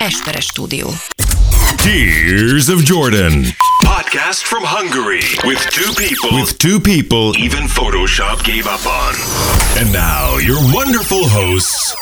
[0.00, 0.88] Esperes stúdió.
[1.78, 3.44] Tears of Jordan.
[3.84, 7.36] Podcast from Hungary with two people With two people.
[7.36, 9.14] even Photoshop gave up on.
[9.78, 11.94] And now, your wonderful hosts,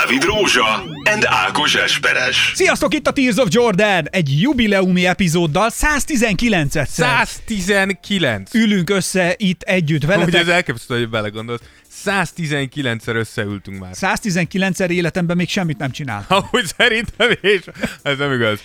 [0.00, 0.66] Dávid Rózsa
[1.10, 2.52] and Ákos Esperes.
[2.54, 4.06] Sziasztok, itt a Tears of Jordan!
[4.10, 8.54] Egy jubileumi epizóddal 119-et 119!
[8.54, 10.48] ülünk össze itt együtt Ugye ez veletek.
[10.48, 11.60] elképesztő, hogy belegondolsz.
[12.04, 13.92] 119-szer összeültünk már.
[13.94, 16.24] 119-szer életemben még semmit nem csinál.
[16.28, 17.60] Ahogy szerintem, és
[18.02, 18.60] ez nem igaz.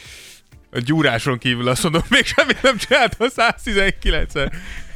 [0.72, 4.52] A gyúráson kívül azt mondom, még semmit nem csináltam 119-szer.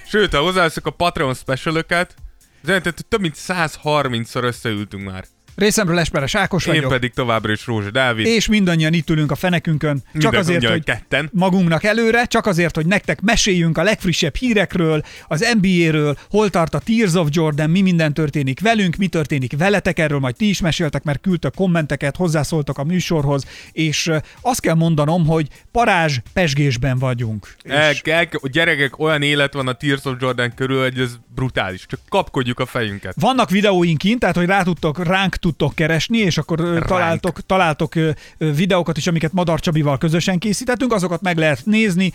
[0.10, 2.16] Sőt, ha hozzáveszek a Patreon specialöket,
[2.62, 5.26] az jelenti, hogy több mint 130-szor összeültünk már.
[5.56, 6.92] Részemről Esperes Ákos Én vagyok.
[6.92, 8.26] pedig továbbra is Rózsa Dávid.
[8.26, 11.30] És mindannyian itt ülünk a fenekünkön, csak Minden azért, hogy ketten.
[11.34, 16.80] magunknak előre, csak azért, hogy nektek meséljünk a legfrissebb hírekről, az NBA-ről, hol tart a
[16.80, 21.04] Tears of Jordan, mi minden történik velünk, mi történik veletek, erről majd ti is meséltek,
[21.04, 27.56] mert küldtök kommenteket, hozzászóltak a műsorhoz, és azt kell mondanom, hogy parázs pesgésben vagyunk.
[27.64, 31.12] El, És el, a gyerekek olyan élet van a Tears of Jordan körül, hogy ez
[31.36, 31.86] brutális.
[31.86, 33.14] Csak kapkodjuk a fejünket.
[33.20, 37.94] vannak videóink kint, tehát hogy rá tudtok, ránk tudtok keresni, és akkor ö, találtok, találtok
[38.38, 42.14] videókat is, amiket Madar Csabival közösen készítettünk, azokat meg lehet nézni,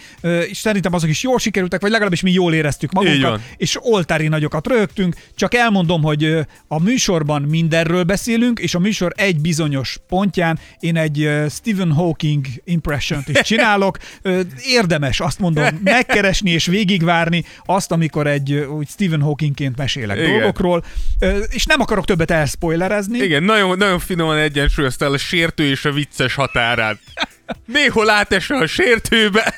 [0.49, 4.67] és szerintem azok is jól sikerültek, vagy legalábbis mi jól éreztük magunkat, és oltári nagyokat
[4.67, 5.17] rögtünk.
[5.35, 11.31] Csak elmondom, hogy a műsorban mindenről beszélünk, és a műsor egy bizonyos pontján én egy
[11.51, 13.99] Stephen Hawking impression-t is csinálok.
[14.67, 20.31] Érdemes, azt mondom, megkeresni és végigvárni azt, amikor egy úgy Stephen Hawkingként mesélek Igen.
[20.31, 20.85] dolgokról,
[21.51, 23.18] és nem akarok többet elspoilerezni.
[23.23, 26.99] Igen, nagyon, nagyon finoman egyensúlyoztál a sértő és a vicces határát.
[27.67, 29.55] Néhol átesel a sértőbe.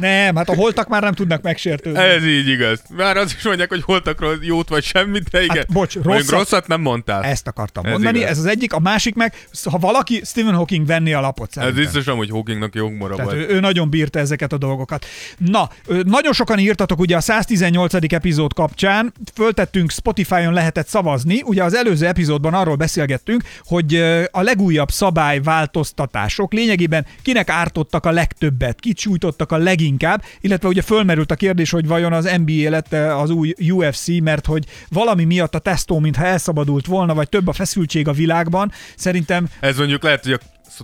[0.00, 1.98] Nem, hát a holtak már nem tudnak megsértődni.
[2.00, 2.82] Ez így igaz.
[2.96, 5.56] Már az is mondják, hogy holtakról jót vagy semmit, de igen.
[5.56, 7.22] Hát, bocs, Mondjuk rosszat- rosszat nem mondtál.
[7.22, 8.30] Ezt akartam Ez mondani, igaz.
[8.30, 9.34] ez az egyik, a másik meg,
[9.70, 11.82] ha valaki Stephen Hawking venné a lapot Ez szerintem.
[11.82, 13.36] biztos amúgy Hawkingnak jó humora volt.
[13.36, 15.06] ő, ő nagyon bírta ezeket a dolgokat.
[15.38, 15.68] Na,
[16.02, 18.12] nagyon sokan írtatok ugye a 118.
[18.12, 23.94] epizód kapcsán, föltettünk Spotify-on lehetett szavazni, ugye az előző epizódban arról beszélgettünk, hogy
[24.30, 31.30] a legújabb szabályváltoztatások lényegében kinek ártottak a legtöbbet, kit sújtottak a leginkább, illetve ugye fölmerült
[31.30, 35.58] a kérdés, hogy vajon az NBA lett az új UFC, mert hogy valami miatt a
[35.58, 38.72] tesztó mintha elszabadult volna, vagy több a feszültség a világban.
[38.96, 40.38] Szerintem Ez mondjuk lehet, hogy a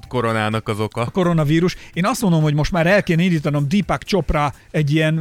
[0.09, 1.07] koronának az oka.
[1.07, 1.77] koronavírus.
[1.93, 5.21] Én azt mondom, hogy most már el kéne indítanom Deepak Chopra egy ilyen,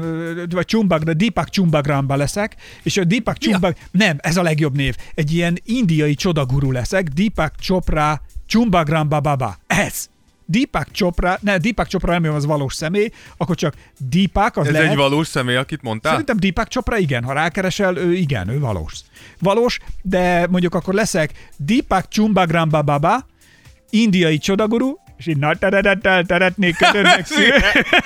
[0.49, 5.33] vagy Chumbagra, Deepak Chumbagramba leszek, és a Deepak Chumbag, nem, ez a legjobb név, egy
[5.33, 9.57] ilyen indiai csodaguru leszek, Deepak Chopra Chumbagramba Baba.
[9.67, 10.09] Ez!
[10.51, 14.89] Deepak Chopra, ne, Deepak Chopra nem az valós személy, akkor csak Deepak, az Ez lehet.
[14.89, 16.11] egy valós személy, akit mondtál?
[16.11, 18.93] Szerintem Deepak Chopra igen, ha rákeresel, ő igen, ő valós.
[19.39, 23.25] Valós, de mondjuk akkor leszek Deepak Chumbagramba Baba,
[23.89, 26.75] indiai csodaguru, és így nagy teredettel szeretnék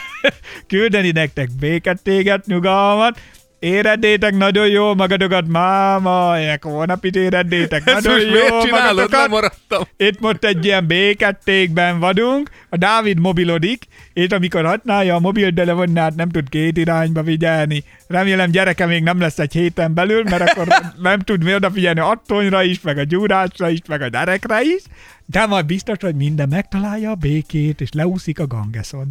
[0.68, 3.20] küldeni nektek béket, téget, nyugalmat,
[3.66, 9.12] Éreddétek nagyon jól magatokat, máma, egy hónapit éreddétek Ezt nagyon jól csinálod?
[9.12, 9.90] magatokat.
[9.98, 13.84] Itt most egy ilyen békettékben vagyunk, a Dávid mobilodik,
[14.14, 17.84] és amikor használja a mobiltelefonát, nem tud két irányba figyelni.
[18.08, 20.68] Remélem gyereke még nem lesz egy héten belül, mert akkor
[21.02, 24.82] nem tud mi odafigyelni a tonyra is, meg a gyúrásra is, meg a derekre is,
[25.26, 29.08] de majd biztos, hogy minden megtalálja a békét, és leúszik a gangeszon.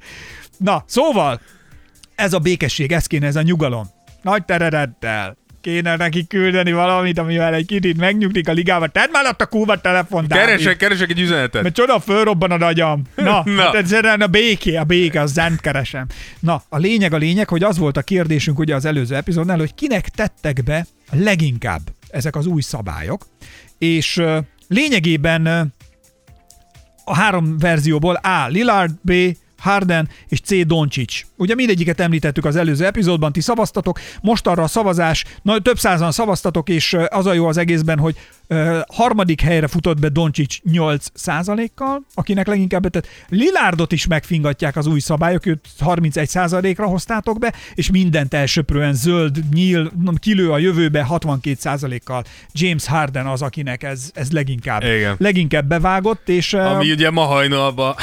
[0.56, 1.40] Na, szóval,
[2.20, 3.86] ez a békesség, ez kéne, ez a nyugalom.
[4.22, 5.36] Nagy tererettel.
[5.60, 8.86] Kéne neki küldeni valamit, amivel egy kicsit megnyugtik a ligába.
[8.86, 10.44] Tedd már ott a kurva telefon, Dávid.
[10.44, 11.62] Keresek, keresek egy üzenetet.
[11.62, 13.02] Mert csoda fölrobban a agyam.
[13.14, 13.62] Na, Na.
[13.62, 16.06] Hát egyszerűen a béké, a béke, a zent keresem.
[16.40, 19.74] Na, a lényeg a lényeg, hogy az volt a kérdésünk ugye az előző epizódnál, hogy
[19.74, 23.26] kinek tettek be leginkább ezek az új szabályok,
[23.78, 24.22] és
[24.68, 25.72] lényegében
[27.04, 28.46] a három verzióból A.
[28.48, 29.12] Lillard, B.
[29.60, 30.66] Harden és C.
[30.66, 31.22] Doncic.
[31.36, 36.12] Ugye mindegyiket említettük az előző epizódban, ti szavaztatok, most arra a szavazás, na, több százan
[36.12, 38.16] szavaztatok, és az a jó az egészben, hogy
[38.46, 41.06] ö, harmadik helyre futott be Doncic 8
[41.74, 43.06] kal akinek leginkább betett.
[43.28, 46.30] Lilárdot is megfingatják az új szabályok, őt 31
[46.76, 53.26] ra hoztátok be, és mindent elsöprően zöld, nyíl, kilő a jövőbe 62 kal James Harden
[53.26, 55.14] az, akinek ez, ez leginkább, Igen.
[55.18, 57.94] leginkább bevágott, és ö, Ami ugye ma hajnalban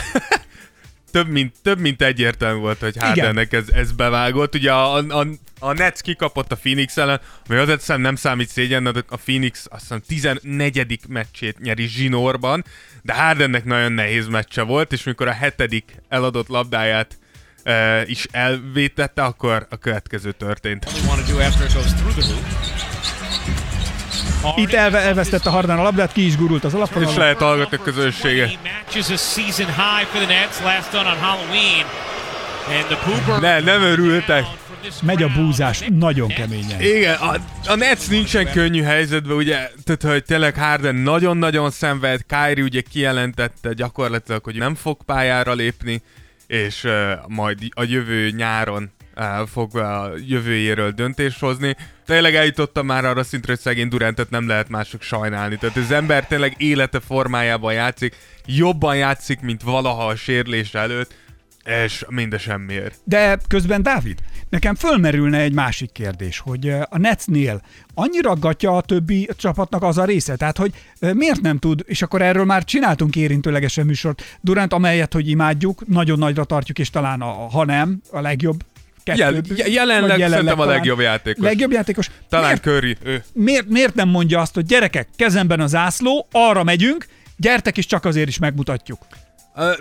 [1.12, 4.56] több mint, több mint egyértelmű volt, hogy Hardennek ez, ez bevágott.
[4.56, 5.27] Ugye a, a,
[5.59, 9.65] a Nets kikapott a Phoenix ellen, ami azért hiszem nem számít szégyen, de a Phoenix
[9.69, 11.00] azt hiszem 14.
[11.07, 12.65] meccsét nyeri zsinórban,
[13.01, 17.18] de Hardennek nagyon nehéz meccse volt, és mikor a hetedik eladott labdáját
[17.63, 20.86] e, is elvétette, akkor a következő történt.
[24.56, 27.13] Itt elve, elvesztette Harden a labdát, ki is gurult az És alapon.
[27.18, 28.50] lehet hallgatni a közönsége.
[28.63, 31.86] matches a season high for the Nets, last done on Halloween.
[32.68, 33.39] And the pooper.
[33.39, 34.45] Ne, nem örültek.
[35.01, 36.81] Megy a búzás, nagyon keményen.
[36.81, 37.36] Igen, a,
[37.68, 43.74] a Nets nincsen könnyű helyzetben, ugye, tehát hogy tényleg Harden nagyon-nagyon szenved, Kyrie ugye kijelentette
[43.74, 46.01] gyakorlatilag, hogy nem fog pályára lépni,
[46.48, 48.92] és uh, majd a jövő nyáron
[49.52, 51.75] fog a jövőjéről döntést hozni.
[52.06, 55.58] Tényleg eljutottam már arra szintre, hogy szegény Durantet nem lehet mások sajnálni.
[55.58, 58.16] Tehát az ember tényleg élete formájában játszik,
[58.46, 61.16] jobban játszik, mint valaha a sérülés előtt,
[61.86, 62.96] és minden semmiért.
[63.04, 64.19] De közben, Dávid,
[64.50, 67.62] nekem fölmerülne egy másik kérdés, hogy a Netsnél
[67.94, 72.22] annyira gatja a többi csapatnak az a része, tehát hogy miért nem tud, és akkor
[72.22, 77.31] erről már csináltunk érintőlegesen műsort, Durant, amelyet, hogy imádjuk, nagyon nagyra tartjuk, és talán, a,
[77.31, 78.64] ha nem, a legjobb
[79.15, 81.44] Jel, kettő, je- jelenleg, vagy szerintem a legjobb játékos.
[81.44, 82.09] Legjobb játékos.
[82.30, 83.24] Talán miért, Curry, ő.
[83.33, 87.06] miért, miért nem mondja azt, hogy gyerekek, kezemben a zászló, arra megyünk,
[87.38, 89.00] gyertek is csak azért is megmutatjuk.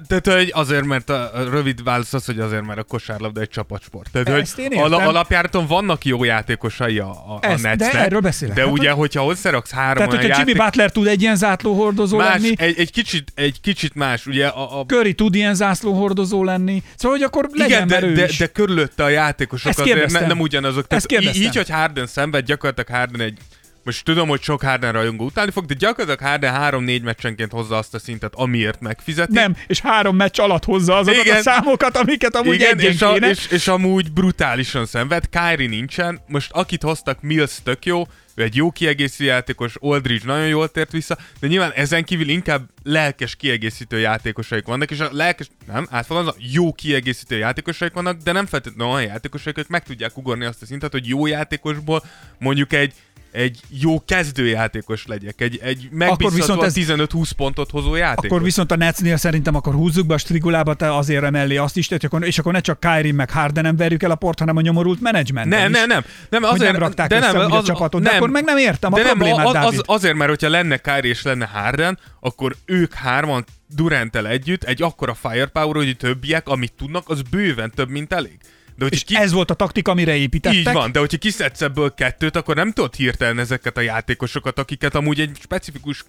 [0.07, 4.11] Tehát hogy azért, mert a rövid válasz az, hogy azért, mert a kosárlabda egy csapatsport.
[4.13, 8.21] Tehát, Ezt hogy al- alapjáraton vannak jó játékosai a, a, a Ezt- de Netsnek, erről
[8.21, 8.55] beszélek.
[8.55, 10.57] De Hát, ugye, hogy- hogyha hozzáraksz három Tehát, hogyha Jimmy játék...
[10.65, 14.81] Butler tud egy ilyen zászlóhordozó más, lenni, egy, egy, kicsit, egy kicsit más, ugye a,
[14.81, 19.05] a Curry tud ilyen zászlóhordozó lenni, szóval, hogy akkor legyen igen, de, de, de körülötte
[19.05, 20.85] a játékosok Ezt azért ne, nem ugyanazok.
[20.89, 21.43] Ezt Tehát í- kérdeztem.
[21.43, 23.39] így, hogy Harden szenved, gyakorlatilag Harden egy
[23.87, 27.95] most tudom, hogy sok Harden rajongó utálni fog, de gyakorlatilag Harden három-négy meccsenként hozza azt
[27.95, 29.33] a szintet, amiért megfizeti.
[29.33, 31.37] Nem, és három meccs alatt hozza azokat Igen.
[31.37, 33.29] a számokat, amiket amúgy Igen, és, a, kéne.
[33.29, 35.25] és, és amúgy brutálisan szenved.
[35.29, 36.21] Kyrie nincsen.
[36.29, 38.03] Most akit hoztak, Mills tök jó,
[38.35, 42.69] ő egy jó kiegészítő játékos, Aldridge nagyon jól tért vissza, de nyilván ezen kívül inkább
[42.83, 48.47] lelkes kiegészítő játékosaik vannak, és a lelkes, nem, átfogalmazva, jó kiegészítő játékosaik vannak, de nem
[48.47, 52.03] feltétlenül olyan játékosaik, akik meg tudják ugorni azt a szintet, hogy jó játékosból
[52.39, 52.93] mondjuk egy
[53.37, 58.31] egy jó kezdőjátékos legyek, egy, egy megbízhatóan viszont ez- 15-20 pontot hozó játékos.
[58.31, 61.87] Akkor viszont a Netsnél szerintem akkor húzzuk be a strigulába, te azért emellé azt is,
[61.87, 65.01] tehát és akkor ne csak Kyrie meg Hardenem verjük el a port, hanem a nyomorult
[65.01, 65.49] menedzsment.
[65.49, 66.05] Nem, nem, nem.
[66.29, 68.93] nem azért, nem rakták de össze nem, úgy a csapatot, de akkor meg nem értem
[68.93, 69.79] a de problémát, az, Dávid.
[69.79, 73.45] az, azért, mert hogyha lenne Kyrie és lenne Harden, akkor ők hárman
[73.75, 78.39] Durantel együtt egy akkora firepower, hogy a többiek, amit tudnak, az bőven több, mint elég.
[78.77, 79.17] De hogyha És ki...
[79.17, 80.59] ez volt a taktika, amire építettek.
[80.59, 84.95] Így van, de hogyha kiszedsz ebből kettőt, akkor nem tudod hirtelen ezeket a játékosokat, akiket
[84.95, 86.05] amúgy egy specifikus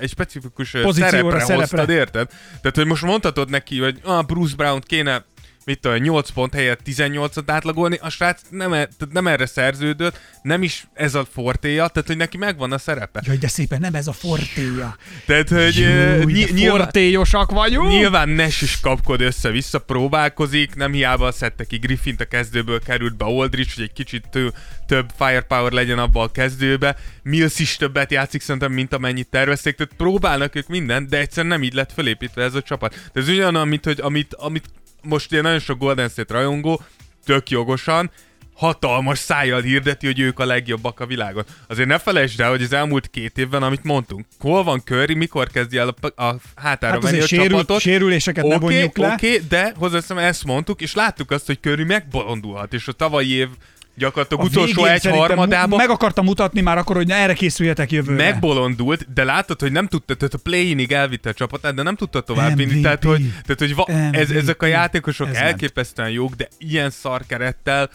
[0.00, 1.54] egy specifikus Pozícióra, szerepre, szerepre.
[1.56, 2.28] hoztad, érted?
[2.60, 5.24] Tehát, hogy most mondhatod neki, hogy ah, Bruce Brown kéne
[5.66, 10.62] mit tudom, 8 pont helyett 18-at átlagolni, a srác nem, e, nem erre szerződött, nem
[10.62, 13.22] is ez a fortéja, tehát hogy neki megvan a szerepe.
[13.24, 14.96] Jaj, de szépen, nem ez a fortéja.
[15.26, 17.88] Tehát, hogy Jó, ny- nyilván, fortéjosak vagyunk.
[17.88, 23.24] Nyilván Nash is kapkod össze-vissza, próbálkozik, nem hiába szedte ki Griffint a kezdőből, került be
[23.24, 24.52] Aldridge, hogy egy kicsit tő,
[24.86, 26.96] több firepower legyen abba a kezdőbe.
[27.22, 31.62] Mills is többet játszik szerintem, mint amennyit tervezték, tehát próbálnak ők mindent, de egyszerűen nem
[31.62, 32.94] így lett felépítve ez a csapat.
[33.12, 34.64] De ez ugyanolyan, mint hogy amit, amit
[35.06, 36.80] most ilyen nagyon sok Golden State rajongó,
[37.24, 38.10] tök jogosan,
[38.54, 41.44] hatalmas szájjal hirdeti, hogy ők a legjobbak a világon.
[41.68, 45.46] Azért ne felejtsd el, hogy az elmúlt két évben, amit mondtunk, hol van Curry, mikor
[45.48, 47.80] kezdi el a, a hátára Hát menni a sérült, csapatot.
[47.80, 49.12] sérüléseket ne Oké, vonjuk le.
[49.12, 53.48] oké, de hozzáteszem, ezt mondtuk, és láttuk azt, hogy Curry megbolondulhat, és a tavalyi év
[53.96, 58.24] gyakorlatilag A utolsó egy harmadában Meg akartam mutatni már akkor, hogy erre készüljetek jövőre.
[58.24, 62.20] megbolondult, de látod, hogy nem tudta, tehát a play-inig elvitte a csapatát, de nem tudta
[62.20, 62.80] tovább vinni.
[62.80, 67.90] Tehát, hogy, tehát, hogy va- ez, ezek a játékosok Ez elképesztően jók, de ilyen szarkerettel,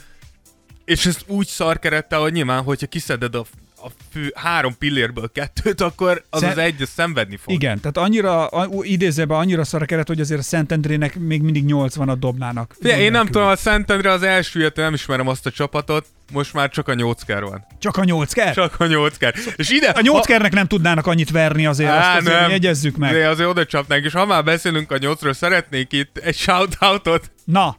[0.86, 3.46] és ezt úgy szarkerettel, hogy nyilván, hogyha kiszeded a,
[3.84, 7.54] a fő három pillérből kettőt, akkor az Szer- az egy, az szenvedni fog.
[7.54, 11.64] Igen, tehát annyira, a- idézőben annyira szar a keret, hogy azért a Szentendrének még mindig
[11.68, 12.76] 80-at dobnának.
[12.82, 16.70] Figyelj, én nem tudom, a Szentendre az első nem ismerem azt a csapatot, most már
[16.70, 17.66] csak a nyolcker van.
[17.80, 18.54] Csak a 8 ker?
[18.54, 19.34] Csak a nyolcker.
[19.56, 19.90] És ide...
[19.90, 23.14] A 8 kernek nem tudnának annyit verni azért, Á, azt azért jegyezzük meg.
[23.14, 27.32] De azért oda csapnánk, és ha már beszélünk a nyolcról, szeretnék itt egy shoutoutot.
[27.44, 27.78] Na,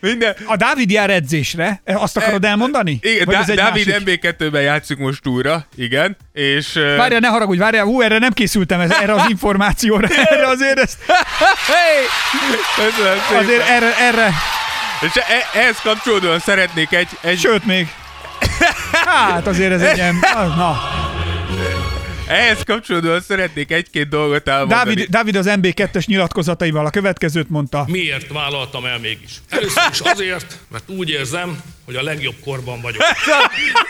[0.00, 0.34] Minden...
[0.46, 2.98] a Dávid jár edzésre, E, azt akarod elmondani?
[3.02, 4.20] Igen, Vagy Dá- Dávid másik?
[4.22, 6.72] MB2-ben játszik most újra, igen, és...
[6.96, 10.98] Várjál, ne haragudj, várjál, hú, erre nem készültem ez, erre az információra, erre azért ezt,
[11.66, 12.04] Hey!
[13.38, 14.32] Azért erre, erre,
[15.00, 17.08] És e- ehhez kapcsolódóan szeretnék egy...
[17.20, 17.88] egy sőt még.
[19.06, 20.14] Hát azért ez egy ilyen,
[20.56, 20.80] na.
[22.30, 24.84] Ehhez kapcsolódóan szeretnék egy-két dolgot elmondani.
[24.84, 27.84] Dávid, Dávid az MB2-es nyilatkozataival a következőt mondta.
[27.88, 29.30] Miért vállaltam el mégis?
[29.48, 33.02] Először is azért, mert úgy érzem, hogy a legjobb korban vagyok.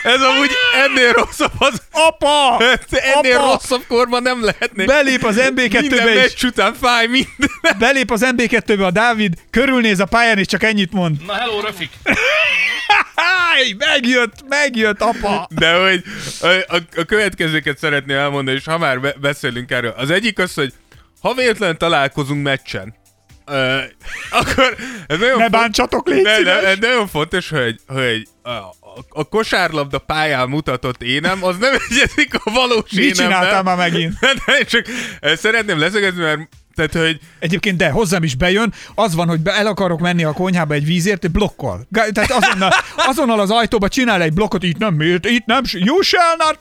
[0.03, 0.49] Ez amúgy
[0.83, 1.81] ennél rosszabb az...
[1.91, 2.63] Apa!
[2.89, 3.51] Ennél Apa!
[3.51, 4.85] rosszabb korban nem lehetne.
[4.85, 6.15] Belép az Minden MB2-be is.
[6.15, 7.49] meccs után fáj minden.
[7.79, 11.25] Belép az MB2-be a Dávid, körülnéz a pályán és csak ennyit mond.
[11.25, 11.89] Na hello, Rafik!
[13.15, 15.47] Háj, megjött, megjött, apa!
[15.49, 16.03] De hogy
[16.41, 19.93] a, a, a következőket szeretném elmondani, és ha már be, beszélünk erről.
[19.97, 20.73] Az egyik az, hogy
[21.21, 22.95] ha véletlen találkozunk meccsen,
[23.47, 23.81] uh,
[24.31, 24.75] akkor
[25.07, 28.73] ez nagyon Ne font- bántsatok, légy ne, ne, ez nagyon fontos, hogy, hogy a, a,
[29.09, 33.13] a kosárlabda pályán mutatott énem, az nem egyezik a valós Mit énemmel.
[33.39, 34.13] csináltál már megint?
[34.45, 34.85] De csak
[35.19, 36.39] eh, szeretném leszögezni, mert
[36.87, 40.31] tehát, hogy Egyébként de, hozzám is bejön, az van, hogy be, el akarok menni a
[40.31, 41.31] konyhába egy vízért.
[41.89, 46.35] Gá- Tehát azonnal, azonnal az ajtóba csinál egy blokkot, itt nem, itt nem, you shall
[46.37, 46.59] not,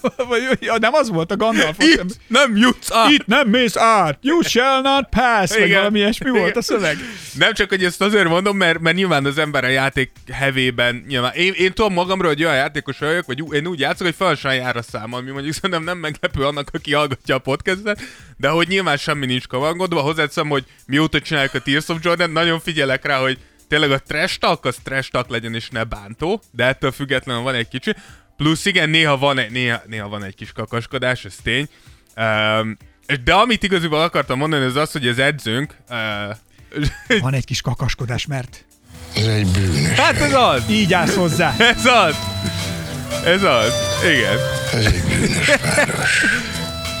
[0.60, 1.76] ja, nem az volt a Gandalf.
[1.78, 3.10] itt nem jutsz át.
[3.10, 5.78] Itt nem mész át, you shall not pass, Igen.
[5.78, 6.58] valami ilyesmi volt Igen.
[6.58, 6.96] a szöveg.
[7.34, 11.32] Nem csak, hogy ezt azért mondom, mert, mert nyilván az ember a játék hevében, nyilván
[11.34, 14.52] én, én tudom magamról, hogy olyan játékos vagyok, vagy én úgy játszok, hogy fel sem
[14.52, 18.00] jár a szám, ami mondjuk szerintem nem meglepő annak, aki hallgatja a podcastet,
[18.36, 22.60] de hogy nyilván semmi nincs kavangodva, hozzáteszem, hogy mióta csináljuk a Tears of Jordan, nagyon
[22.60, 26.64] figyelek rá, hogy tényleg a trash talk, az trash talk legyen és ne bántó, de
[26.64, 27.94] ettől függetlenül van egy kicsi.
[28.36, 31.68] Plusz igen, néha van egy, néha, néha van egy kis kakaskodás, ez tény.
[32.16, 32.76] Um,
[33.24, 36.36] de amit igazából akartam mondani, az az, hogy az edzőnk, uh,
[37.20, 38.64] Van egy kis kakaskodás, mert
[39.14, 39.98] Ez egy bűnös.
[39.98, 40.62] Hát ez az!
[40.70, 41.54] így állsz hozzá.
[41.76, 42.16] Ez az!
[43.24, 43.72] Ez az!
[44.04, 44.38] Igen.
[44.72, 46.24] Ez egy bűnös város.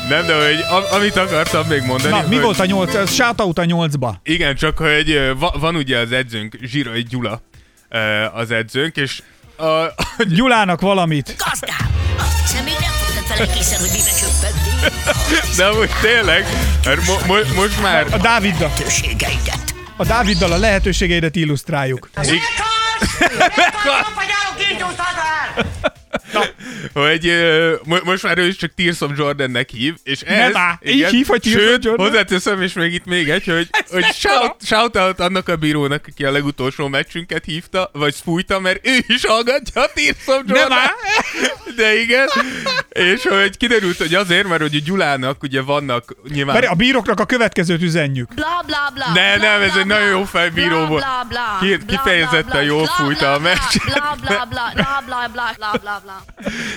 [0.08, 3.10] Nem, de hogy am- amit akartam még mondani, Na, mi hogy volt a nyolc?
[3.12, 4.20] Shoutout a nyolcba.
[4.22, 7.40] Igen, csak hogy va- van ugye az edzőnk, Zsirai Gyula
[8.34, 9.22] az edzőnk, és
[9.58, 9.64] a,
[10.28, 11.34] Gyulának valamit.
[11.48, 11.94] Gazdám!
[12.18, 15.54] Azt hiszem, még nem fogtad vele készen, hogy mibe csöppentél.
[15.56, 16.46] de hogy tényleg,
[16.84, 18.70] mert mo- mo- most már A Dáviddal,
[19.96, 22.10] a Dáviddal a lehetőségeidet illusztráljuk.
[26.92, 27.32] Hogy
[27.84, 30.52] mo- most már ő is csak Tears of Jordannek hív, és ez...
[30.52, 32.06] Nem áll, így hív, hogy Tears of Sőt, Jordan?
[32.06, 36.24] hozzáteszem, és még itt még egy, hogy, hogy shout, shout out annak a bírónak, aki
[36.24, 40.68] a legutolsó meccsünket hívta, vagy fújta, mert ő is hallgatja a Tears of Jordan.
[40.68, 41.74] Nem.
[41.76, 42.28] De igen.
[42.88, 46.54] És hogy kiderült, hogy azért, mert hogy a Gyulának ugye vannak nyilván...
[46.54, 48.34] Mert a bíroknak a következőt üzenjük.
[48.34, 49.06] Bla bla bla.
[49.14, 51.04] Ne, bla, nem, ez bla, egy bla, nagyon jó fejbíró bla, volt.
[51.04, 53.84] bla, bla, Ki- bla, kifejezetten jól bla, fújta a bla, meccset.
[53.84, 56.24] Bla bla bla bla bla bla bla bla bla.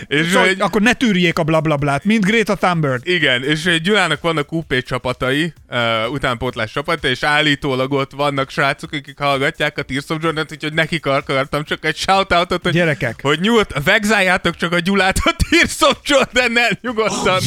[0.07, 3.07] És Szóval, hogy, akkor ne tűrjék a blablablát, mint Greta Thunberg.
[3.07, 8.91] igen, és hogy Gyulának vannak UP csapatai, uh, utánpótlás csapata, és állítólag ott vannak srácok,
[8.91, 13.19] akik hallgatják a Tears of Jordan, úgyhogy nekik akartam csak egy shoutoutot, hogy, Gyerekek.
[13.21, 17.35] hogy nyugodt, vegzáljátok csak a Gyulát a Tears of Jordan-nel nyugodtan.
[17.35, 17.43] Oh,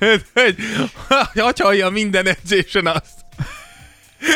[0.00, 0.20] yeah.
[0.34, 0.56] hogy,
[1.34, 3.20] hogy hallja minden edzésen azt.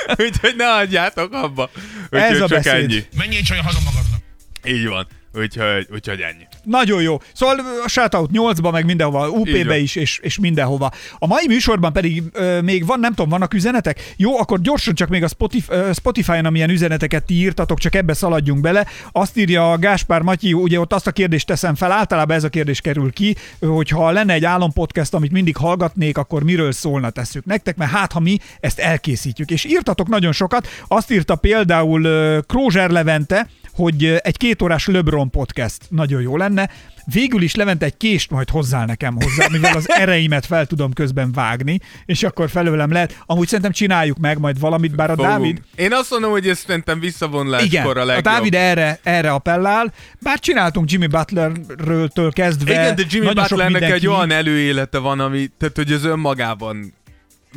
[0.25, 1.71] Úgyhogy ne adjátok abba.
[2.11, 2.73] Úgyhogy Ez a csak beszéd.
[2.73, 3.03] ennyi.
[3.17, 4.21] Menjél csak haza magadnak.
[4.65, 5.07] Így van.
[5.33, 6.47] Úgyhogy, úgyhogy ennyi.
[6.67, 7.19] Nagyon jó.
[7.33, 10.91] Szóval a shoutout 8-ba, meg mindenhova, UP-be is, és, és mindenhova.
[11.19, 14.15] A mai műsorban pedig ö, még van, nem tudom, vannak üzenetek?
[14.17, 18.15] Jó, akkor gyorsan csak még a Spotify, ö, Spotify-on, amilyen üzeneteket ti írtatok, csak ebbe
[18.15, 18.87] szaladjunk bele.
[19.13, 22.49] Azt írja a Gáspár Matyi, ugye ott azt a kérdést teszem fel, általában ez a
[22.49, 27.45] kérdés kerül ki, hogy ha lenne egy állampodcast, amit mindig hallgatnék, akkor miről szólna tesszük
[27.45, 29.51] nektek, mert hát ha mi ezt elkészítjük.
[29.51, 30.69] És írtatok nagyon sokat.
[30.89, 32.03] Azt írta például
[32.43, 36.71] Krózser Levente, hogy egy kétórás LeBron podcast nagyon jó lenne.
[37.13, 41.33] Végül is Levente egy kést majd hozzá nekem hozzá, mivel az ereimet fel tudom közben
[41.33, 43.23] vágni, és akkor felőlem lehet.
[43.27, 45.31] Amúgy szerintem csináljuk meg majd valamit, bár a Fogunk.
[45.33, 45.63] Dávid...
[45.77, 48.25] Én azt mondom, hogy ez szerintem visszavonuláskor Igen, a a legjobb.
[48.25, 52.71] Dávid erre, erre appellál, bár csináltunk Jimmy Butlerről kezdve.
[52.73, 56.95] Igen, de Jimmy Butlernek egy mindenki- olyan előélete van, ami, tehát hogy az önmagában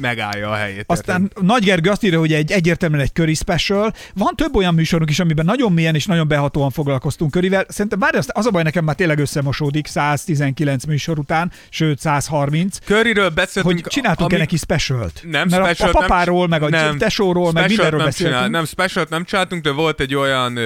[0.02, 0.84] megállja a helyét.
[0.88, 1.44] Aztán érted?
[1.44, 3.94] Nagy Gergő azt írja, hogy egy egyértelműen egy köri special.
[4.14, 7.66] Van több olyan műsorunk is, amiben nagyon mélyen és nagyon behatóan foglalkoztunk körivel.
[7.68, 13.30] Szerintem bár az, a baj nekem már tényleg összemosódik 119 műsor után, sőt 130, Curryről
[13.30, 13.82] beszéltünk.
[13.82, 15.22] hogy csináltunk-e ami- neki specialt.
[15.24, 18.08] Nem, Mert a, a specialt papáról, nem, meg a nem, tesóról, meg specialt mindenről nem
[18.08, 18.38] beszéltünk.
[18.38, 20.60] Csinál, nem, specialt nem csináltunk, de volt egy olyan,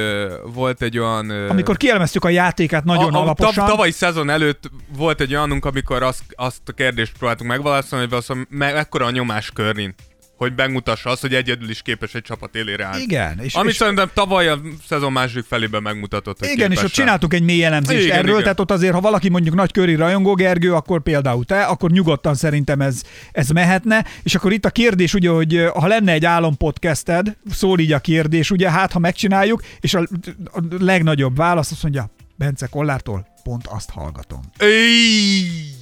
[0.54, 1.30] volt egy olyan...
[1.30, 3.54] Amikor kielemeztük a játékát nagyon a, a, alaposan.
[3.54, 8.10] Tav, tavalyi szezon előtt volt egy olyanunk, amikor azt, azt a kérdést próbáltuk megválaszolni, hogy
[8.10, 9.96] valószínűleg me, mekkora a nyomás körén
[10.38, 13.02] hogy megmutassa azt, hogy egyedül is képes egy csapat élére állni.
[13.02, 16.84] Igen, és- Amit és- szerintem tavaly a szezon második felében megmutatott, hogy Igen, és képes
[16.84, 18.42] ott csináltuk egy mély elemzést Igen, erről, igen.
[18.42, 22.36] tehát ott azért, ha valaki mondjuk nagy köri rajongó Gergő, akkor például te, akkor nyugodtan
[22.36, 23.02] szerintem ez,
[23.32, 27.92] ez mehetne, és akkor itt a kérdés ugye, hogy ha lenne egy állampodcasted, szól így
[27.92, 30.08] a kérdés, ugye, hát ha megcsináljuk, és a,
[30.44, 34.40] a legnagyobb válasz azt mondja, Bence Kollártól pont azt hallgatom.
[34.60, 35.73] Éj!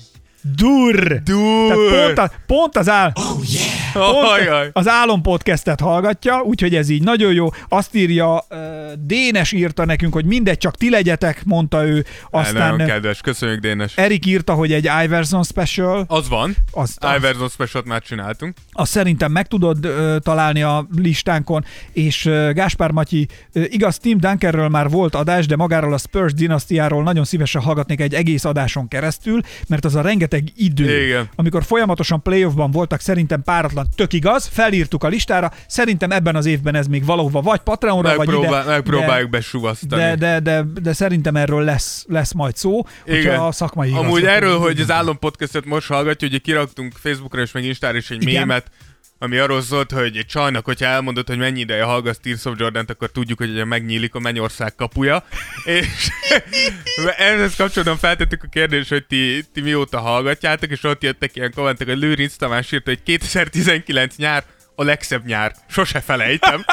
[0.41, 1.21] Dur.
[1.23, 1.89] Dur.
[1.91, 3.11] Tehát pont, a, pont az áll...
[3.93, 4.69] Ajaj.
[4.73, 7.49] Az Álom podcastet hallgatja, úgyhogy ez így nagyon jó.
[7.69, 8.57] Azt írja, uh,
[8.99, 12.05] Dénes írta nekünk, hogy mindegy, csak ti legyetek, mondta ő.
[12.29, 13.97] Aztán Nagyon kedves, köszönjük Dénes.
[13.97, 18.55] Erik írta, hogy egy Iverson special, Az van, az, az, Iverson special már csináltunk.
[18.71, 24.17] azt szerintem meg tudod uh, találni a listánkon, és uh, Gáspár Matyi, uh, igaz, Tim
[24.17, 28.87] Dunkerről már volt adás, de magáról a Spurs dinasztiáról nagyon szívesen hallgatnék egy egész adáson
[28.87, 31.29] keresztül, mert az a rengeteg idő, Igen.
[31.35, 36.75] amikor folyamatosan playoffban voltak, szerintem páratlan tök igaz, felírtuk a listára, szerintem ebben az évben
[36.75, 40.01] ez még valahova vagy Patreonra, vagy ide, megpróbáljuk de, besuvasztani.
[40.01, 44.59] de, de, de, de, szerintem erről lesz, lesz majd szó, hogyha a szakmai Amúgy erről,
[44.59, 48.33] hogy az Álom podcastet most hallgatja, hogy kiraktunk Facebookra és meg Instára is egy Igen.
[48.33, 48.71] mémet,
[49.23, 52.89] ami arról szólt, hogy egy csajnak, hogyha elmondod, hogy mennyi ideje hallgatsz Tears of Jordan-t,
[52.89, 55.23] akkor tudjuk, hogy megnyílik a mennyország kapuja.
[55.65, 56.09] és
[57.17, 61.87] ehhez kapcsolatban feltettük a kérdést, hogy ti, ti mióta hallgatjátok, és ott jöttek ilyen kommentek,
[61.87, 64.43] hogy Lőrinc Tamás írta, hogy 2019 nyár
[64.75, 65.55] a legszebb nyár.
[65.69, 66.65] Sose felejtem.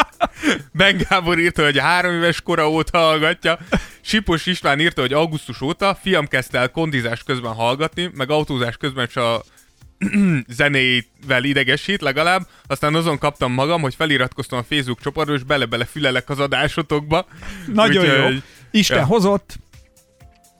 [0.72, 3.58] Ben Gábor írta, hogy három éves kora óta hallgatja.
[4.00, 9.06] Sipos István írta, hogy augusztus óta fiam kezdte el kondizás közben hallgatni, meg autózás közben
[9.08, 9.42] is a
[10.48, 16.28] zenével idegesít legalább, aztán azon kaptam magam, hogy feliratkoztam a Facebook csoportba, és bele-bele fülelek
[16.28, 17.26] az adásotokba.
[17.66, 18.12] Nagyon jó.
[18.26, 19.04] Úgyhogy- Isten Ja.
[19.04, 19.58] hozott,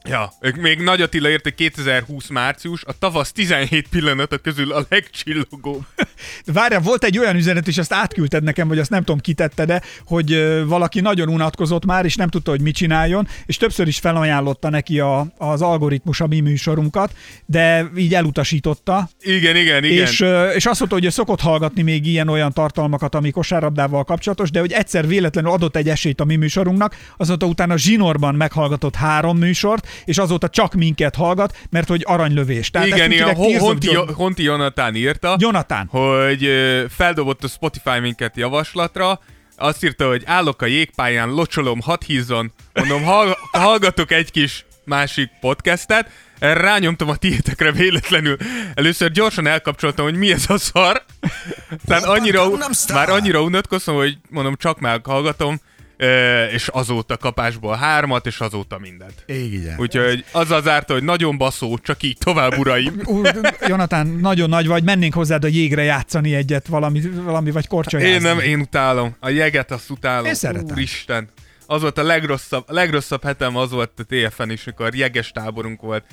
[0.09, 5.85] Ja, ők még Nagy Attila hogy 2020 március, a tavasz 17 pillanata közül a legcsillogóbb.
[6.47, 9.83] Várjál, volt egy olyan üzenet, és azt átküldted nekem, vagy azt nem tudom, kitette, de
[10.05, 14.69] hogy valaki nagyon unatkozott már, és nem tudta, hogy mit csináljon, és többször is felajánlotta
[14.69, 17.13] neki a, az algoritmus a mi műsorunkat,
[17.47, 20.03] de így elutasította, Igen, igen, igen.
[20.03, 20.21] És,
[20.55, 24.73] és azt mondta, hogy ő szokott hallgatni még ilyen-olyan tartalmakat, ami kosárlabdával kapcsolatos, de hogy
[24.73, 30.19] egyszer véletlenül adott egy esélyt a mi műsorunknak, azóta utána zsinórban meghallgatott három műsort, és
[30.19, 32.71] azóta csak minket hallgat, mert hogy aranylövés.
[32.71, 35.87] Tehát igen, ilyen Honti, Honti Jonathan írta, Jonathan.
[35.87, 36.49] hogy
[36.97, 39.21] feldobott a Spotify minket javaslatra,
[39.57, 45.31] azt írta, hogy állok a jégpályán, locsolom, hat hízzon, mondom, hall- hallgatok egy kis másik
[45.41, 48.37] podcastet, rányomtam a tiétekre véletlenül.
[48.75, 51.05] Először gyorsan elkapcsoltam, hogy mi ez a szar.
[51.87, 52.49] Tehát annyira,
[52.93, 55.70] már annyira unatkoztam, hogy mondom, csak meghallgatom, ö,
[56.53, 59.25] és azóta kapásból hármat, és azóta mindent.
[59.27, 59.79] Igen.
[59.79, 63.03] Úgyhogy azzal zárta, hogy nagyon baszó, csak így tovább, uraim.
[63.67, 68.15] Jonathan, nagyon nagy vagy, mennénk hozzád a jégre játszani egyet, valami, valami vagy korcsolyázni.
[68.15, 69.17] Én nem, én utálom.
[69.21, 70.27] A jeget azt utálom.
[70.27, 70.77] Én szeretem.
[70.77, 71.29] Úristen.
[71.67, 75.81] Az volt a legrosszabb, a legrosszabb hetem az volt a TFN is, mikor jeges táborunk
[75.81, 76.05] volt.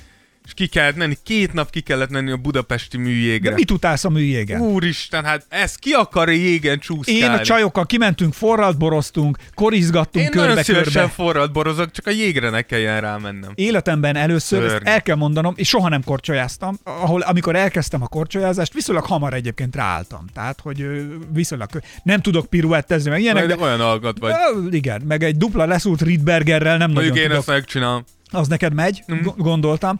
[0.47, 3.53] És ki kellett menni, két nap ki kellett menni a budapesti De műjégre.
[3.53, 4.61] mit utálsz a műjégen?
[4.61, 7.19] Úristen, hát ez ki akar jégen csúszkálni?
[7.19, 11.09] Én a csajokkal kimentünk, forralt boroztunk, korizgattunk Én nagyon szívesen körbe-körbe.
[11.09, 13.51] forralt borozok, csak a jégre ne kelljen rámennem.
[13.55, 18.73] Életemben először, ezt el kell mondanom, és soha nem korcsolyáztam, ahol amikor elkezdtem a korcsolyázást,
[18.73, 20.25] viszonylag hamar egyébként ráálltam.
[20.33, 20.85] Tehát, hogy
[21.33, 21.69] viszonylag
[22.03, 24.33] nem tudok piruettezni, meg ilyenek, Majd de, olyan alkat vagy.
[24.71, 27.37] Igen, meg egy dupla leszúrt Riedbergerrel nem Mondjuk nagyon én tudok.
[27.47, 28.03] ezt megcsinálom.
[28.31, 29.99] Az neked megy, go- gondoltam.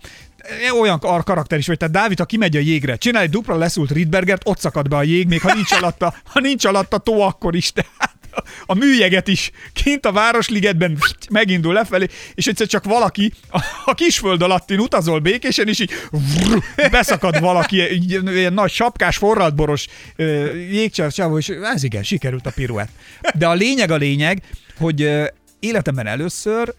[0.79, 3.91] Olyan kar- karakter is vagy, tehát Dávid, ha kimegy a jégre, csinál egy dupla leszúrt
[3.91, 7.55] Riedbergert, ott szakad be a jég, még ha nincs alatta, ha nincs alatta tó, akkor
[7.55, 7.71] is.
[7.71, 8.15] Tehát
[8.65, 10.97] a műjeget is kint a Városligetben
[11.29, 16.89] megindul lefelé, és egyszer csak valaki a, a kisföld alattin utazol békésen, és így vrr,
[16.91, 19.87] beszakad valaki, így, ilyen nagy sapkás, forraltboros
[20.69, 22.89] jégcsávó, és ez igen, sikerült a piruett.
[23.33, 24.41] De a lényeg a lényeg,
[24.77, 25.11] hogy
[25.59, 26.73] életemben először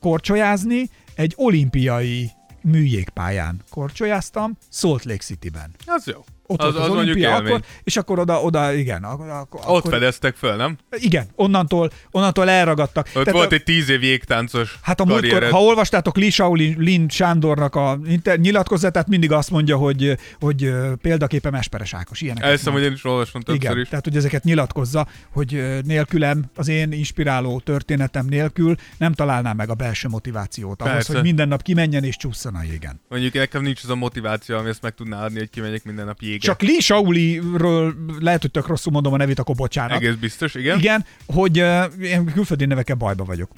[0.00, 2.30] korcsolyázni egy olimpiai
[2.62, 5.74] műjégpályán korcsolyáztam, Salt Lake City-ben.
[5.86, 6.24] Az jó.
[6.50, 9.02] Ott az, volt az az, olimpia, akkor, és akkor oda, oda igen.
[9.04, 10.78] Akkor, akkor, Ott fedeztek föl, nem?
[10.90, 13.06] Igen, onnantól, onnantól elragadtak.
[13.06, 16.74] Ott Tehát volt a- egy tíz év jégtáncos Hát a múltkor, ha olvastátok Li Shaolin
[16.78, 17.98] Lin Sándornak a
[18.36, 22.20] nyilatkozatát, mindig azt mondja, hogy, hogy példaképe Mesperes Ákos.
[22.20, 22.84] Ilyeneket Elhiszem, mond.
[22.84, 23.88] hogy én is olvastam többször Igen, is.
[23.88, 29.74] tehát hogy ezeket nyilatkozza, hogy nélkülem, az én inspiráló történetem nélkül nem találnám meg a
[29.74, 31.12] belső motivációt ahhoz, Persze.
[31.12, 33.00] hogy minden nap kimenjen és csusszon a jégen.
[33.08, 36.20] Mondjuk nekem nincs az a motiváció, ami ezt meg tudná adni, hogy kimegyek minden nap
[36.20, 36.39] jégre.
[36.40, 39.96] Csak Li Shaoliről lehet, hogy tök rosszul mondom a nevét, akkor bocsánat.
[39.96, 40.78] Egész biztos, igen.
[40.78, 43.50] Igen, hogy uh, én külföldi nevekkel bajba vagyok.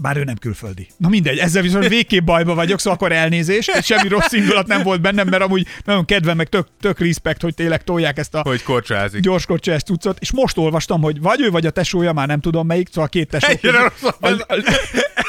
[0.00, 0.86] Bár ő nem külföldi.
[0.96, 3.82] Na mindegy, ezzel viszont végképp bajba vagyok, szóval akkor elnézést.
[3.84, 7.54] Semmi rossz indulat nem volt bennem, mert amúgy nagyon kedvem, meg tök, tök respekt, hogy
[7.54, 9.20] tényleg tolják ezt a Hogy korcsolázik.
[9.20, 12.66] gyors ezt cuccot, és most olvastam, hogy vagy ő, vagy a tesója, már nem tudom
[12.66, 13.48] melyik, szóval a két tesó.
[13.48, 14.38] Egyre rosszabb a, ez.
[14.38, 14.54] a,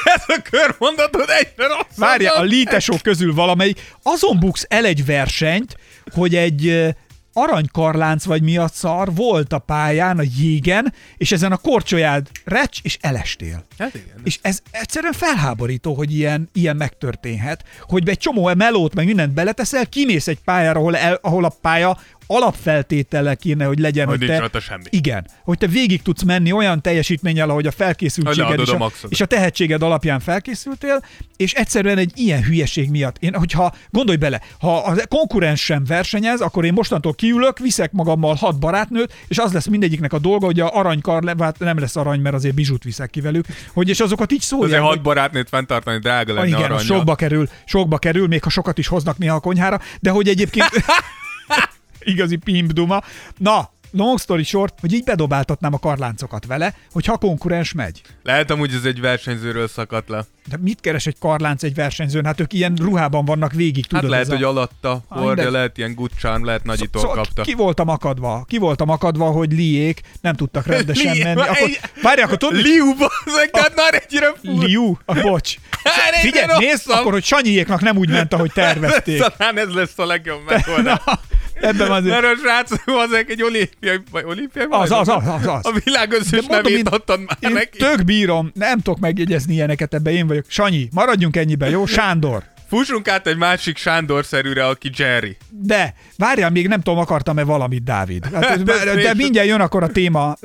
[0.04, 1.86] Ez a körmondatod egyre rosszabb.
[1.96, 5.78] várja, a Lee tesók közül valamelyik azon buksz el egy versenyt,
[6.14, 6.94] hogy egy
[7.34, 12.80] aranykarlánc vagy mi a szar volt a pályán, a jégen, és ezen a korcsolyád recs,
[12.82, 13.66] és elestél.
[13.78, 14.22] Hát igen.
[14.24, 19.88] És ez egyszerűen felháborító, hogy ilyen, ilyen megtörténhet, hogy egy csomó melót, meg mindent beleteszel,
[19.88, 21.98] kimész egy pályára, ahol, el, ahol a pálya
[22.32, 24.84] alapfeltétele kéne, hogy legyen, Hogy hogy, te, rajta semmi.
[24.90, 29.22] igen, hogy te végig tudsz menni olyan teljesítménnyel, ahogy a felkészültséged és a, a és
[29.22, 31.04] a tehetséged alapján felkészültél,
[31.38, 33.16] és egyszerűen egy ilyen hülyeség miatt.
[33.20, 38.36] Én, hogyha gondolj bele, ha a konkurens sem versenyez, akkor én mostantól kiülök, viszek magammal
[38.36, 42.20] hat barátnőt, és az lesz mindegyiknek a dolga, hogy a aranykar, hát nem lesz arany,
[42.20, 44.68] mert azért bizsút viszek ki velük, hogy és azokat így szólják.
[44.70, 46.84] Azért hogy- hat barátnőt fenntartani drága Ah, lenne igen, az aranya.
[46.84, 50.70] sokba kerül, sokba kerül, még ha sokat is hoznak néha a konyhára, de hogy egyébként
[52.10, 53.04] igazi pimp duma.
[53.38, 58.02] Na, long story short, hogy így bedobáltatnám a karláncokat vele, hogyha a konkurens megy.
[58.24, 60.26] Lehet amúgy ez egy versenyzőről szakadt le.
[60.50, 62.26] De mit keres egy karlánc egy versenyzőn?
[62.26, 64.04] Hát ők ilyen ruhában vannak végig, tudod.
[64.04, 64.34] Hát lehet, a...
[64.34, 65.52] hogy alatta hordja, mindegy.
[65.52, 67.42] lehet ilyen gucsán, lehet nagyitól Szóval kapta.
[67.42, 71.40] ki voltam akadva, ki voltam akadva, hogy liék nem tudtak rendesen Li- menni.
[71.42, 71.70] Akkor,
[72.02, 74.64] várj, akkor tudod, Liu, bazzeg, tehát már egyre fur.
[74.64, 75.56] Liu, a bocs.
[75.84, 79.22] Hát, Figyelj, nézd, akkor, hogy Sanyiéknak nem úgy ment, ahogy tervezték.
[79.22, 81.00] Talán ez lesz a legjobb megoldás.
[81.62, 82.04] Ebben az...
[82.04, 85.66] Mert a srác azek egy olimpiai, vagy olimpiai Az, az, az, az, az.
[85.66, 87.78] A világ összes mondom, nevét én- adtad már Én neki.
[87.78, 90.46] tök bírom, nem tudok megjegyezni ilyeneket, ebben én vagyok.
[90.48, 91.86] Sanyi, maradjunk ennyiben, jó?
[91.86, 92.44] Sándor.
[92.70, 95.38] Fussunk át egy másik Sándor-szerűre, aki Jerry.
[95.50, 98.26] De, várjál, még nem tudom, akartam-e valamit, Dávid.
[98.34, 100.36] Hát, De de, mindjárt jön akkor a téma.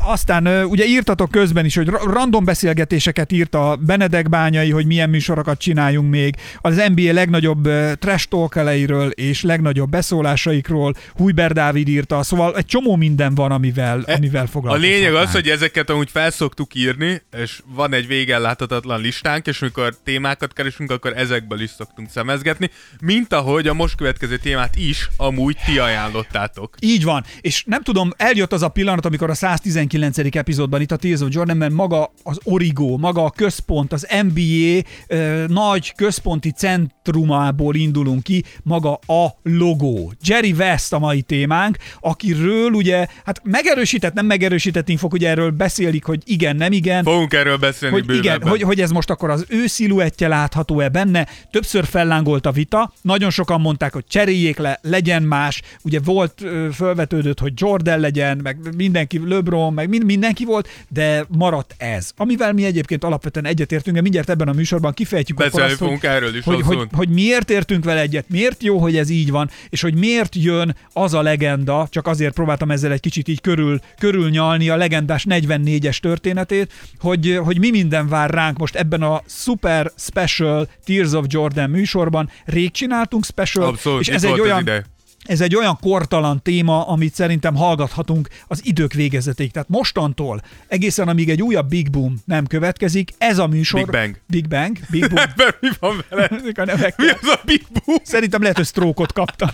[0.00, 5.10] Aztán ugye írtatok közben is, hogy ra- random beszélgetéseket írt a Benedek Bányai, hogy milyen
[5.10, 6.34] műsorokat csináljunk még.
[6.60, 13.34] Az NBA legnagyobb trash talkeleiről és legnagyobb beszólásaikról Hújber Dávid írta, szóval egy csomó minden
[13.34, 18.06] van, amivel, amivel E, A lényeg az, hogy ezeket amúgy felszoktuk írni, és van egy
[18.06, 23.96] végellátatatlan listánk, és amikor témákat keresünk, akkor ezekből is szoktunk szemezgetni, mint ahogy a most
[23.96, 26.74] következő témát is amúgy ti ajánlottátok.
[26.80, 29.34] Így van, és nem tudom, eljött az a pillanat, amikor a
[29.88, 30.36] 119.
[30.36, 35.44] epizódban itt a Tears of Jordanben maga az Origo, maga a központ, az NBA ö,
[35.48, 40.12] nagy központi centrumából indulunk ki, maga a logó.
[40.24, 46.04] Jerry West a mai témánk, akiről ugye, hát megerősített, nem megerősített infok, ugye erről beszélik,
[46.04, 49.44] hogy igen, nem igen, Fogunk erről beszélni hogy igen, hogy, hogy ez most akkor az
[49.48, 51.26] ő sziluettje látható-e benne.
[51.50, 55.62] Többször fellángolt a vita, nagyon sokan mondták, hogy cseréljék le, legyen más.
[55.82, 61.74] Ugye volt, fölvetődött, hogy Jordan legyen, meg mindenki, LeBron, meg mind, mindenki volt, de maradt
[61.78, 62.10] ez.
[62.16, 66.10] Amivel mi egyébként alapvetően egyetértünk, de mindjárt ebben a műsorban kifejtjük akkor Beszélni azt, hogy,
[66.10, 66.88] erről is, hogy, hogy, hozzon.
[66.92, 70.76] hogy miért értünk vele egyet, miért jó, hogy ez így van, és hogy miért jön
[70.92, 75.98] az a legenda, csak azért próbáltam ezzel egy kicsit így körül, körülnyalni a legendás 44-es
[75.98, 81.70] történetét, hogy, hogy mi minden vár ránk most ebben a super special Tears of Jordan
[81.70, 82.30] műsorban.
[82.44, 84.84] Rég csináltunk special, Abszolút, és ez egy olyan, ideje.
[85.26, 89.50] Ez egy olyan kortalan téma, amit szerintem hallgathatunk az idők végezetéig.
[89.50, 93.80] Tehát mostantól egészen amíg egy újabb Big Boom nem következik, ez a műsor...
[93.80, 94.16] Big Bang.
[94.26, 94.78] Big Bang.
[94.90, 95.24] Big Boom.
[95.36, 96.24] Ebben mi van vele?
[96.24, 96.92] A.
[96.96, 97.98] Mi az a big boom?
[98.02, 99.50] Szerintem lehet, hogy sztrókot kaptam.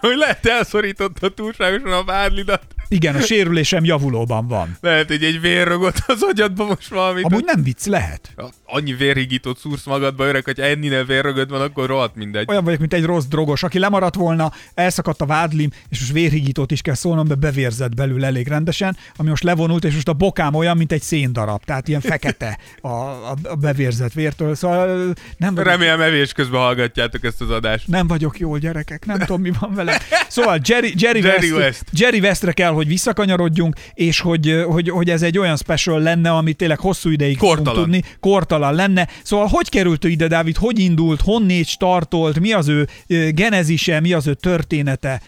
[0.00, 2.62] Hogy lehet elszorította túlságosan a várlidat?
[2.88, 4.76] Igen, a sérülésem javulóban van.
[4.80, 7.24] Lehet, hogy egy vérrogott az agyadba most valamit.
[7.24, 8.34] Amúgy nem vicc, lehet.
[8.64, 12.46] Annyi vérhigítót szúrsz magadba, öreg, hogy ennyire vérrögöd van, akkor rohadt mindegy.
[12.48, 16.70] Olyan vagyok, mint egy rossz drogos, aki lemaradt volna, elszakadt a vádlim, és most vérhigítót
[16.70, 20.54] is kell szólnom, de bevérzett belül elég rendesen, ami most levonult, és most a bokám
[20.54, 24.54] olyan, mint egy széndarab, tehát ilyen fekete a, a, a bevérzett vértől.
[24.54, 27.86] Szóval nem vagyok, Remélem evés közben hallgatjátok ezt az adást.
[27.88, 29.98] nem vagyok jól, gyerekek, nem tudom, mi van velem.
[30.28, 31.82] Szóval Jerry, Jerry, Jerry West, West.
[31.92, 36.52] Jerry Westre kell, hogy visszakanyarodjunk, és hogy, hogy, hogy ez egy olyan special lenne, ami
[36.52, 37.82] tényleg hosszú ideig Kortalan.
[37.82, 39.08] tudni, kortalan lenne.
[39.22, 40.56] Szóval hogy került ő ide, Dávid?
[40.56, 41.20] Hogy indult?
[41.20, 42.40] Honnét startolt?
[42.40, 42.88] Mi az ő
[43.30, 44.00] genezise?
[44.00, 45.20] Mi az ő története?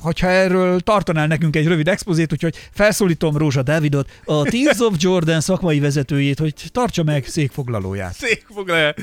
[0.00, 5.40] Hogyha erről tartanál nekünk egy rövid expozét, úgyhogy felszólítom Rózsa Dávidot, a Tears of Jordan
[5.40, 8.14] szakmai vezetőjét, hogy tartsa meg székfoglalóját.
[8.14, 8.94] Székfoglalja.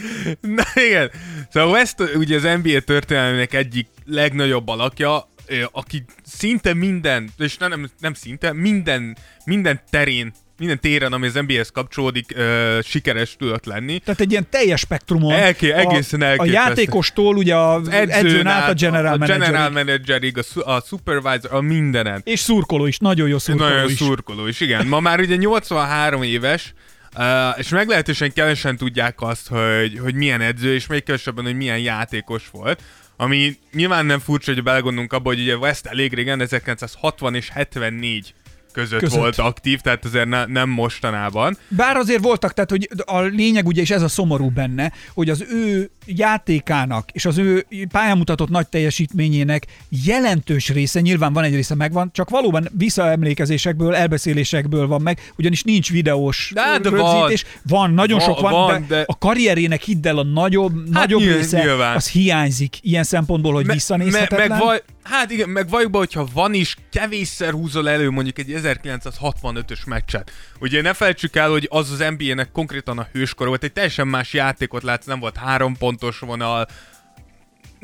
[0.41, 1.09] Na igen.
[1.53, 5.27] Szóval West ugye az NBA történelmének egyik legnagyobb alakja,
[5.71, 11.69] aki szinte minden, és nem, nem, szinte, minden, minden terén, minden téren, ami az NBA-hez
[11.69, 13.99] kapcsolódik, ö, sikeres tudott lenni.
[13.99, 15.31] Tehát egy ilyen teljes spektrumon.
[15.31, 19.39] Elké- egészen a, a játékostól ugye az edzőn, át a general a manager.
[19.39, 22.21] general managerig, a, su- a supervisor, a mindenen.
[22.23, 23.97] És szurkoló is, nagyon jó szurkoló Nagyon is.
[23.97, 24.87] szurkoló is, igen.
[24.87, 26.73] Ma már ugye 83 éves,
[27.17, 31.79] Uh, és meglehetősen kevesen tudják azt, hogy, hogy milyen edző, és még kevesebben, hogy milyen
[31.79, 32.81] játékos volt.
[33.17, 38.33] Ami nyilván nem furcsa, hogy belegondolunk abba, hogy ugye West elég régen, 1960 és 74
[38.75, 39.19] között, Között.
[39.19, 41.57] volt aktív, tehát azért ne, nem mostanában.
[41.67, 45.45] Bár azért voltak, tehát hogy a lényeg ugye, és ez a szomorú benne, hogy az
[45.51, 49.65] ő játékának és az ő pályamutatott nagy teljesítményének
[50.05, 55.91] jelentős része, nyilván van egy része megvan, csak valóban visszaemlékezésekből, elbeszélésekből van meg, ugyanis nincs
[55.91, 57.45] videós De- de rögzítés.
[57.67, 61.19] Van, nagyon Va- sok van, van, de, de- a karrierének hidd el, a nagyobb, nagyobb
[61.19, 61.95] nyilv- része nyilván.
[61.95, 64.47] az hiányzik ilyen szempontból, hogy visszanézhetetlen.
[64.49, 68.53] meg vaj, hát igen, meg valljuk be, hogyha van is, kevésszer húzol elő mondjuk egy
[68.55, 70.31] 1965-ös meccset.
[70.59, 74.33] Ugye ne felejtsük el, hogy az az NBA-nek konkrétan a hőskor volt, egy teljesen más
[74.33, 76.67] játékot látsz, nem volt három pontos vonal,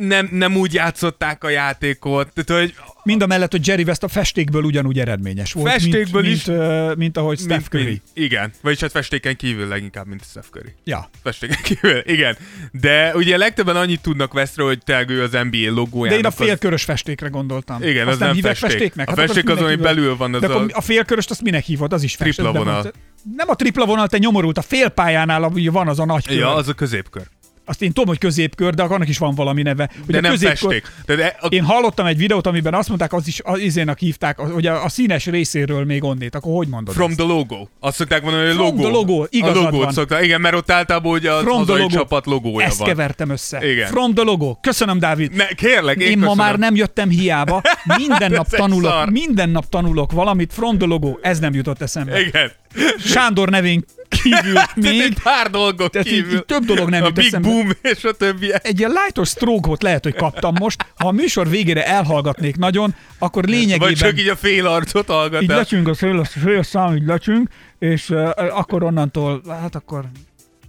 [0.07, 4.07] nem, nem úgy játszották a játékot, tehát hogy Mind a mellett, hogy Jerry West a
[4.07, 6.45] festékből ugyanúgy eredményes volt, Festékből mint, is.
[6.45, 7.83] mint, ö, mint ahogy Steph mint- Curry.
[7.83, 10.73] mint- Igen, vagyis hát festéken kívül leginkább, mint Steph Curry.
[10.83, 11.09] Ja.
[11.23, 12.37] Festéken kívül, igen.
[12.71, 16.21] De ugye legtöbben annyit tudnak Westről, hogy tényleg ő az NBA logójának.
[16.21, 17.83] De én a félkörös festékre gondoltam.
[17.83, 18.71] Igen, Azt az nem hívják festék.
[18.79, 19.07] festéknek?
[19.07, 21.93] A Hát festék az, ami belül van, az De a- a félköröst azt minek hívod?
[21.93, 22.33] Az is festék.
[22.35, 22.91] Tripla vonal.
[23.35, 26.37] Nem a tripla vonal, te nyomorult, a félpályánál van az a nagy kör.
[26.37, 27.23] Ja, az a középkör.
[27.71, 29.89] Azt én tudom, hogy középkör, de annak is van valami neve.
[30.05, 30.91] Hogy De a nem középkör- festék.
[31.05, 34.39] De, de a, Én hallottam egy videót, amiben azt mondták, az is az izének hívták,
[34.39, 36.35] hogy a, a színes részéről még onnét.
[36.35, 37.17] Akkor hogy mondod From ezt?
[37.19, 37.67] the logo.
[37.79, 38.81] Azt szokták mondani, hogy From logo.
[38.81, 39.93] the logo, A igazad logót van.
[39.93, 40.23] szokták.
[40.23, 41.89] Igen, mert ott általában ugye az From hazai logo.
[41.95, 42.87] csapat logója Ezt van.
[42.87, 43.71] kevertem össze.
[43.71, 43.87] Igen.
[43.87, 44.55] From the logo.
[44.61, 45.35] Köszönöm, Dávid.
[45.35, 47.61] Ne, kérlek, én, Én ma már nem jöttem hiába.
[47.97, 50.53] Minden nap tanulok, minden nap tanulok valamit.
[50.53, 51.17] From the logo.
[51.21, 52.19] Ez nem jutott eszembe.
[52.21, 52.51] Igen.
[52.99, 53.83] Sándor nevén
[54.23, 55.01] kívül még.
[55.01, 56.33] egy pár dolgon Tehát így- kívül.
[56.33, 57.47] így több dolog nem A Big eszembe.
[57.47, 58.51] Boom és a többi.
[58.61, 60.85] Egy ilyen lightos stroke-ot lehet, hogy kaptam most.
[60.97, 65.41] Ha a műsor végére elhallgatnék nagyon, akkor Vagy lényegében csak így a fél arcot hallgat
[65.41, 70.03] így lecsünk a fél, fél szám, így lecsünk, és uh, akkor onnantól, hát akkor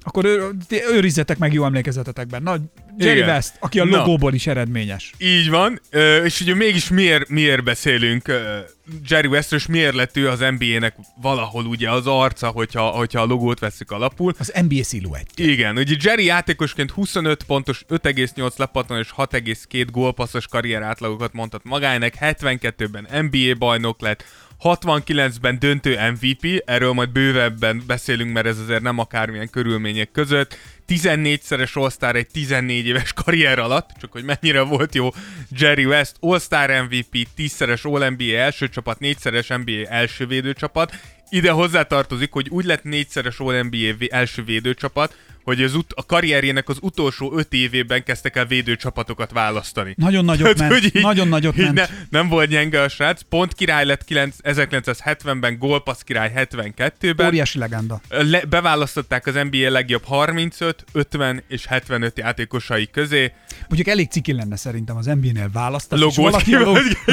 [0.05, 0.51] akkor ő,
[0.91, 2.43] őrizzetek meg jó emlékezetetekben.
[2.43, 2.57] Na,
[2.99, 3.29] Jerry Igen.
[3.29, 3.97] West, aki a Na.
[3.97, 5.13] logóból is eredményes.
[5.19, 5.81] Így van,
[6.25, 8.33] és ugye mégis miért, miért beszélünk
[9.09, 13.25] Jerry Westről, és miért lett ő az NBA-nek valahol ugye az arca, hogyha, hogyha a
[13.25, 14.35] logót veszük alapul.
[14.39, 15.29] Az NBA sziluett.
[15.35, 22.15] Igen, ugye Jerry játékosként 25 pontos, 5,8 lepattan és 6,2 gólpasszos karrier átlagokat mondhat magának,
[22.21, 24.25] 72-ben NBA bajnok lett,
[24.63, 30.59] 69-ben döntő MVP, erről majd bővebben beszélünk, mert ez azért nem akármilyen körülmények között.
[30.89, 35.09] 14-szeres All-Star egy 14 éves karrier alatt, csak hogy mennyire volt jó
[35.51, 40.95] Jerry West, All-Star MVP, 10-szeres All-NBA első csapat, 4-szeres NBA első védőcsapat.
[41.29, 46.77] Ide hozzátartozik, hogy úgy lett 4-szeres All-NBA első védőcsapat, hogy az ut- a karrierjének az
[46.81, 49.95] utolsó 5 évében kezdtek el védőcsapatokat választani.
[49.97, 50.85] Nagyon nagyot Tehát, ment.
[50.95, 51.73] így- Nagyon nagyot ment.
[51.75, 53.21] Ne, nem volt gyenge a srác.
[53.29, 57.27] Pont király lett 9, 1970-ben, gólpassz király 72-ben.
[57.27, 58.01] Óriási legenda.
[58.09, 63.33] Le, beválasztották az NBA legjobb 35, 50 és 75 játékosai közé.
[63.69, 66.01] Mondjuk elég ciki lenne szerintem az NBA-nél választani.
[66.01, 66.57] Logót és valaki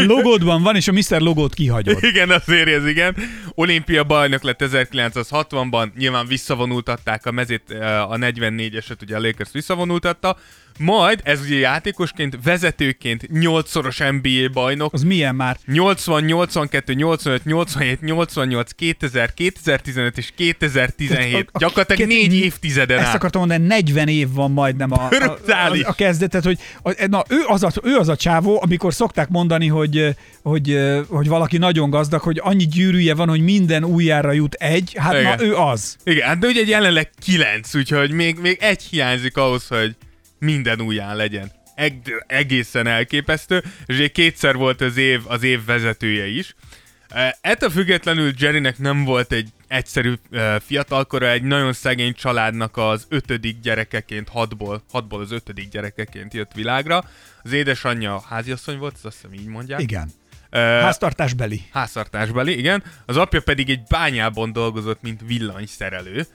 [0.06, 1.22] logódban van, és a Mr.
[1.22, 1.98] logót kihagyod.
[2.04, 3.16] Igen, azért ez igen.
[3.56, 10.38] Olimpia bajnok lett 1960-ban, nyilván visszavonultatták a mezét, eh, a 44-eset, ugye a Lakers visszavonultatta.
[10.82, 15.58] Majd, ez ugye játékosként, vezetőként 8-szoros NBA bajnok, Az milyen már?
[15.66, 21.34] 80, 82, 85, 87, 88, 2000, 2015 és 2017.
[21.36, 23.16] A- a- Gyakorlatilag két- négy évtizeden Ezt át.
[23.16, 27.38] akartam mondani, 40 év van majdnem a, a, a, a kezdetet, hogy a, na, ő,
[27.48, 32.22] az a, ő az a csávó, amikor szokták mondani, hogy, hogy, hogy valaki nagyon gazdag,
[32.22, 35.24] hogy annyi gyűrűje van, hogy minden újjára jut egy, hát Igen.
[35.38, 35.96] na ő az.
[36.04, 39.96] Igen, hát de ugye jelenleg 9, úgyhogy még, még egy hiányzik ahhoz, hogy
[40.40, 41.52] minden újján legyen.
[41.76, 46.56] Eg- egészen elképesztő, és ugye kétszer volt az év, az év vezetője is.
[47.10, 53.06] Eh, Ettől függetlenül Jerrynek nem volt egy egyszerű eh, fiatalkora, egy nagyon szegény családnak az
[53.10, 57.04] ötödik gyerekeként, hatból, hatból az ötödik gyerekeként jött világra.
[57.44, 59.82] Az édesanyja háziasszony volt, azt hiszem így mondják.
[59.82, 60.12] Igen.
[60.50, 61.62] Eh, Háztartásbeli.
[61.72, 62.84] háztartásbeli, igen.
[63.06, 66.26] Az apja pedig egy bányában dolgozott, mint villanyszerelő.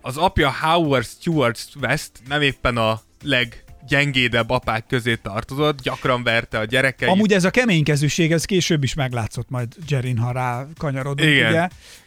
[0.00, 6.64] Az apja Howard Stewart West nem éppen a leggyengédebb apák közé tartozott, gyakran verte a
[6.64, 7.10] gyerekeit.
[7.10, 11.50] Amúgy ez a keménykezűség, ez később is meglátszott majd Jerin, ha rá kanyarodunk, Igen.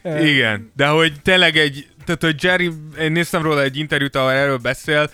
[0.03, 0.21] ugye?
[0.27, 4.57] Igen, de hogy tényleg egy, tehát hogy Jerry, én néztem róla egy interjút, ahol erről
[4.57, 5.09] beszél,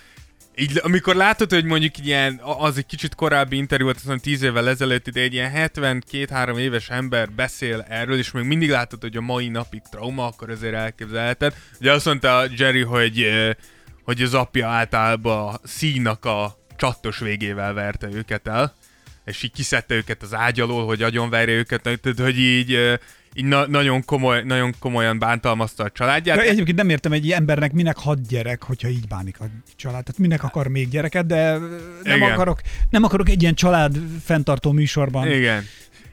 [0.59, 4.41] így, amikor látod, hogy mondjuk ilyen, az egy kicsit korábbi interjú volt, azt mondom, 10
[4.41, 9.17] évvel ezelőtt, de egy ilyen 72-3 éves ember beszél erről, és még mindig látod, hogy
[9.17, 11.53] a mai napig trauma, akkor azért elképzelheted.
[11.79, 13.27] Ugye azt mondta Jerry, hogy,
[14.03, 18.75] hogy az apja általában színak a csattos végével verte őket el,
[19.25, 22.99] és így kiszedte őket az ágy alól, hogy agyonverje őket, tehát hogy így,
[23.37, 26.37] így na- nagyon, komoly, nagyon komolyan bántalmazta a családját.
[26.37, 29.45] De egyébként nem értem egy embernek minek hat gyerek, hogyha így bánik a
[29.75, 30.03] család.
[30.03, 31.51] Tehát minek akar még gyereket, de
[32.03, 32.31] nem Igen.
[32.31, 35.31] akarok, nem akarok egy ilyen család fenntartó műsorban.
[35.31, 35.63] Igen.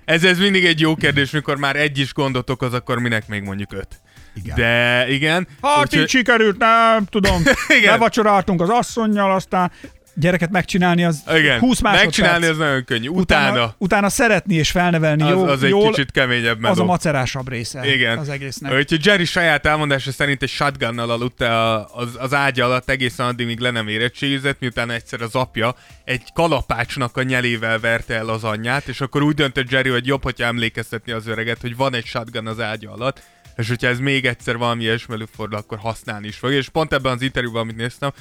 [0.04, 3.42] Ez, ez mindig egy jó kérdés, mikor már egy is gondot okoz, akkor minek még
[3.42, 4.00] mondjuk öt.
[4.34, 4.56] Igen.
[4.56, 5.48] De igen.
[5.62, 7.42] Hát úgyhogy- így sikerült, nem tudom.
[7.78, 7.92] Igen.
[7.92, 9.70] Bevacsoráltunk az asszonynal, aztán
[10.14, 11.58] gyereket megcsinálni az igen.
[11.58, 12.04] 20 másodperc.
[12.04, 13.08] Megcsinálni az nagyon könnyű.
[13.08, 16.72] Utána, utána, utána szeretni és felnevelni az, jó, az egy jól, kicsit keményebb meló.
[16.72, 18.18] az a macerásabb része Igen.
[18.18, 18.72] az egésznek.
[18.72, 21.40] Úgyhogy Jerry saját elmondása szerint egy shotgunnal aludt
[21.94, 25.74] az, az ágya alatt egészen addig, míg le nem érettségizett, miután egyszer az apja
[26.04, 30.22] egy kalapácsnak a nyelével verte el az anyját, és akkor úgy döntött Jerry, hogy jobb,
[30.22, 33.22] hogyha emlékeztetni az öreget, hogy van egy shotgun az ágya alatt,
[33.56, 36.50] és hogyha ez még egyszer valami ilyesmi előfordul, akkor használni is fog.
[36.50, 38.12] És pont ebben az interjúban, amit néztem,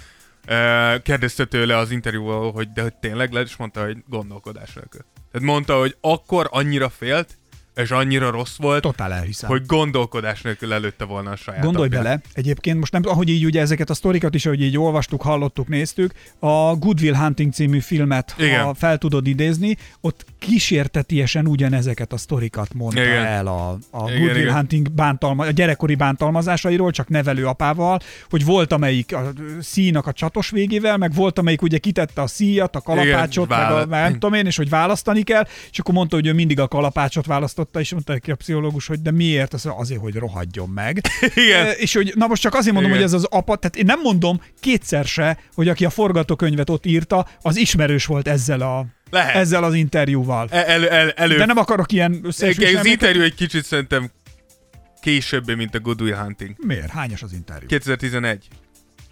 [1.04, 5.02] kérdezte tőle az interjúval, hogy de hogy tényleg lehet, és mondta, hogy gondolkodás nélkül.
[5.32, 7.38] Tehát mondta, hogy akkor annyira félt,
[7.76, 9.50] és annyira rossz volt, Totál elhiszem.
[9.50, 12.04] hogy gondolkodás nélkül előtte volna a saját Gondolj apját.
[12.04, 15.68] bele, egyébként most nem, ahogy így ugye ezeket a sztorikat is, ahogy így olvastuk, hallottuk,
[15.68, 18.64] néztük, a Good Will Hunting című filmet, Igen.
[18.64, 23.26] ha fel tudod idézni, ott kísértetiesen ugyanezeket a sztorikat mondta Igen.
[23.26, 24.56] el a, a Igen, Good Will igen.
[24.56, 29.32] Hunting bántalma, a gyerekkori bántalmazásairól, csak nevelő apával, hogy volt amelyik a
[29.62, 33.72] színak a csatos végével, meg volt amelyik ugye kitette a szíjat, a kalapácsot, Igen, meg
[33.72, 36.68] a, nem tudom én, és hogy választani kell, és akkor mondta, hogy ő mindig a
[36.68, 37.26] kalapácsot
[37.64, 39.54] választotta, és mondta neki a pszichológus, hogy de miért?
[39.54, 41.02] Azt mondja, azért, hogy rohadjon meg.
[41.46, 41.66] Igen.
[41.66, 43.04] E, És hogy, na most csak azért mondom, Igen.
[43.04, 46.86] hogy ez az apa, tehát én nem mondom kétszer se, hogy aki a forgatókönyvet ott
[46.86, 49.36] írta, az ismerős volt ezzel, a, Lehet.
[49.36, 50.48] ezzel az interjúval.
[50.52, 51.38] El, el, el, elő...
[51.38, 54.12] De nem akarok ilyen az összeesküvés interjú egy kicsit szerintem
[55.02, 56.56] később, mint a Good Will Hunting.
[56.58, 56.90] Miért?
[56.90, 57.68] Hányas az interjú?
[57.68, 58.48] 2011.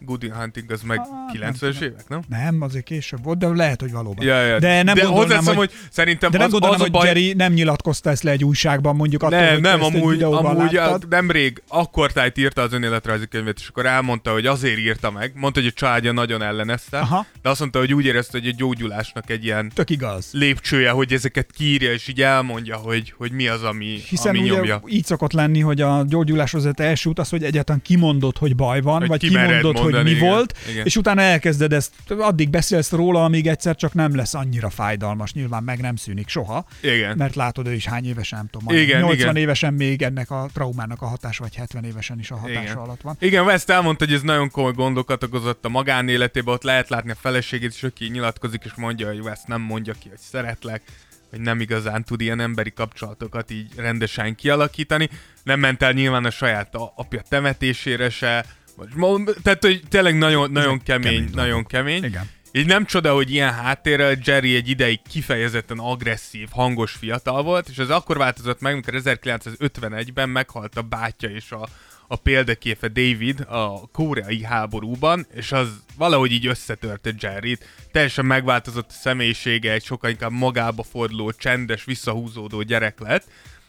[0.06, 2.22] Good Hunting az meg Ah, nem 90-es évek, nem?
[2.28, 4.26] Nem, azért később volt, de lehet, hogy valóban.
[4.26, 4.60] Ja, ja.
[4.60, 7.08] De nem de gondolnám, hogy, hogy, szerintem de nem az, gondolom, az a hogy baj...
[7.08, 11.08] Jerry nem nyilatkozta ezt le egy újságban, mondjuk attól, nem, hogy nem, amúgy, amúgy láttad.
[11.10, 15.32] nemrég akkor tájt írta az önéletrajzi könyvet, és akkor elmondta, hogy azért írta meg.
[15.36, 17.26] Mondta, hogy a családja nagyon ellenezte, Aha.
[17.42, 20.30] de azt mondta, hogy úgy érezte, hogy a gyógyulásnak egy ilyen Tök igaz.
[20.32, 24.56] lépcsője, hogy ezeket kiírja, és így elmondja, hogy, hogy mi az, ami, Hiszen ami ugye
[24.56, 24.82] nyomja.
[24.88, 28.82] így szokott lenni, hogy a gyógyuláshoz vezet első út az, hogy egyáltalán kimondod, hogy baj
[28.82, 30.30] van, Hogy vagy kimondod, hogy mondani, mi igen.
[30.34, 30.86] volt, Igen.
[30.86, 35.64] és utána elkezded ezt, addig beszélsz róla, amíg egyszer csak nem lesz annyira fájdalmas, nyilván
[35.64, 37.18] meg nem szűnik soha, Igen.
[37.18, 39.36] mert látod, ő is hány évesen, nem tudom, Igen, 80 igen.
[39.36, 42.78] évesen még ennek a traumának a hatása, vagy 70 évesen is a hatása Igen.
[42.78, 43.16] alatt van.
[43.20, 47.16] Igen, West elmondta, hogy ez nagyon komoly gondokat okozott a magánéletében, ott lehet látni a
[47.16, 50.82] feleségét is, aki nyilatkozik, és mondja, hogy West nem mondja ki, hogy szeretlek,
[51.30, 55.10] hogy nem igazán tud ilyen emberi kapcsolatokat így rendesen kialakítani.
[55.44, 58.46] Nem ment el nyilván a saját apja temetésére se,
[58.90, 62.04] vagy, tehát, hogy tényleg nagyon, nagyon kemény, kemény kemény nagyon kemény.
[62.04, 62.30] Igen.
[62.54, 67.78] Így nem csoda, hogy ilyen háttérrel Jerry egy ideig kifejezetten agresszív, hangos fiatal volt, és
[67.78, 71.68] ez akkor változott meg, amikor 1951-ben meghalt a bátyja és a,
[72.08, 75.68] a példaképe David a koreai háborúban, és az
[75.98, 77.66] valahogy így összetörte Jerryt.
[77.92, 83.24] Teljesen megváltozott a személyisége, egy sokkal inkább magába forduló, csendes, visszahúzódó gyerek lett,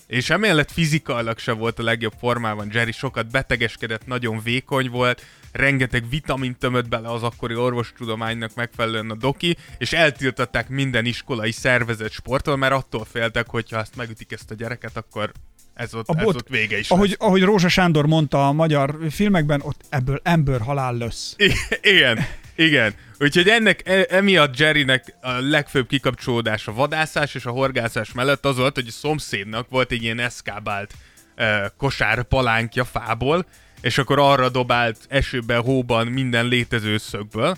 [0.07, 2.69] és emellett fizikailag se volt a legjobb formában.
[2.73, 9.15] Jerry sokat betegeskedett, nagyon vékony volt, rengeteg vitamint tömött bele az akkori orvostudománynak megfelelően a
[9.15, 14.51] doki, és eltiltották minden iskolai szervezet sporttól, mert attól féltek, hogy ha ezt megütik ezt
[14.51, 15.33] a gyereket, akkor
[15.75, 17.17] ez ott, A ez bot- ott vége is Ahogy, lesz.
[17.21, 21.35] ahogy Rózsa Sándor mondta a magyar filmekben, ott ebből ember halál lesz.
[21.39, 22.95] I- igen, igen.
[23.19, 28.57] Úgyhogy ennek e- emiatt Jerrynek a legfőbb kikapcsolódás a vadászás és a horgászás mellett az
[28.57, 30.93] volt, hogy a szomszédnak volt egy ilyen eszkábált
[31.35, 33.47] e, kosár palánkja fából,
[33.81, 37.57] és akkor arra dobált esőben, hóban minden létező szögből.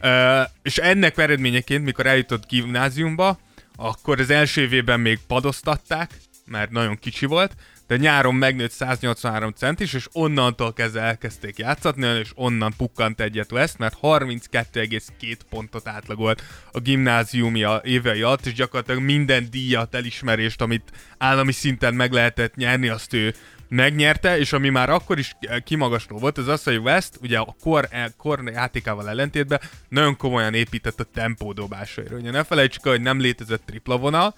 [0.00, 3.38] E, és ennek eredményeként, mikor eljutott gimnáziumba,
[3.76, 6.10] akkor az első évében még padoztatták,
[6.46, 7.52] mert nagyon kicsi volt,
[7.86, 13.78] de nyáron megnőtt 183 centis, és onnantól kezdve elkezdték játszatni, és onnan pukkant egyet West,
[13.78, 21.52] mert 32,2 pontot átlagolt a gimnáziumi évei alatt, és gyakorlatilag minden díjat, elismerést, amit állami
[21.52, 23.34] szinten meg lehetett nyerni, azt ő
[23.68, 27.88] megnyerte, és ami már akkor is kimagasló volt, az az, hogy West ugye a kor,
[28.16, 32.16] kor játékával ellentétben nagyon komolyan épített a tempódobásaira.
[32.16, 34.34] Ugye ne felejtsük el, hogy nem létezett tripla vonal,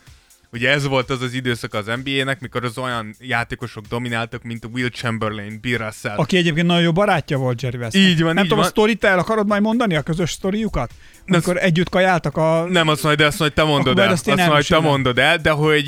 [0.52, 4.68] Ugye ez volt az az időszak az NBA-nek, mikor az olyan játékosok domináltak, mint a
[4.72, 6.16] Will Chamberlain, Bill Russell.
[6.16, 7.96] Aki egyébként nagyon jó barátja volt Jerry West.
[7.96, 8.70] Így van, Nem így tudom, a van.
[8.70, 10.90] sztorit el akarod majd mondani, a közös sztoriukat?
[11.26, 12.66] Amikor együtt kajáltak a...
[12.68, 14.08] Nem azt majd, de azt majd te mondod el.
[14.08, 15.86] azt Azt, majd te mondod el, de hogy,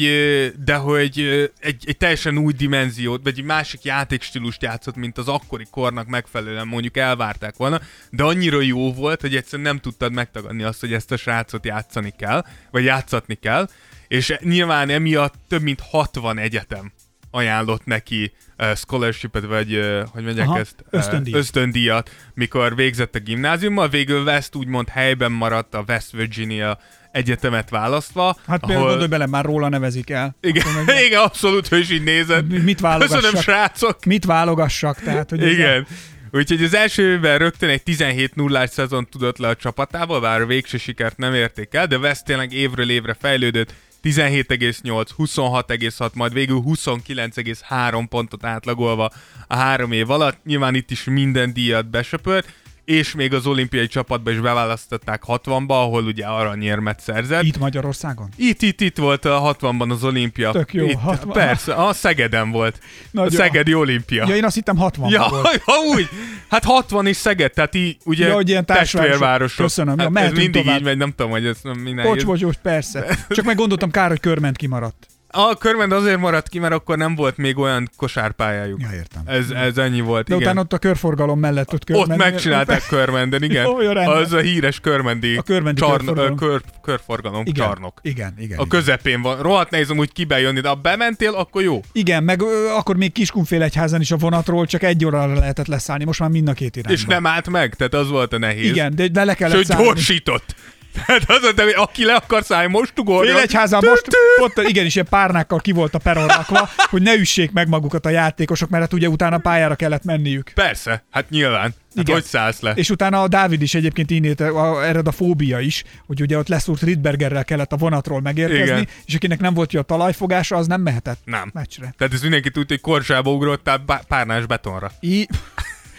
[0.64, 1.18] de hogy
[1.58, 6.66] egy, egy teljesen új dimenziót, vagy egy másik játékstílust játszott, mint az akkori kornak megfelelően
[6.66, 11.12] mondjuk elvárták volna, de annyira jó volt, hogy egyszerűen nem tudtad megtagadni azt, hogy ezt
[11.12, 13.68] a srácot játszani kell, vagy játszatni kell,
[14.10, 16.92] és nyilván emiatt több mint 60 egyetem
[17.30, 20.84] ajánlott neki uh, scholarshipet, vagy uh, hogy mondják Aha, ezt?
[20.90, 21.38] ösztöndíjat.
[21.38, 23.88] ösztöndíjat, mikor végzett a gimnáziummal.
[23.88, 26.78] Végül West úgymond helyben maradt a West Virginia
[27.12, 28.36] egyetemet választva.
[28.46, 30.36] Hát például gondolj bele, már róla nevezik el.
[30.40, 32.62] Igen, meg- igen, abszolút, hogy is így nézed.
[32.64, 33.20] Mit válogassak?
[33.20, 34.04] Köszönöm, srácok.
[34.04, 35.00] Mit válogassak?
[35.00, 35.86] Tehát, hogy Igen.
[36.32, 40.46] Úgyhogy az első évben rögtön egy 17 0 szezon tudott le a csapatával, bár a
[40.46, 46.62] végső sikert nem érték el, de West tényleg évről évre fejlődött, 17,8, 26,6, majd végül
[46.66, 49.10] 29,3 pontot átlagolva
[49.46, 50.44] a három év alatt.
[50.44, 52.52] Nyilván itt is minden díjat besöpört,
[52.90, 57.42] és még az olimpiai csapatba is beválasztották 60-ba, ahol ugye aranyérmet szerzett.
[57.42, 58.28] Itt Magyarországon?
[58.36, 60.50] Itt, itt, itt volt a 60-ban az olimpia.
[60.50, 61.32] Tök jó, itt, 60.
[61.32, 62.78] Persze, a Szegeden volt.
[63.10, 63.32] Nagyon.
[63.32, 64.24] A Szegedi olimpia.
[64.28, 65.46] Ja, én azt hittem 60 Ja, volt.
[65.66, 66.08] ja, úgy.
[66.48, 69.64] Hát 60 is Szeged, tehát így ugye Ja, hogy ilyen testvérvárosok.
[69.64, 70.78] Köszönöm, ja, hát ez mehetünk mindig tovább.
[70.78, 72.04] így megy, nem tudom, hogy ez minden.
[72.04, 73.16] Bocs, bocs, bocs, persze.
[73.28, 75.06] Csak meg gondoltam, kár, hogy körment kimaradt.
[75.32, 78.80] A körmend azért maradt ki, mert akkor nem volt még olyan kosárpályájuk.
[78.80, 79.22] Ja, értem.
[79.26, 80.46] Ez, ez ennyi volt, De igen.
[80.46, 82.16] utána ott a körforgalom mellett ott ott körment.
[82.20, 83.64] megcsinálták körmenden, igen.
[83.64, 83.76] Jó,
[84.10, 86.36] az a híres körmendi, A körmendi csarn- körforgalom.
[86.36, 87.98] kör, körforgalom igen, csarnok.
[88.02, 88.58] Igen, igen.
[88.58, 88.68] A igen.
[88.68, 89.42] közepén van.
[89.42, 91.80] Rohadt nehéz amúgy kibejönni, de ha bementél, akkor jó.
[91.92, 96.20] Igen, meg ö, akkor még Kiskunfélegyházan is a vonatról csak egy órára lehetett leszállni, most
[96.20, 96.98] már mind a két irányba.
[96.98, 98.70] És nem állt meg, tehát az volt a nehéz.
[98.70, 99.84] Igen, de de le kellett szállni.
[99.84, 100.54] gyorsított.
[100.92, 103.34] Tehát az hogy aki le akar szállni, most ugorjon.
[103.34, 107.68] Félegyházan most pont igenis ilyen párnákkal ki volt a peron rakva, hogy ne üssék meg
[107.68, 110.50] magukat a játékosok, mert hát ugye utána pályára kellett menniük.
[110.54, 111.74] Persze, hát nyilván.
[111.94, 112.14] Hát Igen.
[112.14, 112.72] hogy szállsz le?
[112.72, 114.34] És utána a Dávid is egyébként így
[114.82, 118.88] ered a fóbia is, hogy ugye ott leszúrt Ritbergerrel kellett a vonatról megérkezni, Igen.
[119.04, 121.50] és akinek nem volt jó a talajfogása, az nem mehetett Nem.
[121.52, 121.94] meccsre.
[121.98, 124.90] Tehát ez mindenki tudja, hogy korsába ugrottál párnás betonra.
[125.00, 125.26] Í...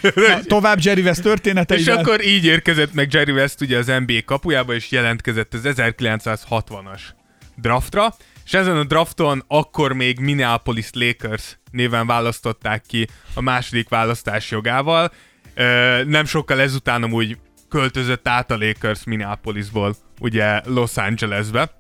[0.02, 1.94] Na, tovább Jerry West történeteivel.
[1.94, 7.02] És akkor így érkezett meg Jerry West ugye az NBA kapujába, és jelentkezett az 1960-as
[7.56, 14.52] draftra, és ezen a drafton akkor még Minneapolis Lakers néven választották ki a második választás
[14.52, 15.12] jogával.
[16.06, 17.38] Nem sokkal ezután amúgy
[17.70, 21.72] költözött át a Lakers Minneapolisból, ugye Los Angelesbe.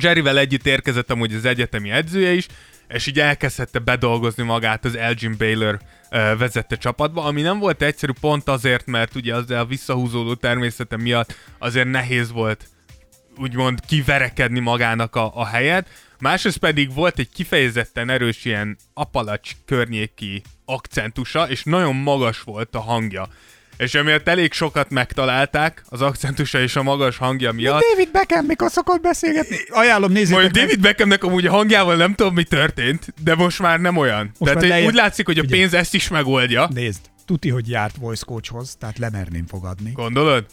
[0.00, 2.46] Jerryvel együtt érkezett amúgy az egyetemi edzője is,
[2.88, 5.78] és így elkezdhette bedolgozni magát az Elgin Baylor
[6.10, 11.34] vezette csapatba, ami nem volt egyszerű pont azért, mert ugye az a visszahúzódó természete miatt
[11.58, 12.68] azért nehéz volt
[13.38, 15.88] úgymond kiverekedni magának a, a helyet.
[16.18, 22.80] Másrészt pedig volt egy kifejezetten erős ilyen apalacs környéki akcentusa, és nagyon magas volt a
[22.80, 23.28] hangja.
[23.76, 27.82] És emiatt elég sokat megtalálták az akcentusa és a magas hangja miatt.
[27.90, 29.56] David Beckham mikor szokott beszélgetni?
[29.68, 30.50] Ajánlom, nézzétek Majd.
[30.52, 34.30] David Beckhamnek amúgy a hangjával nem tudom, mi történt, de most már nem olyan.
[34.38, 35.60] Most Tehát lejjebb- úgy látszik, hogy a Figyelj.
[35.60, 36.68] pénz ezt is megoldja.
[36.74, 39.90] Nézd, tuti, hogy járt voice coachhoz, tehát lemerném fogadni.
[39.92, 40.46] Gondolod?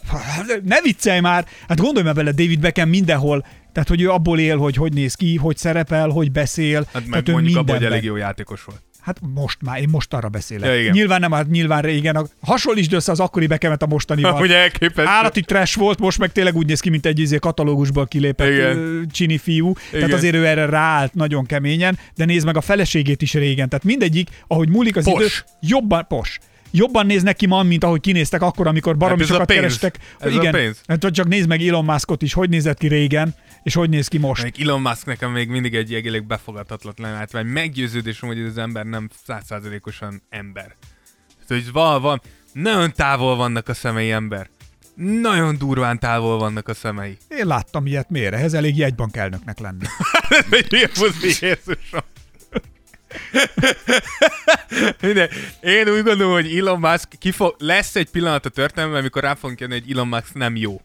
[0.63, 1.45] Ne viccelj már!
[1.67, 5.13] Hát gondolj már bele, David Beckham mindenhol, tehát hogy ő abból él, hogy hogy néz
[5.15, 6.88] ki, hogy szerepel, hogy beszél.
[6.93, 8.82] Hát meg tehát mondjuk abban, hogy elég jó játékos volt.
[9.01, 10.69] Hát most már, én most arra beszélek.
[10.69, 10.91] Ja, igen.
[10.91, 12.15] Nyilván nem, hát nyilván régen.
[12.15, 14.41] A, hasonlítsd össze az akkori Beckhamet a mostanival.
[14.41, 15.11] Ugye elképesztő.
[15.11, 19.07] Állati trash volt, most meg tényleg úgy néz ki, mint egy izé katalógusból kilépett Igen.
[19.11, 19.73] csini fiú.
[19.73, 20.17] Tehát Igen.
[20.17, 23.69] azért ő erre ráállt nagyon keményen, de nézd meg a feleségét is régen.
[23.69, 25.19] Tehát mindegyik, ahogy múlik az Pos.
[25.19, 25.27] idő,
[25.59, 26.39] jobban pos.
[26.71, 29.97] Jobban néznek ki ma, mint ahogy kinéztek akkor, amikor baromi Hát a sokat kerestek.
[30.19, 30.81] Ez a Igen, pénz.
[30.87, 34.18] Hát csak nézd meg Elon Muskot is, hogy nézett ki régen, és hogy néz ki
[34.18, 34.43] most.
[34.43, 37.45] Még Elon Musk nekem még mindig egy elég befogadhatatlan látvány.
[37.45, 40.76] Meggyőződésem, hogy ez az ember nem százszázalékosan ember.
[41.47, 42.22] Tehát, hogy van, van,
[42.53, 44.49] nagyon távol vannak a szemei ember.
[44.95, 47.18] Nagyon durván távol vannak a szemei.
[47.28, 48.34] Én láttam ilyet, miért?
[48.34, 49.86] Ehhez elég jegybankelnöknek lenni.
[50.49, 52.01] Egy ilyen buzi, Jézusom.
[55.01, 55.30] Minden.
[55.62, 59.59] Én úgy gondolom, hogy Elon Musk kifog, lesz egy pillanat a történelemben, amikor rá fogunk
[59.59, 60.82] jönni, hogy Elon Musk nem jó,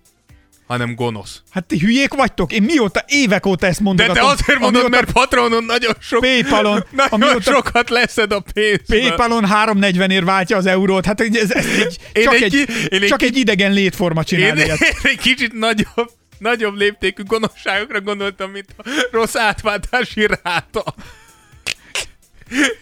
[0.66, 1.42] hanem gonosz.
[1.50, 2.52] Hát ti hülyék vagytok?
[2.52, 4.14] Én mióta, évek óta ezt De mondogatom.
[4.14, 6.20] te azért mondod, amióta mert Patronon nagyon sok...
[6.20, 9.00] Paypalon, nagyon amióta- sokat leszed a pénzből.
[9.00, 11.04] Paypalon 340 ér váltja az eurót.
[11.06, 12.54] Hát ez, ez egy, Én csak, egy egy,
[12.88, 14.80] én egy csak ki- egy idegen létforma csinál Én, ilyet.
[14.88, 20.84] én egy kicsit nagyobb, nagyobb léptékű gonoszságokra gondoltam, mint a rossz átváltási ráta.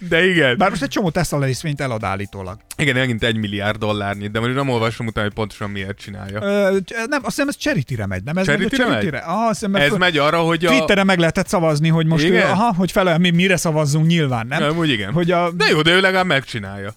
[0.09, 0.57] De igen.
[0.57, 2.59] Bár most egy csomó Tesla részvényt elad állítólag.
[2.77, 6.43] Igen, megint egy milliárd dollárnyi, de most nem olvasom utána, hogy pontosan miért csinálja.
[6.43, 9.21] Ö, nem, azt hiszem ez charity azt nem ez Charity-re megy a megy?
[9.25, 10.69] Ah, azt hiszem, Ez föl- megy arra, hogy a...
[10.71, 12.47] Twitteren meg lehetett szavazni, hogy most Igen?
[12.47, 14.61] ő, aha, hogy fel, mi, mire szavazzunk nyilván, nem?
[14.61, 15.12] Nem, úgy igen.
[15.12, 16.95] Hogy a, De jó, de ő legalább megcsinálja.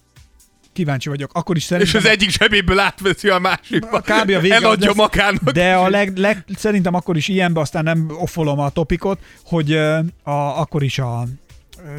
[0.72, 1.96] kíváncsi vagyok, akkor is És szerintem...
[2.00, 4.00] az egyik zsebéből átveszi a másikba.
[4.00, 4.30] kb.
[4.30, 5.50] a vége Eladja magának.
[5.50, 9.72] De a leg, leg, szerintem akkor is ilyenbe, aztán nem offolom a topikot, hogy
[10.22, 11.24] a, akkor is a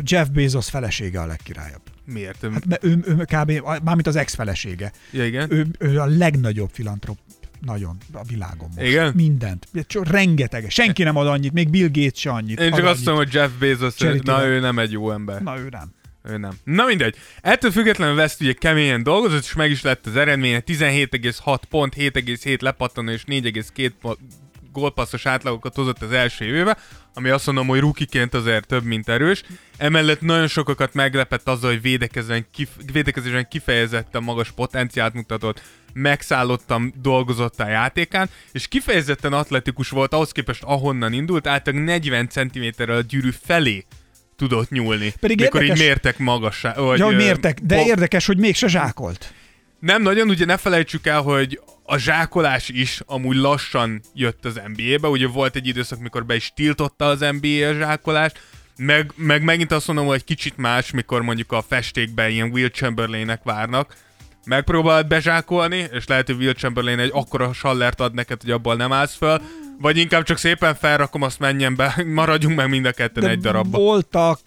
[0.03, 1.81] Jeff Bezos felesége a legkirályabb.
[2.05, 2.47] Miért?
[2.53, 3.51] Hát mert ő, ő kb.
[3.83, 4.91] mármint az ex-felesége.
[5.11, 5.53] Ja, igen.
[5.53, 7.17] Ő, ő a legnagyobb filantrop
[7.61, 8.87] nagyon a világon most.
[8.87, 9.11] Igen?
[9.15, 9.67] Mindent.
[9.87, 10.69] Csak rengeteg.
[10.69, 12.59] Senki nem ad annyit, még Bill Gates se annyit.
[12.59, 14.33] Én csak azt mondom, hogy Jeff Bezos, Charity-re.
[14.33, 15.41] na ő nem egy jó ember.
[15.41, 15.91] Na ő nem.
[16.23, 16.51] Ő nem.
[16.63, 17.15] Na mindegy.
[17.41, 20.59] Ettől függetlenül West ugye keményen dolgozott, és meg is lett az eredménye.
[20.65, 24.19] 17,6 pont, 7,7 lepattanó és 4,2 po-
[24.71, 26.77] gólpasszos átlagokat hozott az első éve,
[27.19, 29.43] ami azt mondom, hogy rukiként azért több, mint erős.
[29.77, 35.61] Emellett nagyon sokakat meglepett azzal, hogy védekezően, kif- védekezően kifejezetten magas potenciált mutatott,
[35.93, 42.95] megszállottan dolgozott a játékán, és kifejezetten atletikus volt ahhoz képest, ahonnan indult, általában 40 cm-rel
[42.97, 43.85] a gyűrű felé
[44.35, 45.13] tudott nyúlni.
[45.19, 46.73] Pedig mikor érdekes- így mértek magasá.
[46.73, 49.33] Vagy, Ja, mértek, de bo- érdekes, hogy mégse zsákolt.
[49.79, 55.07] Nem nagyon, ugye ne felejtsük el, hogy a zsákolás is amúgy lassan jött az NBA-be,
[55.07, 58.39] ugye volt egy időszak, mikor be is tiltotta az NBA a zsákolást,
[58.77, 63.43] meg, meg megint azt mondom, hogy kicsit más, mikor mondjuk a festékben ilyen Will Chamberlainek
[63.43, 63.95] várnak,
[64.45, 68.91] megpróbálod bezsákolni, és lehet, hogy Will Chamberlain egy akkora sallert ad neked, hogy abból nem
[68.91, 69.41] állsz föl,
[69.81, 73.77] vagy inkább csak szépen felrakom, azt menjen be, maradjunk meg mind a ketten egy darabba.
[73.77, 74.39] voltak,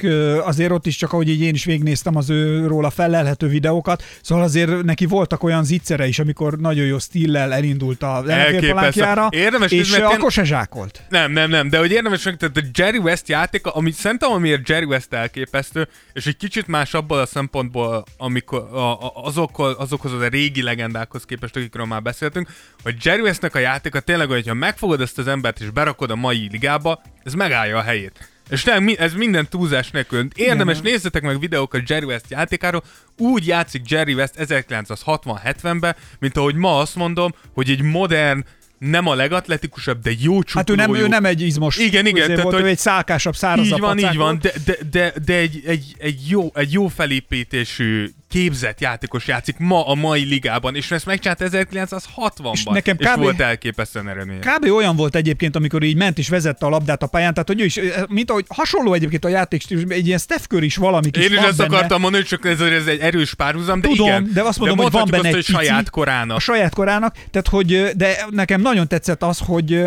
[0.45, 4.45] azért ott is csak ahogy így én is végignéztem az ő róla felelhető videókat, szóval
[4.45, 8.69] azért neki voltak olyan zicsere is, amikor nagyon jó stillel elindult a Elképesztő.
[8.69, 11.03] palánkjára, Érdemes és nézni, akkor se zsákolt.
[11.09, 14.69] Nem, nem, nem, de hogy érdemes meg, tehát a Jerry West játéka, ami szerintem amiért
[14.69, 20.13] Jerry West elképesztő, és egy kicsit más abból a szempontból, amikor a, a, azokhoz, azokhoz
[20.13, 22.49] a régi legendákhoz képest, akikről már beszéltünk,
[22.83, 26.49] hogy Jerry Westnek a játéka tényleg, hogyha megfogod ezt az embert és berakod a mai
[26.51, 28.31] ligába, ez megállja a helyét.
[28.51, 30.27] És nem, ez minden túlzás nélkül.
[30.35, 32.83] Érdemes, nézzetek meg videókat Jerry West játékáról.
[33.19, 38.45] Úgy játszik Jerry West 1960-70-ben, mint ahogy ma azt mondom, hogy egy modern,
[38.79, 42.27] nem a legatletikusabb, de jó Hát ő nem, ő nem egy izmos, Igen, igen, azért
[42.27, 45.35] tehát, volt, hogy- ő egy szálkásabb, szárazabb Így van, így van, de, de, de, de
[45.35, 50.91] egy, egy, egy, jó, egy jó felépítésű képzett játékos játszik ma a mai ligában, és
[50.91, 54.39] ezt megcsinálta 1960-ban, És nekem és kb- volt elképesztően eredménye.
[54.39, 54.65] Kb.
[54.71, 57.65] olyan volt egyébként, amikor így ment és vezette a labdát a pályán, tehát hogy ő
[57.65, 61.35] is, mint ahogy hasonló egyébként a játékstílus, egy ilyen Steph Curry is valami Én is
[61.37, 61.77] van ezt benne.
[61.77, 64.31] akartam mondani, csak ez, ez egy erős párhuzam, de Tudom, igen.
[64.35, 66.37] de azt mondom, hogy van benne azt, egy saját korának.
[66.37, 69.87] A saját korának, tehát hogy, de nekem nagyon tetszett az, hogy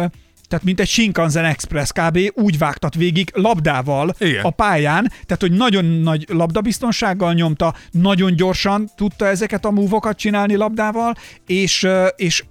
[0.56, 2.20] tehát mint egy Shinkansen Express kb.
[2.34, 4.44] úgy vágtat végig labdával Igen.
[4.44, 10.56] a pályán, tehát hogy nagyon nagy labdabiztonsággal nyomta, nagyon gyorsan tudta ezeket a múvokat csinálni
[10.56, 11.16] labdával,
[11.48, 12.44] és, és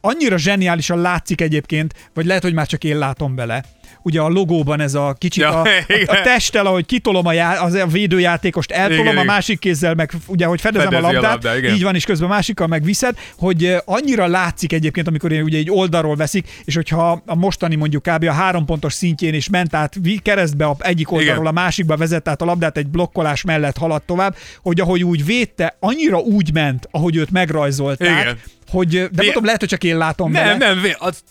[0.00, 3.64] annyira zseniálisan látszik egyébként, vagy lehet, hogy már csak én látom bele,
[4.02, 5.68] ugye a logóban ez a kicsit Ja, a,
[6.06, 9.94] a, a testtel, ahogy kitolom a, já, az a védőjátékost, eltolom Igen, a másik kézzel,
[9.94, 11.74] meg ugye, hogy fedezem Fedezi a a labdát, labdát, igen.
[11.74, 16.16] így van, és közben másikkal megviszed, hogy annyira látszik egyébként, amikor én ugye egy oldalról
[16.16, 18.24] veszik, és hogyha a mostani mondjuk kb.
[18.24, 21.56] a három pontos szintjén is ment át keresztbe a egyik oldalról Igen.
[21.56, 25.76] a másikba vezet át a labdát, egy blokkolás mellett haladt tovább, hogy ahogy úgy védte,
[25.80, 28.38] annyira úgy ment, ahogy őt megrajzolták, Igen.
[28.70, 30.74] hogy, de mondom, lehet, hogy csak én látom Nem, vele.
[30.74, 31.22] nem, az,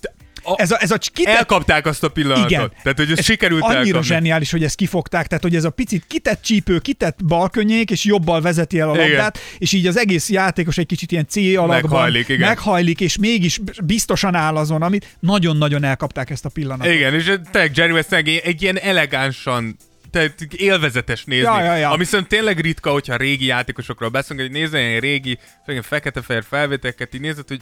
[0.44, 2.50] a, Ez a, ez a kitett elkapták azt a pillanatot.
[2.50, 2.72] igen.
[2.84, 4.08] Tehát, hogy ez, Ez sikerült Annyira elkapni.
[4.08, 8.42] zseniális, hogy ezt kifogták, tehát hogy ez a picit kitett csípő, kitett balkönnyék, és jobbal
[8.42, 9.08] vezeti el a Igen.
[9.08, 12.48] labdát, és így az egész játékos egy kicsit ilyen C alakban Meghajlik, igen.
[12.48, 16.94] meghajlik, és mégis biztosan áll azon, amit nagyon-nagyon elkapták ezt a pillanatot.
[16.94, 19.78] Igen, és tényleg Jerry West egy, ilyen elegánsan
[20.12, 21.44] tehát élvezetes nézni.
[21.46, 21.90] Ja, ja, ja.
[21.90, 25.38] Ami szerintem tényleg ritka, hogyha régi játékosokról beszélünk, hogy nézzen ilyen régi,
[25.82, 27.62] fekete-fehér felvételeket, így nézed, hogy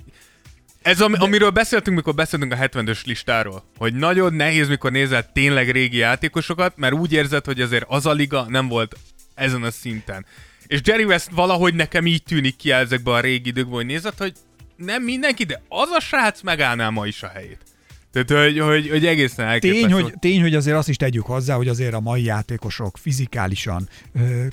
[0.81, 5.71] ez, am, amiről beszéltünk, mikor beszéltünk a 70-ös listáról, hogy nagyon nehéz, mikor nézel tényleg
[5.71, 8.95] régi játékosokat, mert úgy érzed, hogy azért az a liga nem volt
[9.35, 10.25] ezen a szinten.
[10.67, 14.33] És Jerry West valahogy nekem így tűnik ki ezekben a régi időkben, hogy nézed, hogy
[14.75, 17.68] nem mindenki, de az a srác megállná ma is a helyét.
[18.11, 19.87] Tehát, hogy, hogy, hogy egészen elképesztő.
[19.87, 23.89] Tény hogy, tény, hogy azért azt is tegyük hozzá, hogy azért a mai játékosok fizikálisan,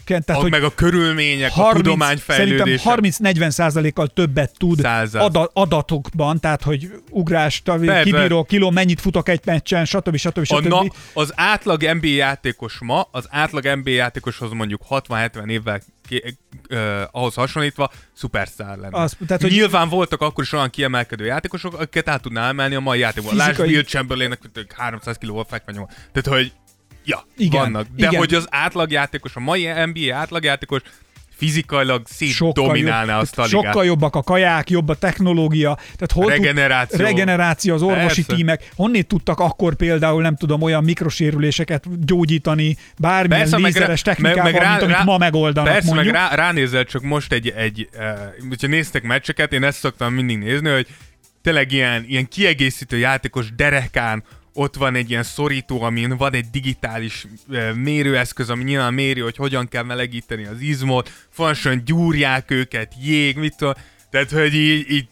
[0.04, 3.38] tehát, a, hogy meg a körülmények, a tudomány Szerintem fejlődése.
[3.46, 7.62] 30-40 százalékkal többet tud ada, adatokban, tehát hogy ugrás,
[8.02, 10.16] kibíró, kiló, mennyit futok egy meccsen, stb.
[10.16, 10.38] stb.
[10.38, 10.66] A stb.
[10.66, 10.82] na,
[11.12, 16.22] az átlag NBA játékos ma, az átlag NBA játékoshoz mondjuk 60-70 évvel ki,
[16.68, 18.98] eh, ahhoz hasonlítva szupersztár lenne.
[18.98, 22.80] Az- tehát, hogy- Nyilván voltak akkor is olyan kiemelkedő játékosok, akiket át tudná emelni a
[22.80, 23.36] mai játékban.
[23.36, 25.86] Lásd Fizikai- Will Chamberlainnek hogy 300 kilóval fekvenyom.
[25.86, 26.52] Tehát, hogy
[27.04, 27.86] ja, Igen, vannak.
[27.86, 28.16] De igen.
[28.18, 30.80] hogy az átlagjátékos, a mai NBA átlagjátékos
[31.36, 33.62] fizikailag szétdominálná jobb, azt a ligát.
[33.62, 35.74] sokkal jobbak a kaják, jobb a technológia.
[35.74, 36.98] Tehát hol tud- Regeneráció.
[37.04, 38.34] regeneráció, az orvosi Persze.
[38.34, 38.70] tímek.
[38.76, 44.42] Honnét tudtak akkor például, nem tudom, olyan mikrosérüléseket gyógyítani, bármilyen Persze, meg, lézeres rá, technikával,
[44.42, 46.14] meg, meg rá, mint amit rá, ma megoldanak Persze, mondjuk.
[46.14, 48.02] meg rá, ránézel csak most egy, egy uh,
[48.48, 50.86] hogyha néztek meccseket, én ezt szoktam mindig nézni, hogy
[51.42, 54.24] tényleg ilyen, ilyen kiegészítő játékos derekán
[54.56, 57.26] ott van egy ilyen szorító, amin van egy digitális
[57.74, 63.54] mérőeszköz, ami nyilván méri, hogy hogyan kell melegíteni az izmot, fontosan gyúrják őket, jég, mit
[63.56, 63.74] tudom,
[64.10, 65.06] tehát, hogy így, így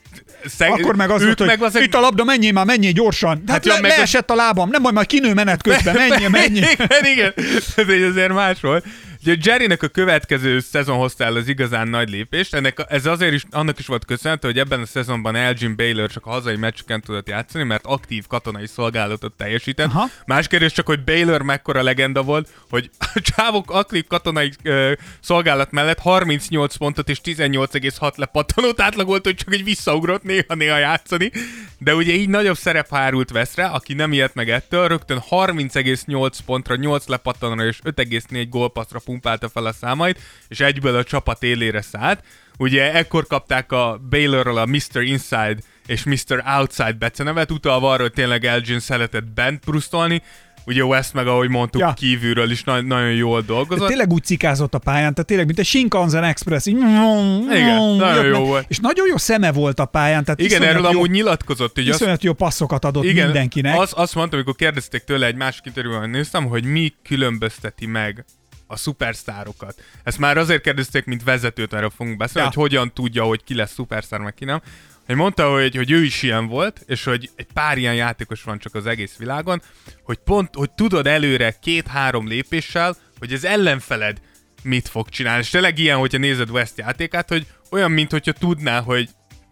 [0.45, 3.37] szeg, Akkor meg az volt, hogy meg valószínűleg- itt a labda, menjél már, menjél gyorsan.
[3.47, 6.29] Hát, hát ja, le, meg leesett a lábam, nem majd majd kinő menet közben, menjél,
[6.29, 6.69] menjél.
[6.73, 7.33] igen, igen.
[7.77, 8.85] Ez azért más volt.
[9.27, 13.45] Ugye Jerrynek a következő szezon hozta el az igazán nagy lépést, ennek, ez azért is,
[13.51, 17.29] annak is volt köszönhető, hogy ebben a szezonban Elgin Baylor csak a hazai meccseken tudott
[17.29, 19.87] játszani, mert aktív katonai szolgálatot teljesített.
[19.87, 20.09] Aha.
[20.27, 25.71] Más kérdés csak, hogy Baylor mekkora legenda volt, hogy a csávok aktív katonai ö, szolgálat
[25.71, 31.31] mellett 38 pontot és 18,6 lepattanót átlagolt, hogy csak egy visszaugrott néha-néha játszani.
[31.79, 36.77] De ugye így nagyobb szerep hárult Veszre, aki nem ilyet meg ettől, rögtön 30,8 pontra,
[36.77, 42.25] 8 lepattanóra és 5,4 gólpasszra pumpálta fel a számait, és egyből a csapat élére szállt.
[42.59, 45.03] Ugye ekkor kapták a Baylorról a Mr.
[45.03, 45.57] Inside
[45.87, 46.43] és Mr.
[46.59, 50.23] Outside becenevet, utalva arra, hogy tényleg Elgin szeretett bent prusztolni,
[50.67, 51.93] ugye West meg, ahogy mondtuk, Ja.
[51.97, 53.89] kívülről is na- nagyon jól De dolgozott.
[53.89, 56.67] tényleg úgy cikázott a pályán, tehát tényleg, mint egy Shinkansen Express.
[56.67, 58.65] Így, Igen, nagyon jó volt.
[58.69, 60.25] És nagyon jó szeme volt a pályán.
[60.25, 63.79] Tehát Igen, erről jó, amúgy nyilatkozott, hogy azt, iszonyat jó passzokat adott igen, mindenkinek.
[63.79, 68.25] Az, azt mondtam, amikor kérdezték tőle egy másik interjúban, néztem, hogy mi különbözteti meg
[68.67, 69.83] a szupersztárokat.
[70.03, 72.55] Ezt már azért kérdezték, mint vezetőt, erről fogunk beszélni, Ja.
[72.55, 74.63] hogy hogyan tudja, hogy ki lesz szupersztár, meg ki nem.
[75.07, 78.59] Hogy mondta, hogy, hogy ő is ilyen volt, és hogy egy pár ilyen játékos van
[78.59, 79.63] csak az egész világon,
[80.03, 84.21] hogy pont, hogy tudod előre két-három lépéssel, hogy az ellenfeled
[84.63, 85.41] mit fog csinálni.
[85.43, 89.09] És tényleg ilyen, hogyha nézed West játékát, hogy olyan, mint hogyha tudná, hogy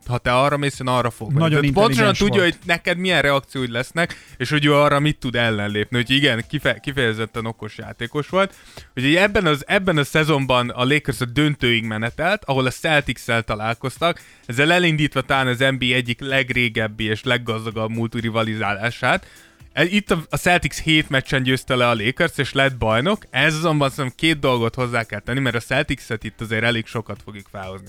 [0.06, 1.32] ha te arra mész, én arra fog.
[1.32, 2.54] Nagyon Tehát pontosan tudja, volt.
[2.54, 5.98] hogy neked milyen reakcióid lesznek, és hogy ő arra mit tud ellenlépni.
[5.98, 8.54] Úgyhogy igen, kife- kifejezetten okos játékos volt.
[8.96, 14.20] Ugye ebben, az, ebben a szezonban a Lakers a döntőig menetelt, ahol a Celtics-szel találkoztak,
[14.46, 19.26] ezzel elindítva talán az NBA egyik legrégebbi és leggazdagabb múltú rivalizálását.
[19.72, 23.26] E- Itt a a Celtics 7 meccsen győzte le a Lakers, és lett bajnok.
[23.30, 27.20] Ez azonban szerintem két dolgot hozzá kell tenni, mert a Celtics-et itt azért elég sokat
[27.24, 27.88] fogjuk felhozni.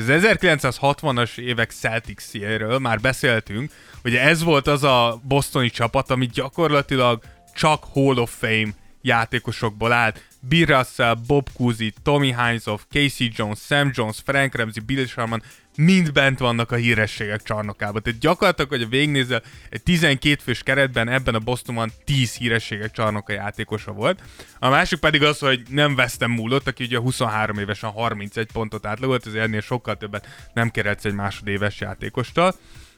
[0.00, 3.70] Az 1960-as évek Celtics-jéről már beszéltünk,
[4.04, 7.22] ugye ez volt az a bostoni csapat, ami gyakorlatilag
[7.54, 8.68] csak Hall of Fame
[9.02, 10.29] játékosokból állt.
[10.48, 15.42] Bill Russell, Bob Cousy, Tommy Heinzoff, Casey Jones, Sam Jones, Frank Ramsey, Bill Sharman,
[15.76, 18.02] mind bent vannak a hírességek csarnokában.
[18.02, 23.92] Tehát gyakorlatilag, hogy végignézel, egy 12 fős keretben ebben a Bostonban 10 hírességek csarnoka játékosa
[23.92, 24.22] volt.
[24.58, 29.26] A másik pedig az, hogy nem vesztem múlott, aki ugye 23 évesen 31 pontot átlagolt,
[29.26, 32.54] ezért ennél sokkal többet nem keretsz egy másodéves játékostól.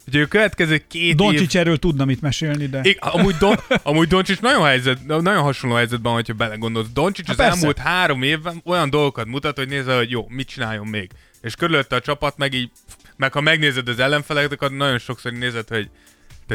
[0.06, 1.14] Ugye a következő két év...
[1.14, 2.80] Doncsics erről tudna mit mesélni, de...
[2.82, 6.86] Igen, amúgy, Don, amúgy Doncsics nagyon, helyzet, nagyon hasonló helyzetben, hogyha belegondolsz.
[6.92, 7.56] Doncsics az persze.
[7.56, 11.10] elmúlt három évben olyan dolgokat mutat, hogy nézel, hogy jó, mit csináljon még.
[11.40, 12.70] És körülötte a csapat meg így,
[13.16, 15.88] meg ha megnézed az ellenfeleket, akkor nagyon sokszor nézed, hogy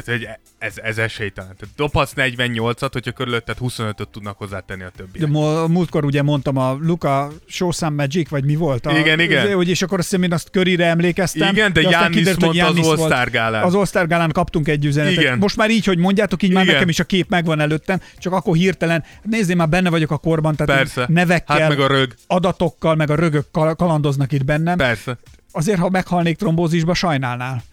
[0.02, 1.56] tehát, hogy ez, ez esélytelen.
[1.60, 5.26] Tehát dobhatsz 48-at, hogyha körülötted 25-öt tudnak hozzátenni a többiek.
[5.26, 8.86] De mo- múltkor ugye mondtam a Luka Show Some Magic, vagy mi volt?
[8.86, 9.54] A, Igen, igen.
[9.54, 11.54] Hogy, és akkor azt hiszem én azt körire emlékeztem.
[11.54, 13.00] Igen, de aztán Giannis kiderült, mondta az Giannis volt.
[13.12, 13.64] All-Star gálán.
[13.64, 15.20] Az All-Star gálán kaptunk egy üzenetet.
[15.22, 15.38] Igen.
[15.38, 16.74] Most már így, hogy mondjátok, így már Igen.
[16.76, 20.56] nekem is a kép megvan előttem, csak akkor hirtelen, nézzél már benne vagyok a korban,
[20.56, 21.06] tehát Persze.
[21.14, 22.14] nevekkel, Hát meg a rög.
[22.28, 24.78] adatokkal, meg a rögök kal- kalandoznak itt bennem.
[24.78, 25.18] Persze.
[25.52, 27.64] Azért, ha meghalnék trombózisba, sajnálnál.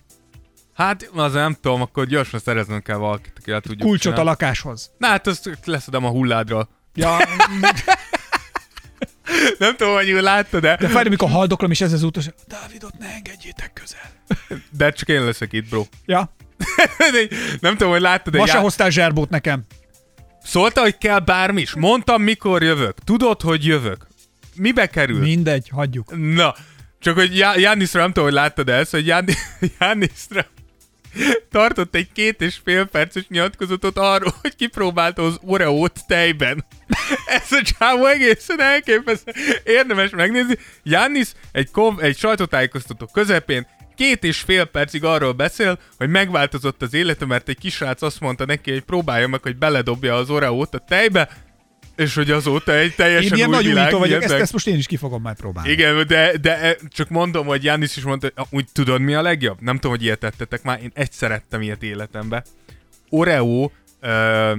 [0.74, 4.30] Hát, az nem tudom, akkor gyorsan szereznem kell valakit, aki el tudjuk Kulcsot a csinálni.
[4.30, 4.90] lakáshoz.
[4.98, 6.68] Na hát, azt leszedem a hulládról.
[6.94, 7.16] Ja,
[9.58, 13.06] Nem tudom, hogy láttad de, de fáj, amikor haldoklom, és ez az utas, Dávidot ne
[13.06, 14.10] engedjétek közel.
[14.78, 15.84] de csak én leszek itt, bro.
[16.06, 16.34] Ja,
[17.60, 18.60] nem tudom, hogy láttad de ma já...
[18.60, 19.64] hoztál zserbót nekem.
[20.42, 21.74] Szólta, hogy kell bármi is.
[21.74, 22.98] Mondtam, mikor jövök.
[23.04, 24.06] Tudod, hogy jövök.
[24.56, 25.20] Mibe kerül?
[25.20, 26.16] Mindegy, hagyjuk.
[26.34, 26.54] Na,
[26.98, 29.36] csak hogy Já- Jániszra nem tudom, hogy láttad ezt, hogy Ján-
[29.78, 30.46] Jániszra
[31.50, 36.64] tartott egy két és fél perces nyilatkozatot arról, hogy kipróbálta az Oreót tejben.
[37.26, 39.32] Ez a csávó egészen elképesztő.
[39.64, 40.58] Érdemes megnézni.
[40.82, 46.94] Jánisz egy, kov- egy sajtótájékoztató közepén két és fél percig arról beszél, hogy megváltozott az
[46.94, 50.84] élete, mert egy kisrác azt mondta neki, hogy próbálja meg, hogy beledobja az Oreót a
[50.88, 51.28] tejbe,
[51.96, 54.76] és hogy azóta egy teljesen Én ilyen új nagy világ vagyok, ezt, ezt most én
[54.76, 55.70] is ki fogom majd próbálni.
[55.70, 59.22] Igen, de, de e, csak mondom, hogy Jánisz is mondta, hogy úgy tudod mi a
[59.22, 59.60] legjobb?
[59.60, 62.44] Nem tudom, hogy ilyet tettetek már, én egy szerettem ilyet életembe.
[63.08, 63.70] Oreo,
[64.00, 64.52] ö,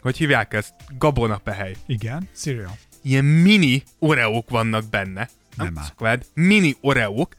[0.00, 0.74] hogy hívják ezt?
[0.98, 1.74] Gabonapehely.
[1.86, 2.78] Igen, cereal.
[3.02, 5.28] Ilyen mini Oreók vannak benne.
[5.56, 5.84] Nem áll.
[5.84, 7.34] Squad, mini Oreók.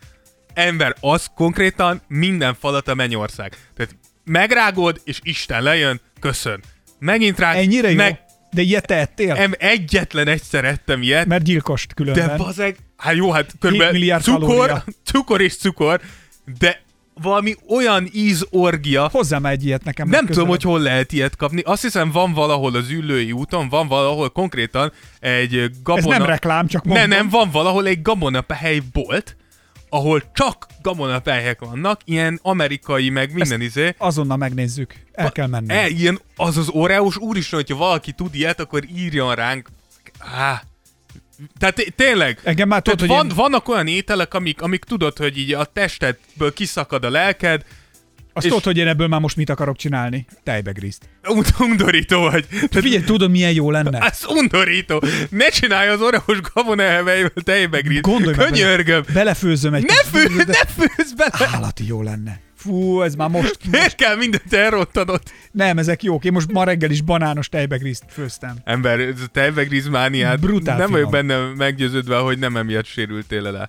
[0.53, 3.57] Ember, az konkrétan minden falat a mennyország.
[3.75, 6.63] Tehát megrágod, és Isten lejön, köszön.
[6.99, 7.53] Megint rá...
[7.53, 7.95] Ennyire jó?
[7.95, 8.24] Meg,
[8.55, 9.33] De ilyet te ettél?
[9.33, 12.27] em, egyetlen egyszer ettem ilyet, Mert gyilkost különben.
[12.27, 14.83] de bazeg, hát jó, hát körülbelül cukor, kalória.
[15.11, 16.01] cukor és cukor,
[16.59, 16.81] de
[17.21, 20.09] valami olyan ízorgia, Hozzá már egy ilyet nekem.
[20.09, 21.61] nem tudom, hogy hol lehet ilyet kapni.
[21.61, 26.13] Azt hiszem, van valahol az ülői úton, van valahol konkrétan egy gabona...
[26.13, 27.07] Ez nem reklám, csak mondom.
[27.09, 29.35] nem, van valahol egy gabonapehely bolt,
[29.95, 33.95] ahol csak gabonapelyhek vannak, ilyen amerikai, meg minden izé.
[33.97, 34.93] Azonnal megnézzük.
[35.11, 35.73] El kell menni.
[35.73, 39.69] E, ilyen, az az Oreós, úristen, hogyha valaki tud ilyet, akkor írjon ránk.
[40.19, 40.63] Á,
[41.59, 42.39] Tehát té- tényleg.
[42.43, 45.65] Engem már tudod, hogy van, én- vannak olyan ételek, amik, amik tudod, hogy így a
[45.65, 47.65] testedből kiszakad a lelked,
[48.37, 50.25] Azt és- tudod, hogy én ebből már most mit akarok csinálni?
[50.43, 51.09] Tejbegriszt.
[51.27, 52.45] und- undorító vagy.
[52.49, 53.99] Tehát Figyelj, tudod, milyen jó lenne?
[53.99, 55.01] ez undorító.
[55.29, 58.01] Ne csinálj az oreos gabonaheveivel tejbegrit.
[58.01, 58.61] Gondolj már bele.
[58.61, 59.03] Könyörgöm.
[59.13, 61.49] Belefőzöm egy Ne fő, ne főzz bele.
[61.53, 62.39] Állati jó lenne.
[62.65, 63.57] Fú, ez már most...
[63.71, 65.21] Miért kell mindent elrottanod?
[65.51, 66.25] Nem, ezek jók.
[66.25, 68.55] Én most ma reggel is banános tejbegriszt főztem.
[68.63, 71.27] Ember, ez a tejbegrizmániát Brutál nem vagyok finom.
[71.27, 73.67] benne meggyőződve, hogy nem emiatt sérültél le.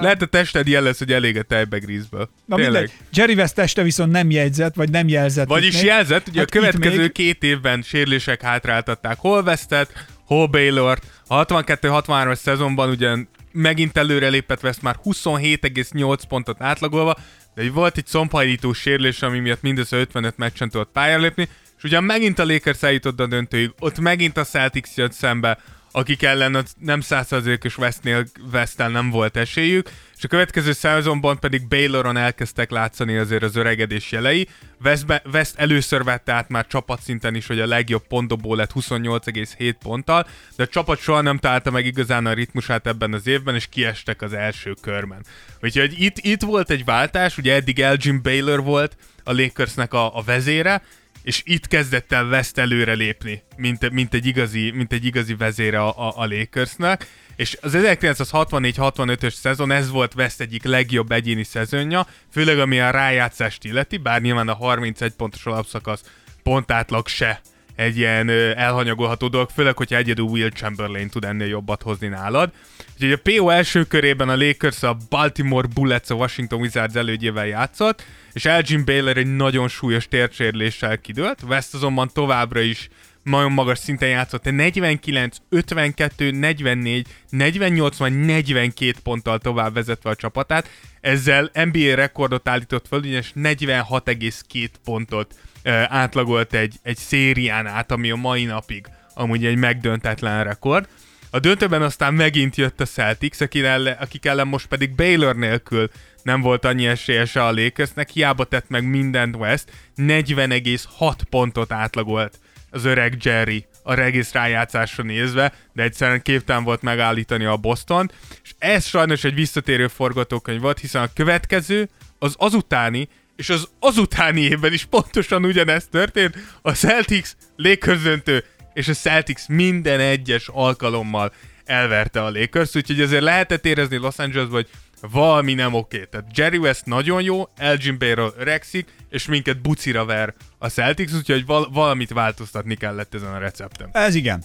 [0.00, 2.28] Lehet a tested jel lesz, hogy elég a tejbegrízből.
[2.46, 2.72] Na Tényleg.
[2.82, 2.92] mindegy.
[3.12, 5.48] Jerry West teste viszont nem jegyzett, vagy nem jelzett.
[5.48, 5.84] Vagyis még.
[5.84, 11.06] jelzett, ugye Hát a következő még- két évben sérülések hátráltatták hol Westet, hol Baylort.
[11.26, 17.16] A 62-63-as szezonban ugyan megint előrelépett West már 27,8 pontot átlagolva,
[17.54, 22.04] de volt egy szompajító sérülés, ami miatt mindössze 55 meccsen tudott pályára lépni, és ugyan
[22.04, 25.58] megint a Lakers eljutott a döntőig, ott megint a Celtics jött szembe,
[25.90, 32.16] akik ellen nem 100%-os Westnél Westtel nem volt esélyük, és a következő szezonban pedig Bayloron
[32.16, 34.48] elkezdtek látszani azért az öregedés jelei.
[34.84, 40.26] Westbe, West először vette át már csapatszinten is, hogy a legjobb pontdobó lett 28,7 ponttal,
[40.56, 44.22] de a csapat soha nem találta meg igazán a ritmusát ebben az évben, és kiestek
[44.22, 45.24] az első körben.
[45.62, 50.22] Úgyhogy itt, itt volt egy váltás, ugye eddig Elgin Baylor volt a Lakersnek a, a
[50.22, 50.82] vezére,
[51.28, 55.80] és itt kezdett el West előre lépni, mint, mint, egy, igazi, mint egy igazi vezére
[55.80, 57.06] a, a, a Lakersnek,
[57.36, 63.64] és az 1964-65-ös szezon, ez volt West egyik legjobb egyéni szezonja, főleg ami a rájátszást
[63.64, 66.02] illeti, bár nyilván a 31 pontos alapszakasz
[66.42, 67.40] pontátlag se
[67.76, 72.52] egy ilyen elhanyagolható dolog, főleg, hogyha egyedül Will Chamberlain tud ennél jobbat hozni nálad.
[73.00, 78.04] Úgyhogy a PO első körében a Lakers a Baltimore Bullets a Washington Wizards elődjével játszott,
[78.32, 82.88] és Elgin Baylor egy nagyon súlyos térsérléssel kidőlt, West azonban továbbra is
[83.22, 90.14] nagyon magas szinten játszott, de 49, 52, 44, 48, vagy 42 ponttal tovább vezetve a
[90.14, 90.68] csapatát.
[91.00, 98.10] Ezzel NBA rekordot állított föl, ugyanis 46,2 pontot ö, átlagolt egy, egy szérián át, ami
[98.10, 100.88] a mai napig amúgy egy megdöntetlen rekord.
[101.30, 105.90] A döntőben aztán megint jött a Celtics, akik ellen, akik ellen most pedig Baylor nélkül
[106.22, 112.38] nem volt annyi esélyese a Lakersnek, hiába tett meg mindent West, 40,6 pontot átlagolt
[112.70, 113.94] az öreg Jerry a
[114.32, 118.10] rájátszásra nézve, de egyszerűen képtelen volt megállítani a Boston,
[118.42, 124.40] és ez sajnos egy visszatérő forgatókönyv volt, hiszen a következő, az azutáni, és az azutáni
[124.40, 128.44] évben is pontosan ugyanezt történt, a Celtics Lakers döntő,
[128.78, 131.32] és a Celtics minden egyes alkalommal
[131.64, 134.68] elverte a Lakers, úgyhogy azért lehetett érezni Los Angelesben, hogy
[135.10, 136.04] valami nem oké.
[136.04, 141.46] Tehát Jerry West nagyon jó, Elgin Baylor öregszik, és minket bucira ver a Celtics, úgyhogy
[141.46, 143.88] val- valamit változtatni kellett ezen a recepten.
[143.92, 144.44] Ez igen.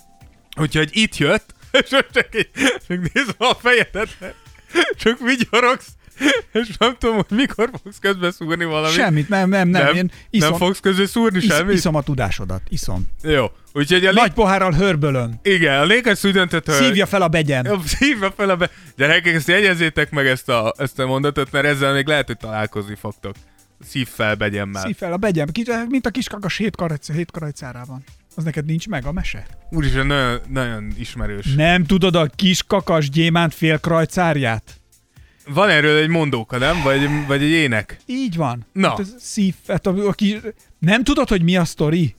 [0.58, 2.50] Úgyhogy itt jött, és csak így,
[2.88, 4.18] csak nézve a fejedet,
[4.98, 5.88] csak vigyorogsz,
[6.62, 8.92] és nem tudom, hogy mikor fogsz közbeszúrni valamit.
[8.92, 9.84] Semmit, nem, nem, nem.
[9.84, 11.74] nem, Én iszom, nem fogsz közbe szúrni isz, semmit?
[11.74, 13.08] iszom a tudásodat, iszom.
[13.24, 15.40] Jó, úgyhogy a Nagy pohárral hörbölön.
[15.44, 16.76] Igen, a Lakers úgy döntött, hogy...
[16.76, 17.66] Szívja fel a begyem.
[17.66, 18.70] Jó, Szívja fel a be...
[18.96, 22.96] Gyerekek, ezt jegyezzétek meg ezt a, ezt a mondatot, mert ezzel még lehet, hogy találkozni
[22.96, 23.36] fogtok.
[23.88, 24.86] Szív fel begyemmel.
[24.86, 25.48] Szív fel a begyem.
[25.88, 28.04] Mint a kis kakas hét, karajc, hét karajcárában.
[28.36, 29.46] Az neked nincs meg a mese?
[29.70, 31.54] Úristen, nagyon, nagyon ismerős.
[31.56, 34.82] Nem tudod a kis kakas gyémánt fél krajcárját?
[35.48, 36.82] Van erről egy mondóka, nem?
[36.84, 37.98] Vagy, vagy egy ének?
[38.06, 38.66] Így van.
[38.74, 38.90] Na.
[38.90, 40.36] Hát ez szív, hát a, a kis,
[40.80, 42.16] nem tudod, hogy mi a sztori?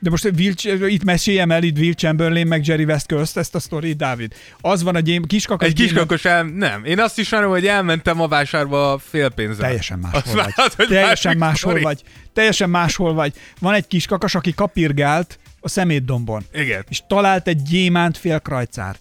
[0.00, 0.52] De most Will,
[0.88, 4.34] itt meséljem el itt Will Chamberlain meg Jerry West közt ezt a sztorit, Dávid.
[4.60, 6.42] Az van a gyém, kiskakas Egy kiskakos el...
[6.44, 6.84] Nem.
[6.84, 9.66] Én azt ismerem, hogy elmentem a vásárba a félpénzzel.
[9.66, 10.52] Teljesen máshol Az vagy.
[10.76, 11.82] hogy Teljesen máshol sztori.
[11.82, 12.02] vagy.
[12.32, 13.32] Teljesen máshol vagy.
[13.60, 16.84] Van egy kiskakas, aki kapirgált a szemétdombon, Igen.
[16.88, 19.00] és talált egy gyémánt fél krajcárt.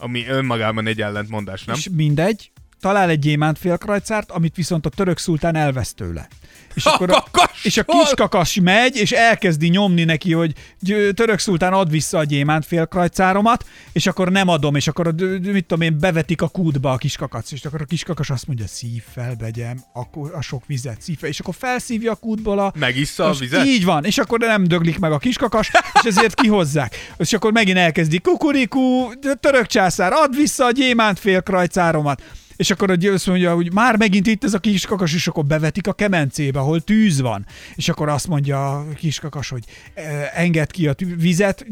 [0.00, 1.76] Ami önmagában egy ellentmondás, nem?
[1.76, 6.28] És mindegy, talál egy gyémánt fél krajcárt, amit viszont a török szultán elvesz tőle.
[6.74, 7.24] És, A akkor a,
[7.62, 12.24] és a kiskakas megy, és elkezdi nyomni neki, hogy gy- török szultán ad vissza a
[12.24, 16.48] gyémánt fél krajcáromat, és akkor nem adom, és akkor, a mit tudom én, bevetik a
[16.48, 20.66] kútba a kiskakac, és akkor a kiskakas azt mondja, szív fel, begyem, akkor a sok
[20.66, 23.66] vizet, szív fel, és akkor felszívja a kútból a, Megissza a vizet?
[23.66, 26.96] Így van, és akkor nem döglik meg a kiskakas, és ezért kihozzák.
[27.16, 32.22] És akkor megint elkezdi, kukurikú, török császár, add vissza a gyémánt fél krajcáromat.
[32.60, 35.86] És akkor a azt mondja, hogy már megint itt ez a kiskakas, és akkor bevetik
[35.86, 37.46] a kemencébe, ahol tűz van.
[37.74, 41.66] És akkor azt mondja a kiskakas, hogy e, enged ki a tű- vizet,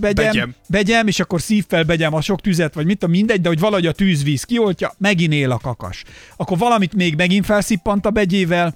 [0.00, 0.54] Begyem.
[0.68, 3.58] begyem, és akkor szív fel begyem a sok tüzet, vagy mit tudom, mindegy, de hogy
[3.58, 6.04] valahogy a tűzvíz kioltja, megint él a kakas.
[6.36, 8.74] Akkor valamit még megint felszippant a begyével,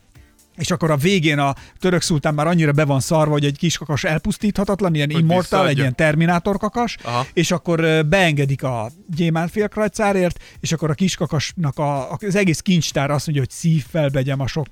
[0.56, 3.78] és akkor a végén a török szultán már annyira be van szarva, hogy egy kis
[3.78, 7.26] kakas elpusztíthetatlan, ilyen Hogy immortal, egy ilyen terminátor kakas, Aha.
[7.32, 13.44] és akkor beengedik a gyémántfélkrajcárért, és akkor a kiskakasnak a, az egész kincstár azt mondja,
[13.44, 14.66] hogy szív fel begyem a sok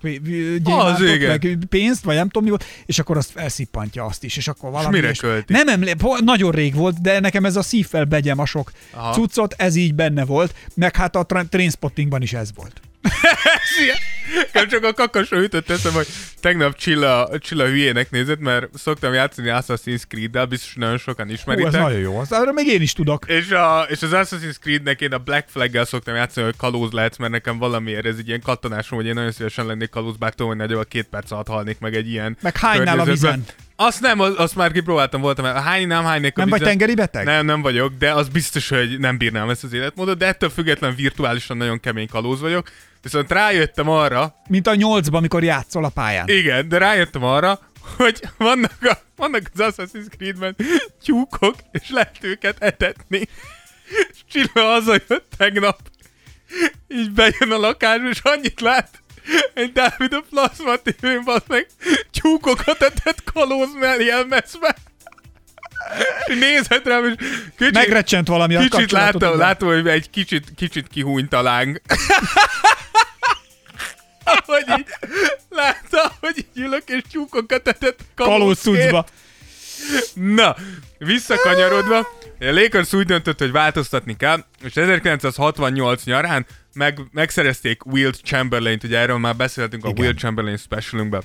[0.58, 4.48] gyémántot, meg pénzt, vagy nem tudom mi volt, és akkor azt elszippantja azt is, és
[4.48, 4.94] akkor valami...
[4.94, 5.52] mire és költi?
[5.52, 9.12] Nem emlé- nagyon rég volt, de nekem ez a szív fel begyem a sok Aha.
[9.12, 12.80] cuccot, ez így benne volt, meg hát a tra- Trainspottingban is ez volt.
[14.34, 16.06] Nekem csak a kakasra ütött eszem, hogy
[16.40, 21.72] tegnap Csilla, Csilla hülyének nézett, mert szoktam játszani Assassin's Creed-del, biztos nagyon sokan Hú, ismeritek.
[21.74, 23.24] ez nagyon jó, az, arra még én is tudok.
[23.26, 27.16] És, a, és az Assassin's Creed-nek én a Black Flag-gel szoktam játszani, hogy kalóz lehetsz,
[27.16, 30.48] mert nekem valamiért ez egy ilyen kattanásom, hogy én nagyon szívesen lennék kalóz, bár tudom,
[30.48, 33.44] hogy nagyobb két perc alatt halnék meg egy ilyen Meg hánynál a vizen?
[33.76, 37.24] Azt nem, az- azt már kipróbáltam, voltam, mert hány nem hánynék Nem vagy tengeri beteg?
[37.24, 40.94] Nem, nem vagyok, de az biztos, hogy nem bírnám ezt az életmódot, de ettől független
[40.94, 42.70] virtuálisan nagyon kemény kalóz vagyok.
[43.02, 46.28] Viszont rájöttem arra, Mint a nyolcban, amikor játszol a pályán.
[46.28, 47.60] igen, de rájöttem arra,
[47.96, 50.56] hogy vannak, a, vannak az Assassin's Creed-ben
[51.04, 53.18] tyúkok, és lehet őket etetni.
[53.88, 55.78] És Csilla hazajött tegnap,
[56.88, 59.02] így bejön a lakásba, és annyit lát,
[59.54, 61.66] egy Dávid a Plasma tévén, meg,
[62.24, 63.68] tyúkokat etett kalóz.
[66.26, 67.14] És nézhet rám, és
[67.56, 71.80] kicsit, Megrecsent valami kicsit láttam, látom, hogy egy kicsit, kicsit kihúnyt a láng.
[74.24, 74.86] Ahogy így,
[75.48, 78.76] látta, hogy így ülök, és tyúkokat etett Kalóz kalózként.
[78.76, 79.06] cuccba.
[80.14, 80.56] Na,
[80.98, 88.84] visszakanyarodva, a Lakers úgy döntött, hogy változtatni kell, és 1968 nyarán meg, megszerezték Wilt Chamberlain-t,
[88.84, 89.96] ugye erről már beszéltünk Igen.
[89.96, 91.22] a Wilt Chamberlain specialunkban.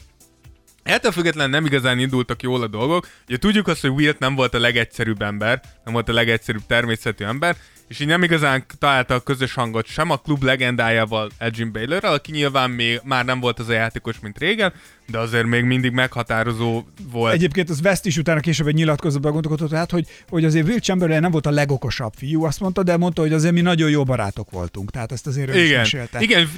[0.89, 3.07] Ettől függetlenül nem igazán indultak jól a dolgok.
[3.27, 7.25] Ugye tudjuk azt, hogy Wilt nem volt a legegyszerűbb ember, nem volt a legegyszerűbb természetű
[7.25, 7.55] ember,
[7.89, 12.31] és így nem igazán találta a közös hangot sem a klub legendájával, Elgin Baylorral, aki
[12.31, 14.73] nyilván még már nem volt az a játékos, mint régen,
[15.07, 17.33] de azért még mindig meghatározó volt.
[17.33, 21.21] Egyébként az West is utána később egy nyilatkozatban gondolkodott, hát, hogy, hogy azért Will Chamberlain
[21.21, 24.51] nem volt a legokosabb fiú, azt mondta, de mondta, hogy azért mi nagyon jó barátok
[24.51, 24.91] voltunk.
[24.91, 26.19] Tehát ezt azért ő is Igen, mesélte.
[26.19, 26.49] igen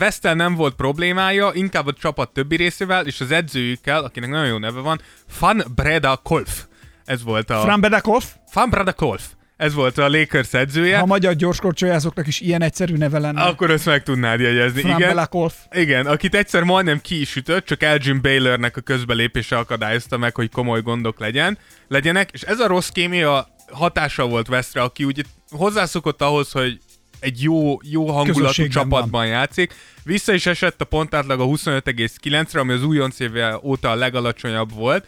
[0.00, 4.58] Westel nem volt problémája, inkább a csapat többi részével, és az edzőjükkel, akinek nagyon jó
[4.58, 6.64] neve van, Fan Breda Kolf.
[7.04, 7.60] Ez volt a...
[7.60, 9.22] Fran Bedakov, Fan Breda Kolf.
[9.56, 10.96] Ez volt a Lakers edzője.
[10.96, 13.42] ha a magyar gyorskorcsolyázóknak is ilyen egyszerű neve lenne.
[13.42, 14.80] Akkor ezt meg tudnád jegyezni.
[14.80, 15.28] Fran igen.
[15.70, 20.50] Igen, akit egyszer majdnem ki is ütött, csak Elgin Baylornek a közbelépése akadályozta meg, hogy
[20.50, 26.22] komoly gondok legyen, legyenek, és ez a rossz kémia hatása volt Westre, aki ugye hozzászokott
[26.22, 26.80] ahhoz, hogy
[27.20, 29.74] egy jó, jó hangulatú csapatban játszik.
[30.04, 35.06] Vissza is esett a pontátlag a 25,9-re, ami az újonc éve óta a legalacsonyabb volt,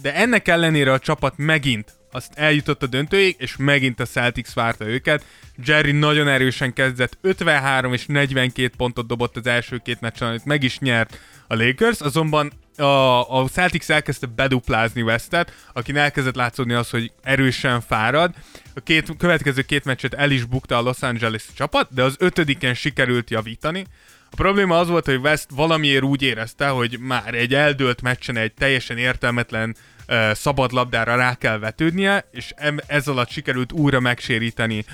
[0.00, 4.86] de ennek ellenére a csapat megint azt eljutott a döntőig, és megint a Celtics várta
[4.86, 5.24] őket.
[5.64, 10.62] Jerry nagyon erősen kezdett, 53 és 42 pontot dobott az első két meccsen, amit meg
[10.62, 16.90] is nyert a Lakers, azonban a, a Celtics elkezdte beduplázni Westet, akin elkezdett látszódni az,
[16.90, 18.34] hogy erősen fárad.
[18.74, 22.74] A két, következő két meccset el is bukta a Los Angeles csapat, de az ötödiken
[22.74, 23.84] sikerült javítani.
[24.30, 28.54] A probléma az volt, hogy West valamiért úgy érezte, hogy már egy eldőlt meccsen egy
[28.54, 29.76] teljesen értelmetlen
[30.08, 32.54] uh, szabadlabdára rá kell vetődnie, és
[32.86, 34.84] ez alatt sikerült újra megséríteni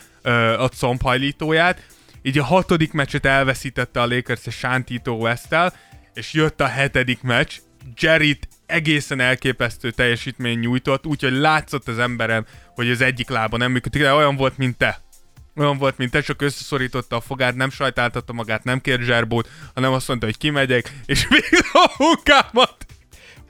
[0.58, 1.86] a combhajlítóját.
[2.22, 5.54] Így a hatodik meccset elveszítette a Lakers a sántító west
[6.14, 7.52] és jött a hetedik meccs.
[8.00, 14.02] Jerryt egészen elképesztő teljesítmény nyújtott, úgyhogy látszott az emberem, hogy az egyik lába nem működik,
[14.02, 15.02] de olyan volt, mint te.
[15.56, 19.92] Olyan volt, mint te, csak összeszorította a fogát, nem sajtáltatta magát, nem kért zserbót, hanem
[19.92, 22.76] azt mondta, hogy kimegyek, és végül a munkámat.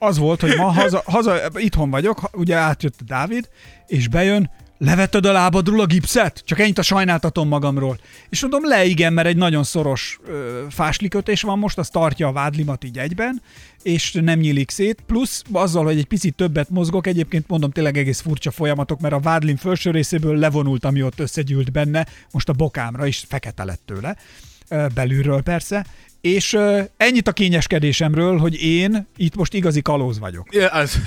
[0.05, 3.49] Az volt, hogy ma haza, haza itthon vagyok, ugye átjött a Dávid,
[3.87, 6.43] és bejön, levetted a lábadról a gipszet?
[6.45, 7.99] Csak ennyit a sajnáltatom magamról.
[8.29, 12.33] És mondom, le igen, mert egy nagyon szoros ö, fáslikötés van most, az tartja a
[12.33, 13.43] vádlimat így egyben,
[13.83, 18.21] és nem nyílik szét, plusz azzal, hogy egy picit többet mozgok, egyébként mondom tényleg egész
[18.21, 23.07] furcsa folyamatok, mert a vádlim felső részéből levonult, ami ott összegyűlt benne, most a bokámra
[23.07, 24.17] is fekete lett tőle,
[24.69, 25.87] ö, belülről persze,
[26.25, 30.55] és ö, ennyit a kényeskedésemről, hogy én itt most igazi kalóz vagyok.
[30.55, 30.99] Ja, az...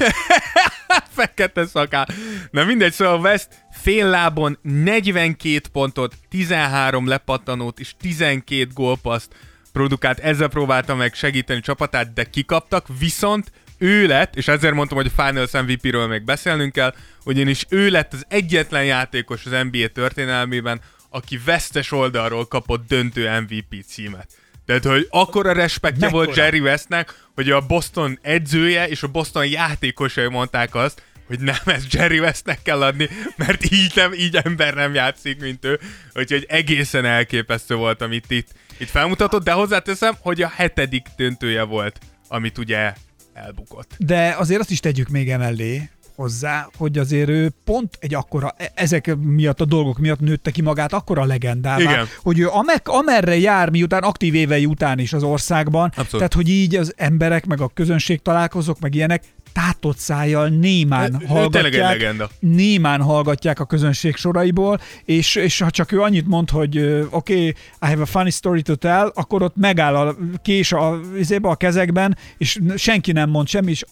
[1.15, 2.07] Fekete szakál.
[2.51, 9.35] Na mindegy, szóval West fél lábon 42 pontot, 13 lepattanót és 12 gólpaszt
[9.71, 15.11] produkált, ezzel próbálta meg segíteni csapatát, de kikaptak, viszont ő lett, és ezért mondtam, hogy
[15.15, 16.93] a Finals MVP-ről még beszélnünk kell,
[17.25, 23.85] ugyanis ő lett az egyetlen játékos az NBA történelmében, aki vesztes oldalról kapott döntő MVP
[23.87, 24.27] címet.
[24.67, 26.25] Tehát, hogy akkora respektje Mekkora?
[26.25, 31.55] volt Jerry Westnek, hogy a Boston edzője és a Boston játékosai mondták azt, hogy nem,
[31.65, 35.79] ezt Jerry Westnek kell adni, mert így, nem, így ember nem játszik, mint ő.
[36.13, 38.47] Úgyhogy egészen elképesztő volt, amit itt,
[38.77, 42.93] itt felmutatott, de hozzáteszem, hogy a hetedik döntője volt, amit ugye
[43.33, 43.91] elbukott.
[43.97, 48.71] De azért azt is tegyük még emellé, hozzá, hogy azért ő pont egy akkora, e-
[48.75, 52.05] ezek miatt a dolgok miatt nőtte ki magát akkora legendává, Igen.
[52.21, 56.11] hogy ő amek, amerre jár, miután aktív évei után is az országban, Abszolút.
[56.11, 61.25] tehát hogy így az emberek, meg a közönség találkozók, meg ilyenek, tátott szájjal némán Ő-
[61.25, 67.07] hallgatják, némán hallgatják a közönség soraiból, és, és ha csak ő annyit mond, hogy oké,
[67.09, 67.47] okay,
[67.81, 70.99] I have a funny story to tell, akkor ott megáll a kés a,
[71.41, 73.83] a kezekben, és senki nem mond semmi, és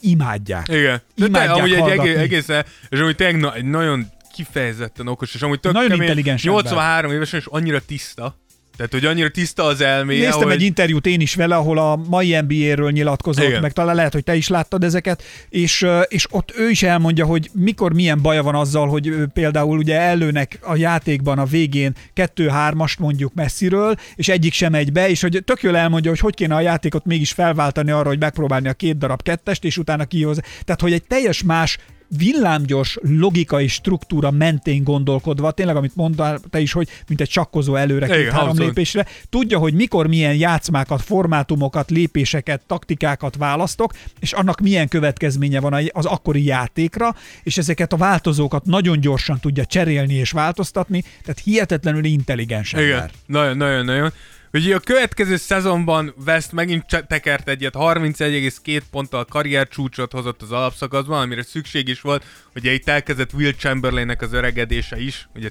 [0.00, 0.68] imádják.
[0.68, 1.02] Igen.
[1.14, 2.10] De te, Imádják amúgy egy hallgatni.
[2.10, 6.44] egész, egészen, és amúgy na, egy nagyon kifejezetten okos, és amúgy tök Nagyon kemény, intelligens
[6.44, 6.62] ember.
[6.62, 8.36] 83 évesen, és annyira tiszta.
[8.76, 10.52] Tehát, hogy annyira tiszta az elméje, Néztem hogy...
[10.52, 13.60] egy interjút én is vele, ahol a mai NBA-ről nyilatkozott, Igen.
[13.60, 17.50] meg talán lehet, hogy te is láttad ezeket, és, és ott ő is elmondja, hogy
[17.52, 23.34] mikor milyen baja van azzal, hogy például ugye előnek a játékban a végén kettő-hármast mondjuk
[23.34, 26.60] messziről, és egyik sem megy be, és hogy tök jól elmondja, hogy hogy kéne a
[26.60, 30.38] játékot mégis felváltani arra, hogy megpróbálni a két darab kettest, és utána kihoz.
[30.64, 31.78] Tehát, hogy egy teljes más
[32.16, 38.06] villámgyors logikai struktúra mentén gondolkodva, tényleg amit mondtál te is, hogy mint egy csakkozó előre
[38.06, 45.60] két-három lépésre, tudja, hogy mikor milyen játszmákat, formátumokat, lépéseket, taktikákat választok, és annak milyen következménye
[45.60, 51.40] van az akkori játékra, és ezeket a változókat nagyon gyorsan tudja cserélni és változtatni, tehát
[51.44, 52.88] hihetetlenül intelligens ember.
[52.88, 54.12] Igen, nagyon, nagyon, nagyon.
[54.54, 61.20] Ugye a következő szezonban West megint tekert egyet, 31,2 ponttal karrier csúcsot hozott az alapszakaszban,
[61.20, 62.24] amire szükség is volt,
[62.54, 65.48] ugye itt elkezdett Will Chamberlainnek az öregedése is, ugye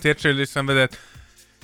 [0.00, 0.98] térdsérülés szenvedett,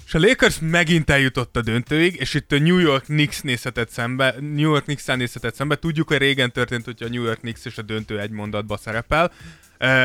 [0.06, 4.34] és a Lakers megint eljutott a döntőig, és itt a New York Knicks nézhetett szembe,
[4.40, 5.76] New York knicks nézhetett szembe.
[5.76, 9.32] Tudjuk, hogy régen történt, hogy a New York Knicks és a döntő egy mondatba szerepel.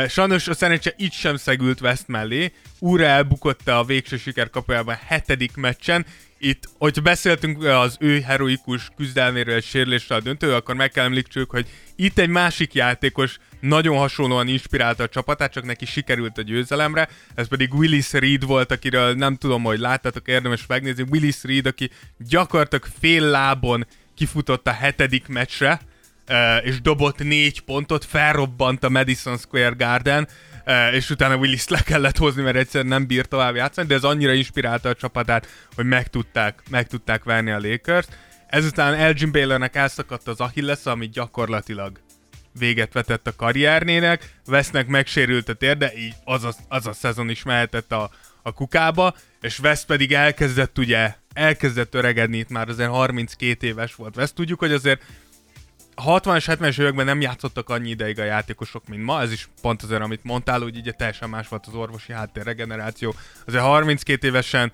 [0.07, 5.55] Sajnos a szerencse itt sem szegült West mellé, újra elbukotta a végső siker kapujában hetedik
[5.55, 6.05] meccsen.
[6.37, 11.49] Itt, hogyha beszéltünk az ő heroikus küzdelméről és sérülésről a döntő, akkor meg kell említsük,
[11.49, 17.09] hogy itt egy másik játékos nagyon hasonlóan inspirálta a csapatát, csak neki sikerült a győzelemre,
[17.35, 21.89] ez pedig Willis Reed volt, akiről nem tudom, hogy láttátok, érdemes megnézni, Willis Reed, aki
[22.17, 25.79] gyakorlatilag fél lábon kifutott a hetedik meccsre,
[26.63, 30.27] és dobott négy pontot, felrobbant a Madison Square Garden,
[30.63, 34.03] eh, és utána willis le kellett hozni, mert egyszerűen nem bír tovább játszani, de ez
[34.03, 38.05] annyira inspirálta a csapatát, hogy meg tudták, meg tudták verni a Lakers.
[38.47, 41.99] Ezután Elgin Baylornek elszakadt az Achilles, ami gyakorlatilag
[42.59, 47.43] véget vetett a karriernének, Vesznek megsérült a térde, így az a, az a szezon is
[47.43, 48.09] mehetett a,
[48.41, 54.15] a kukába, és Vesz pedig elkezdett ugye, elkezdett öregedni, itt már azért 32 éves volt.
[54.15, 55.01] Vesz tudjuk, hogy azért
[56.05, 60.01] 60-as, 70-es években nem játszottak annyi ideig a játékosok, mint ma, ez is pont azért,
[60.01, 63.15] amit mondtál, hogy ugye teljesen más volt az orvosi háttér regeneráció.
[63.45, 64.71] Azért 32 évesen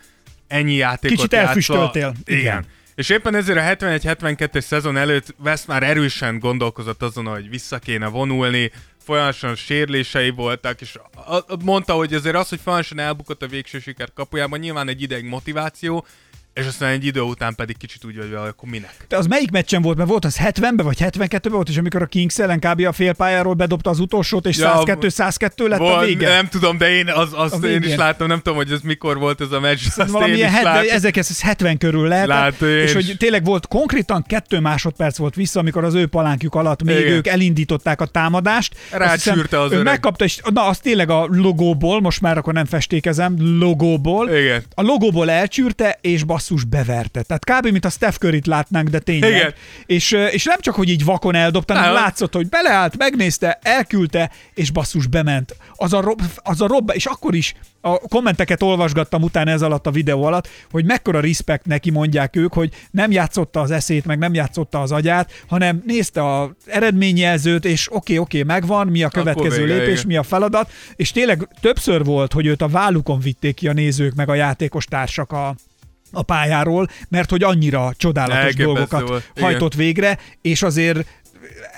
[0.48, 2.14] ennyi játékot Kicsit elfüstöltél.
[2.26, 2.40] Igen.
[2.40, 2.66] Igen.
[2.96, 8.08] És éppen ezért a 71-72-es szezon előtt West már erősen gondolkozott azon, hogy vissza kéne
[8.08, 10.98] vonulni, folyamatosan sérülései voltak, és
[11.64, 16.06] mondta, hogy azért az, hogy folyamatosan elbukott a végső siker kapujában, nyilván egy ideig motiváció,
[16.56, 18.96] és aztán egy idő után pedig kicsit úgy, hogy akkor minek.
[19.08, 19.98] De az melyik meccsen volt?
[19.98, 22.86] Mert volt az 70-ben vagy 72-ben volt, és amikor a Kings ellen kb.
[22.86, 26.28] a félpályáról bedobta az utolsót, és Ja, 102-102 lett a Vol- vége.
[26.28, 29.18] Nem tudom, de én az, azt A én is láttam, nem tudom, hogy ez mikor
[29.18, 29.80] volt ez a meccs.
[29.88, 30.86] Azt én Valamilyen is het, láttam.
[30.90, 32.28] 1970 körül lehet.
[32.28, 32.94] Látom én és is.
[32.94, 37.12] hogy tényleg volt konkrétan kettő másodperc volt vissza, amikor az ő palánkjuk alatt még Igen.
[37.12, 38.76] ők elindították a támadást.
[38.92, 39.86] Rácsűrte az ő öreg.
[39.86, 44.30] megkapta, és na, az tényleg a logóból, most már akkor nem festékezem, logóból.
[44.30, 44.64] Igen.
[44.76, 47.22] A logóból elcsűrte, és basszus beverte.
[47.22, 47.72] Tehát kb.
[47.72, 49.32] mint a Steph Curry-t látnánk, de tényleg.
[49.32, 49.54] Igen.
[49.86, 52.02] És, és nem csak, hogy így vakon eldobta, hanem Nem.
[52.02, 55.56] látszott, hogy beleállt, megnézte, elküldte, és basszus bement.
[55.76, 59.88] Az a, rob, az a robba, és akkor is a kommenteket olvasgattam utána ez alatt
[59.88, 64.18] a videó alatt, hogy mekkora respekt neki mondják ők, hogy nem játszotta az eszét, meg
[64.18, 69.04] nem játszotta az agyát, hanem nézte az eredményjelzőt, és oké, okay, oké, okay, megvan, mi
[69.04, 70.08] a következő vége, lépés, igen.
[70.08, 74.16] mi a feladat, és tényleg többször volt, hogy őt a vállukon vitték ki a nézők,
[74.16, 75.56] meg a játékos társak a,
[76.12, 79.50] a pályáról, mert hogy annyira csodálatos Elképesztő dolgokat volt, igen.
[79.50, 81.08] hajtott végre, és azért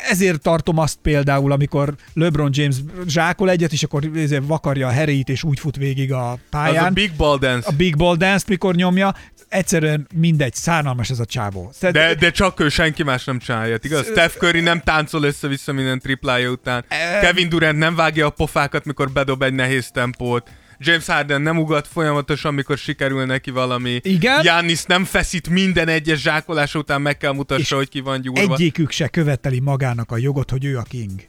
[0.09, 2.75] ezért tartom azt például, amikor LeBron James
[3.07, 4.09] zsákol egyet, és akkor
[4.41, 6.85] vakarja a herét, és úgy fut végig a Az pályán.
[6.85, 7.67] a Big Ball Dance.
[7.67, 9.15] a Big Ball Dance-t mikor nyomja,
[9.49, 11.71] egyszerűen mindegy, szánalmas ez a csávó.
[11.79, 14.05] Tehát- De, de csak ő, senki más nem csinálja, igaz?
[14.05, 16.85] Steph Curry nem táncol össze-vissza minden triplája után.
[17.21, 20.49] Kevin Durant nem vágja a pofákat, mikor bedob egy nehéz tempót.
[20.79, 23.99] James Harden nem ugat folyamatosan, mikor sikerül neki valami.
[24.03, 24.41] Igen.
[24.41, 28.53] Giannis nem feszít minden egyes zsákolása után, meg kell mutassa, hogy ki van gyúrva.
[28.53, 31.21] Egyikük se követeli magának a jogot, hogy ő a king.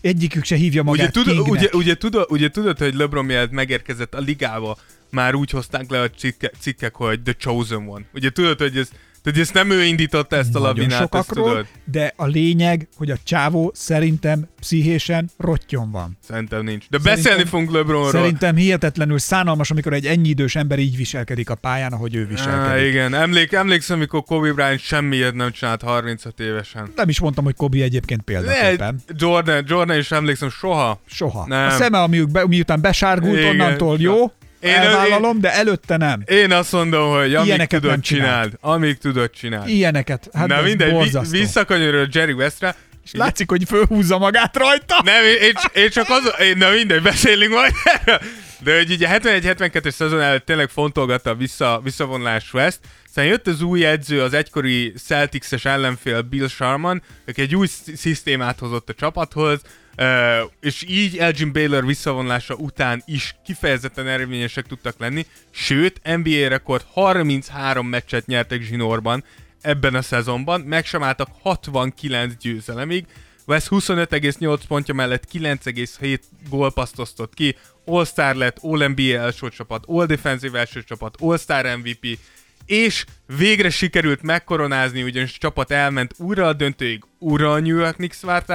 [0.00, 1.60] egyikük se hívja magát Ugye, tudod, Kingnek.
[1.60, 4.78] ugye, ugye, tudod, ugye tudod, hogy LeBron mielőtt megérkezett a ligába,
[5.10, 8.04] már úgy hozták le a cikke, cikkek, hogy The Chosen One.
[8.14, 8.88] Ugye tudod, hogy ez,
[9.22, 11.66] tehát ezt nem ő indította ezt a Nagyon lavinát, ezt sokakról, tudod?
[11.84, 16.18] de a lényeg, hogy a csávó szerintem pszichésen rottyon van.
[16.28, 16.88] Szerintem nincs.
[16.88, 18.10] De Szerintem- beszélni fogunk LeBronról.
[18.10, 22.28] Szerintem hihetetlenül szánalmas, amikor egy ennyi idős ember így viselkedik a pályán, ahogy ő Á,
[22.28, 22.88] viselkedik.
[22.88, 26.92] igen, Emlék, emlékszem, amikor Kobe Bryant semmiért nem csinált 36 évesen.
[26.96, 29.00] Nem is mondtam, hogy Kobi egyébként Ne, példaképpen.
[29.16, 31.00] Jordan, Jordan is emlékszem, soha.
[31.06, 31.44] Soha.
[31.46, 31.66] Nem.
[31.66, 36.22] A szeme, ami, miután besárgult, Igen, onnantól so- jó, Én- elvállalom, de előtte nem.
[36.26, 38.52] Én azt mondom, hogy amíg Ilyeneket tudod, csináld.
[38.60, 39.68] Amíg tudod, csináld.
[39.68, 40.28] Ilyeneket.
[40.32, 41.38] Hát Na mindegy, borzasztó.
[41.38, 42.74] visszakanyarul Jerry Westre.
[43.04, 45.00] És látszik, hogy fölhúzza magát rajta.
[45.04, 45.52] Nem, én, én,
[45.82, 48.20] én csak az, én, na mindegy, beszélünk majd erről.
[48.62, 53.62] De hogy ugye 71-72-es szezon előtt tényleg fontolgatta a vissza, visszavonulás West, aztán jött az
[53.62, 58.94] új edző, az egykori Celtics-es ellenfél Bill Sharman, aki egy új sz- szisztémát hozott a
[58.94, 59.60] csapathoz,
[59.96, 66.84] Uh, és így Elgin Baylor visszavonulása után is kifejezetten eredményesek tudtak lenni, sőt, NBA rekord
[66.92, 69.24] 33 meccset nyertek zsinórban
[69.60, 73.06] ebben a szezonban, meg sem álltak 69 győzelemig,
[73.46, 76.18] West 25,8 pontja mellett 9,7
[76.48, 82.18] gólpaszt osztott ki, All-Star lett, All-NBA első csapat, All-Defensive első csapat, All-Star MVP,
[82.66, 83.04] és
[83.36, 88.20] végre sikerült megkoronázni, ugyanis a csapat elment újra a döntőig, újra a New York Knicks
[88.20, 88.50] várt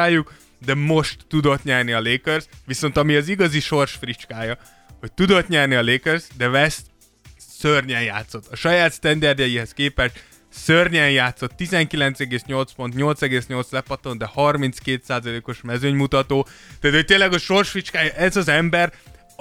[0.66, 4.58] de most tudott nyerni a Lakers, viszont ami az igazi sors fricskája,
[5.00, 6.82] hogy tudott nyerni a Lakers, de West
[7.38, 8.48] szörnyen játszott.
[8.52, 16.48] A saját standardjaihez képest szörnyen játszott, 19,8 pont, 8,8 lepatton, de 32%-os mezőnymutató.
[16.80, 18.94] Tehát, hogy tényleg a sorsficskája, ez az ember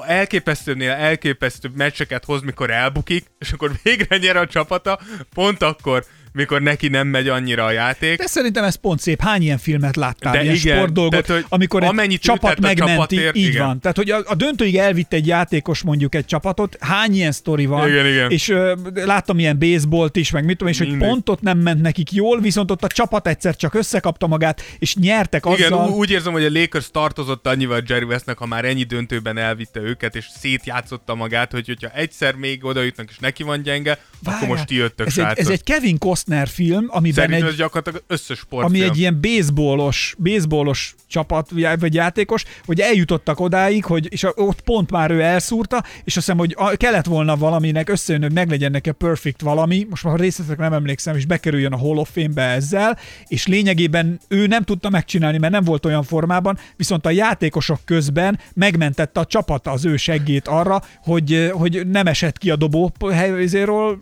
[0.07, 5.01] elképesztőnél elképesztőbb meccseket hoz, mikor elbukik, és akkor végre nyer a csapata,
[5.35, 6.05] pont akkor,
[6.35, 8.19] mikor neki nem megy annyira a játék.
[8.19, 9.23] De szerintem ez pont szép.
[9.23, 13.37] Hány ilyen filmet láttál, De ilyen igen, sportdolgot, tehát, hogy amikor egy csapat megmenti, csapatért,
[13.37, 13.67] így igen.
[13.67, 13.81] van.
[13.81, 17.89] Tehát, hogy a, a döntőig elvitt egy játékos mondjuk egy csapatot, hány ilyen sztori van,
[17.89, 18.31] Igen, igen.
[18.31, 21.09] és ö, láttam ilyen baseballt is, meg mit tudom, és hogy Mindegy.
[21.09, 24.97] pont ott nem ment nekik jól, viszont ott a csapat egyszer csak összekapta magát, és
[24.97, 25.59] nyertek azzal.
[25.59, 29.81] Igen, úgy érzem, hogy a Lakers tartozott annyival Jerry Westnek, ha már ennyi döntőben elvitte
[29.81, 34.33] őket, és szétjátszotta magát, hogy hogyha egyszer még oda jutnak, és neki van gyenge, akkor
[34.33, 38.05] Várjál, most ti jöttök, ez egy, ez egy Kevin Costner film, amiben Szerintem egy, gyakorlatilag
[38.07, 38.83] összes sportfilm.
[38.83, 44.91] ami egy ilyen baseballos, baseballos csapat, vagy játékos, hogy eljutottak odáig, hogy, és ott pont
[44.91, 48.89] már ő elszúrta, és azt hiszem, hogy a, kellett volna valaminek összejön, hogy meglegyen neki
[48.89, 52.43] a perfect valami, most már a részletekre nem emlékszem, és bekerüljön a Hall of Fame-be
[52.43, 57.81] ezzel, és lényegében ő nem tudta megcsinálni, mert nem volt olyan formában, viszont a játékosok
[57.85, 62.93] közben megmentette a csapata az ő seggét arra, hogy, hogy nem esett ki a dobó
[63.13, 63.99] helyzéről,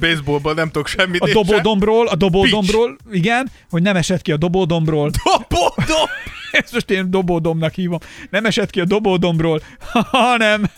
[0.00, 1.20] Baseballban nem tudok semmit.
[1.20, 1.56] a sem.
[1.56, 5.10] dobódombról, a dobódombról, igen, hogy nem esett ki a dobódombról.
[5.24, 6.06] Dobódom!
[6.50, 7.98] Ezt most én dobódomnak hívom.
[8.30, 9.62] Nem esett ki a dobódomról,
[10.10, 10.70] hanem,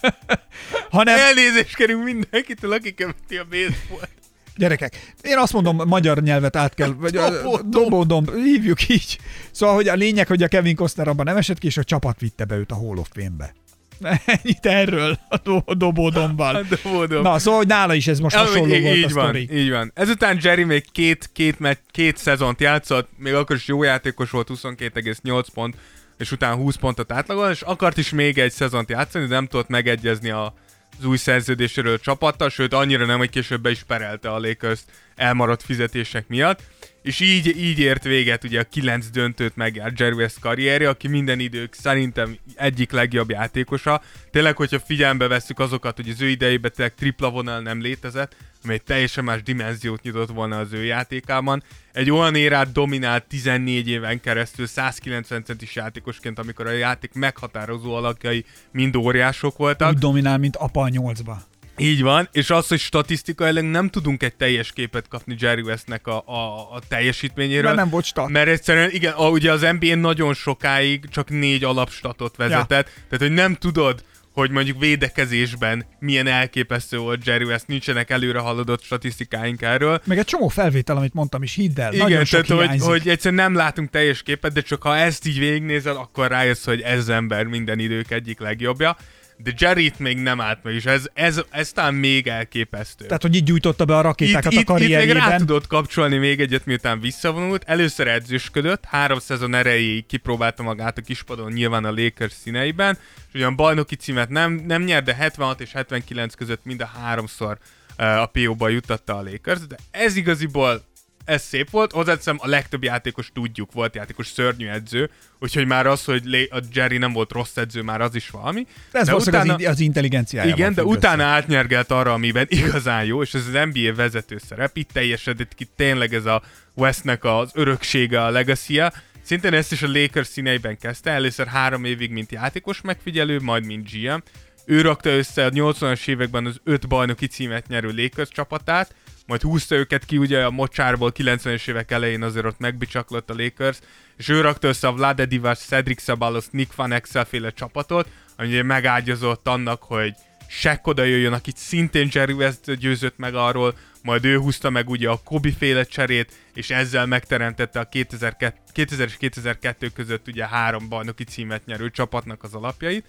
[0.91, 4.09] hanem, Elnézést kérünk mindenkitől, aki követi a baseball.
[4.57, 7.31] gyerekek, én azt mondom, magyar nyelvet át kell, vagy a
[7.63, 8.25] Dobódom.
[8.35, 9.19] hívjuk így.
[9.51, 12.21] Szóval, hogy a lényeg, hogy a Kevin Costner abban nem esett ki, és a csapat
[12.21, 13.55] vitte be őt a Hall of Fame-be.
[14.27, 16.67] Ennyit erről a do- dobódomban.
[16.83, 17.23] Dobódom.
[17.23, 19.49] Na, szóval, hogy nála is ez most hasonló így, volt így a van, sztori.
[19.53, 19.91] így van.
[19.95, 24.49] Ezután Jerry még két, két, meccs, két szezont játszott, még akkor is jó játékos volt,
[24.55, 25.77] 22,8 pont,
[26.19, 29.69] és utána 20 pontot átlagol, és akart is még egy szezont játszani, de nem tudott
[29.69, 30.55] megegyezni a,
[30.99, 34.81] az új szerződéséről a csapattal, sőt annyira nem, hogy később be is perelte a lakers
[35.17, 36.61] elmaradt fizetések miatt,
[37.09, 41.75] és így, így ért véget ugye a kilenc döntőt megjárt West karrierje, aki minden idők
[41.75, 44.03] szerintem egyik legjobb játékosa.
[44.31, 48.73] Tényleg, hogyha figyelembe vesszük azokat, hogy az ő idejében tényleg tripla vonal nem létezett, ami
[48.73, 51.63] egy teljesen más dimenziót nyitott volna az ő játékában.
[51.93, 58.45] Egy olyan érát dominált 14 éven keresztül 190 centis játékosként, amikor a játék meghatározó alakjai
[58.73, 59.89] mind óriások voltak.
[59.89, 61.43] Úgy dominál, mint apa a nyolcba.
[61.79, 66.23] Így van, és az, hogy statisztikailag nem tudunk egy teljes képet kapni Jerry Westnek a,
[66.27, 67.63] a, a teljesítményéről.
[67.63, 68.29] Mert nem volt stat.
[68.29, 73.03] Mert egyszerűen, igen, a, ugye az NBA nagyon sokáig csak négy alapstatot vezetett, ja.
[73.09, 74.03] tehát hogy nem tudod,
[74.39, 80.01] hogy mondjuk védekezésben milyen elképesztő volt Jerry West, nincsenek előre haladott statisztikáink erről.
[80.05, 81.91] Meg egy csomó felvétel, amit mondtam is, hidd el.
[81.91, 82.89] nagyon Igen, sok tehát hogy, hiányzik.
[82.89, 86.81] hogy egyszerűen nem látunk teljes képet, de csak ha ezt így végignézel, akkor rájössz, hogy
[86.81, 88.97] ez ember minden idők egyik legjobbja.
[89.43, 93.07] De Jerryt még nem állt meg, és ez, ez, ez talán még elképesztő.
[93.07, 95.39] Tehát, hogy így gyújtotta be a rakétákat itt, a itt, itt még rá karrierjében.
[95.39, 97.65] tudott kapcsolni még egyet, miután visszavonult.
[97.67, 103.57] Először edzősködött, három szezon erejéig kipróbálta magát a kispadon, nyilván a Lakers színeiben, és ugyan
[103.57, 107.59] bajnoki címet nem, nem nyert, de 76 és 79 között mind a háromszor
[107.99, 110.83] uh, a PO-ba juttatta a Lakers, de ez igaziból
[111.29, 115.11] ez szép volt, hozzáteszem a legtöbb játékos tudjuk, volt játékos szörnyű edző,
[115.41, 118.67] úgyhogy már az, hogy a Jerry nem volt rossz edző, már az is valami.
[118.93, 121.33] Ez De utána- az, az intelligenciájával igen, de utána össze.
[121.33, 126.15] átnyergelt arra, amiben igazán jó, és ez az NBA vezető szerep, itt teljesedett ki tényleg
[126.15, 126.43] ez a
[126.75, 128.81] Westnek az öröksége, a legacy
[129.23, 133.91] Szintén ezt is a Lakers színeiben kezdte, először három évig, mint játékos megfigyelő, majd mint
[133.91, 134.19] GM.
[134.65, 138.95] Ő rakta össze a 80-as években az öt bajnoki címet nyerő Lakers csapatát,
[139.29, 143.79] majd húzta őket ki ugye a mocsárból 90-es évek elején azért ott megbicsaklott a Lakers,
[144.17, 148.61] és ő rakta össze a Vlade Divac, Cedric Sabalos, Nick Van Exel féle csapatot, ami
[148.61, 150.15] megágyazott annak, hogy
[150.49, 155.09] Shaq oda jöjjön, akit szintén Jerry West győzött meg arról, majd ő húzta meg ugye
[155.09, 160.89] a Kobe féle cserét, és ezzel megteremtette a 2002, 2000 és 2002 között ugye három
[160.89, 163.05] bajnoki címet nyerő csapatnak az alapjait.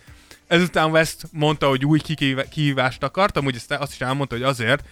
[0.47, 1.99] Ezután West mondta, hogy új
[2.49, 4.83] kihívást akart, amúgy azt is elmondta, hogy azért,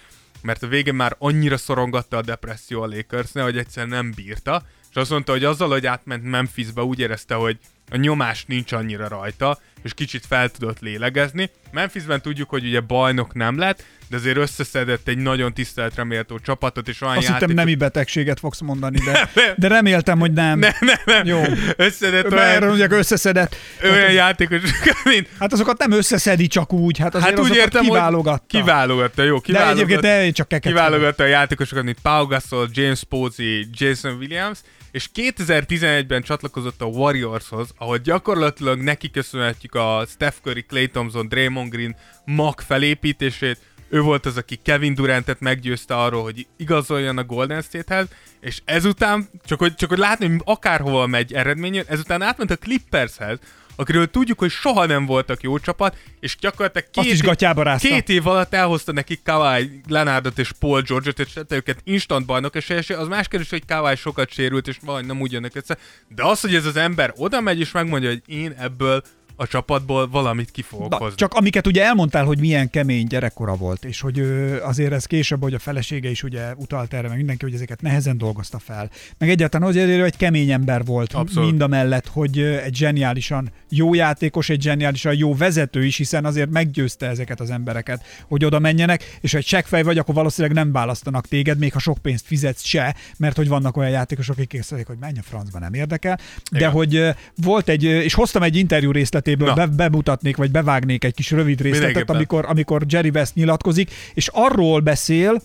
[0.47, 4.95] mert a végén már annyira szorongatta a depresszió a lakers hogy egyszerűen nem bírta, és
[4.95, 7.57] azt mondta, hogy azzal, hogy átment Memphisbe, úgy érezte, hogy
[7.91, 11.49] a nyomás nincs annyira rajta, és kicsit fel tudott lélegezni.
[11.71, 16.87] Memphisben tudjuk, hogy ugye bajnok nem lett, de azért összeszedett egy nagyon tiszteletre méltó csapatot,
[16.87, 20.59] és olyan Azt hittem játékos- nemi betegséget fogsz mondani, de, de reméltem, hogy nem.
[20.59, 21.25] nem, nem, nem.
[21.25, 21.41] Jó.
[21.75, 23.55] Összedett Mert olyan, mondják összeszedett.
[23.83, 24.61] olyan játékos,
[25.03, 25.29] mint...
[25.39, 28.45] Hát azokat nem összeszedi csak úgy, hát azért Hát úgy értem, kiválogatta.
[28.47, 29.75] kiválogatta, jó, De kiválogatta.
[29.81, 30.71] egyébként ne, csak keket.
[30.71, 34.57] Kiválogatta a játékosokat, mint Pau Gasol, James Posey, Jason Williams,
[34.91, 41.71] és 2011-ben csatlakozott a Warriorshoz, ahol gyakorlatilag neki köszönhetjük a Steph Curry, Clay Thompson, Draymond
[41.71, 41.95] Green
[42.25, 43.57] mag felépítését.
[43.89, 48.07] Ő volt az, aki Kevin Durantet meggyőzte arról, hogy igazoljon a Golden State-hez,
[48.39, 53.39] és ezután, csak hogy, csak hogy látni, hogy akárhova megy eredményen, ezután átment a Clippershez,
[53.79, 57.87] akiről tudjuk, hogy soha nem voltak jó csapat, és gyakorlatilag két, Azt is gatyába rázta.
[57.87, 62.55] két év alatt elhozta nekik Kawhi Leonardot és Paul George-ot, és tette őket instant bajnok
[62.55, 62.89] esélyes.
[62.89, 65.77] Az más kérdés, hogy Kawhi sokat sérült, és vagy nem úgy jönnek össze.
[66.07, 69.03] De az, hogy ez az ember oda megy, és megmondja, hogy én ebből
[69.39, 71.15] a csapatból valamit ki fogok Na, hozni.
[71.15, 75.41] csak amiket ugye elmondtál, hogy milyen kemény gyerekkora volt, és hogy ő, azért ez később,
[75.41, 78.89] hogy a felesége is ugye utalt erre, meg mindenki, hogy ezeket nehezen dolgozta fel.
[79.17, 81.49] Meg egyáltalán azért ő egy kemény ember volt, Abszolút.
[81.49, 86.25] mind a mellett, hogy ö, egy zseniálisan jó játékos, egy zseniálisan jó vezető is, hiszen
[86.25, 90.57] azért meggyőzte ezeket az embereket, hogy oda menjenek, és ha egy seggfej vagy, akkor valószínűleg
[90.57, 94.47] nem választanak téged, még ha sok pénzt fizetsz se, mert hogy vannak olyan játékosok, akik
[94.49, 96.19] készítik, hogy menj a francba, nem érdekel.
[96.51, 96.71] De Igen.
[96.71, 98.91] hogy ö, volt egy, ö, és hoztam egy interjú
[99.27, 99.53] részletéből, Na.
[99.53, 104.79] be, bemutatnék, vagy bevágnék egy kis rövid részletet, amikor, amikor Jerry West nyilatkozik, és arról
[104.79, 105.41] beszél,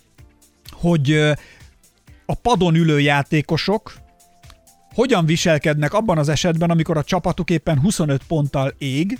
[0.71, 1.13] hogy
[2.27, 4.01] a padon ülő játékosok
[4.95, 9.19] hogyan viselkednek abban az esetben, amikor a csapatuk éppen 25 ponttal ég,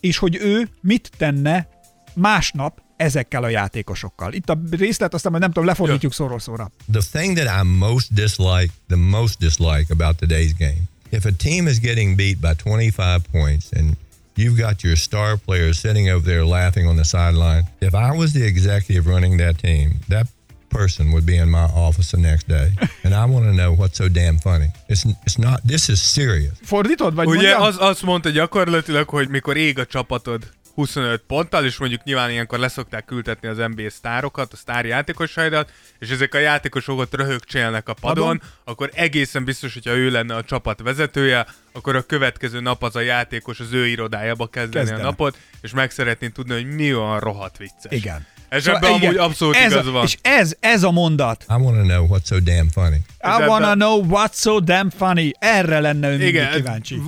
[0.00, 1.68] és hogy ő mit tenne
[2.14, 4.32] másnap ezekkel a játékosokkal.
[4.32, 6.70] Itt a részlet, aztán majd nem tudom, lefordítjuk szóról szóra.
[6.92, 11.68] The thing that I most dislike, the most dislike about today's game, if a team
[11.68, 13.96] is getting beat by 25 points and
[14.36, 18.32] you've got your star players sitting over there laughing on the sideline, if I was
[18.32, 20.26] the executive running that team, that
[20.70, 22.70] person would be in my office the next day,
[23.04, 24.68] and I want to know what's so damn funny.
[24.88, 25.60] It's it's not.
[25.66, 26.52] This is serious.
[26.62, 27.62] Fordítod, vagy Ugye mondjam?
[27.62, 32.58] az, azt mondta gyakorlatilag, hogy mikor ég a csapatod 25 ponttal, és mondjuk nyilván ilyenkor
[32.58, 37.94] leszokták küldetni az NBA sztárokat, a sztár játékosaidat, és ezek a játékosok ott röhögcsélnek a
[37.94, 38.42] padon, Padon?
[38.64, 43.00] akkor egészen biztos, hogyha ő lenne a csapat vezetője, akkor a következő nap az a
[43.00, 45.02] játékos az ő irodájába kezdeni Kezdene.
[45.02, 47.92] a napot, és meg szeretném tudni, hogy mi olyan rohadt vicces.
[47.92, 48.26] Igen.
[48.50, 50.04] Ez Szóval ebben igen, amúgy abszolút ez igaz a, van.
[50.04, 51.44] És ez, ez a mondat.
[51.48, 52.96] I want to know what's so damn funny.
[53.20, 55.32] I wanna know what's so damn funny.
[55.38, 57.02] Erre lenne ő mindig Igen, kíváncsi.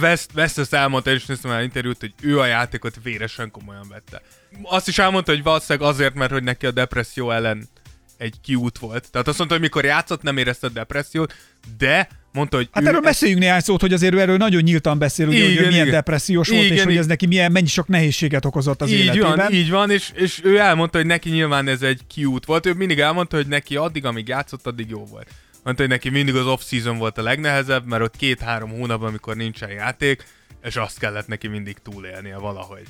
[0.00, 4.22] West, West ezt elmondta, és néztem el interjút, hogy ő a játékot véresen komolyan vette.
[4.62, 7.68] Azt is elmondta, hogy valószínűleg azért, mert hogy neki a depresszió ellen
[8.16, 9.10] egy kiút volt.
[9.10, 11.34] Tehát azt mondta, hogy mikor játszott, nem érezte a depressziót,
[11.78, 12.08] de
[12.38, 15.28] mondta, hogy Hát ő erről beszéljünk néhány szót, hogy azért ő erről nagyon nyíltan beszél,
[15.28, 15.94] ugye, hogy ő Igen, milyen igen.
[15.94, 17.08] depressziós volt, és Igen, hogy ez igen.
[17.08, 19.36] neki milyen, mennyi sok nehézséget okozott az így életében.
[19.36, 22.66] van, így van, és, és ő elmondta, hogy neki nyilván ez egy kiút volt.
[22.66, 25.28] Ő mindig elmondta, hogy neki addig, amíg játszott, addig jó volt.
[25.64, 29.70] Mondta, hogy neki mindig az off-season volt a legnehezebb, mert ott két-három hónap, amikor nincsen
[29.70, 30.24] játék,
[30.62, 32.82] és azt kellett neki mindig túlélnie valahogy.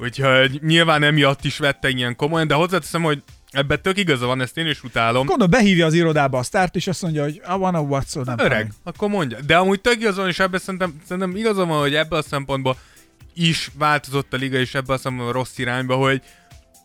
[0.00, 3.22] Úgyhogy nyilván emiatt is vette ilyen komolyan, de hozzáteszem, hogy
[3.52, 5.26] ebben tök igaza van, ezt én is utálom.
[5.26, 8.38] Gondolom, behívja az irodába a sztárt, és azt mondja, hogy I wanna what's so damn
[8.40, 8.72] Öreg, funny.
[8.84, 9.38] akkor mondja.
[9.46, 12.76] De amúgy tök igaza van, és ebben szerintem, szerintem igaza van, hogy ebből a szempontból
[13.34, 16.22] is változott a liga, és ebből a szempontból rossz irányba, hogy,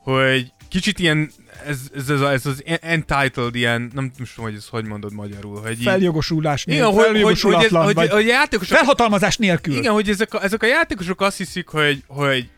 [0.03, 1.31] hogy kicsit ilyen,
[1.65, 5.77] ez, ez, ez, ez az entitled ilyen, nem tudom, hogy ez hogy mondod magyarul, hogy
[5.81, 9.76] Feljogosulás igen, nélkül, hogy, hogy, hogy, ez, hogy, vagy hogy a játékosok felhatalmazás nélkül.
[9.76, 12.49] igen, hogy ezek a, ezek a játékosok azt hiszik, hogy, hogy,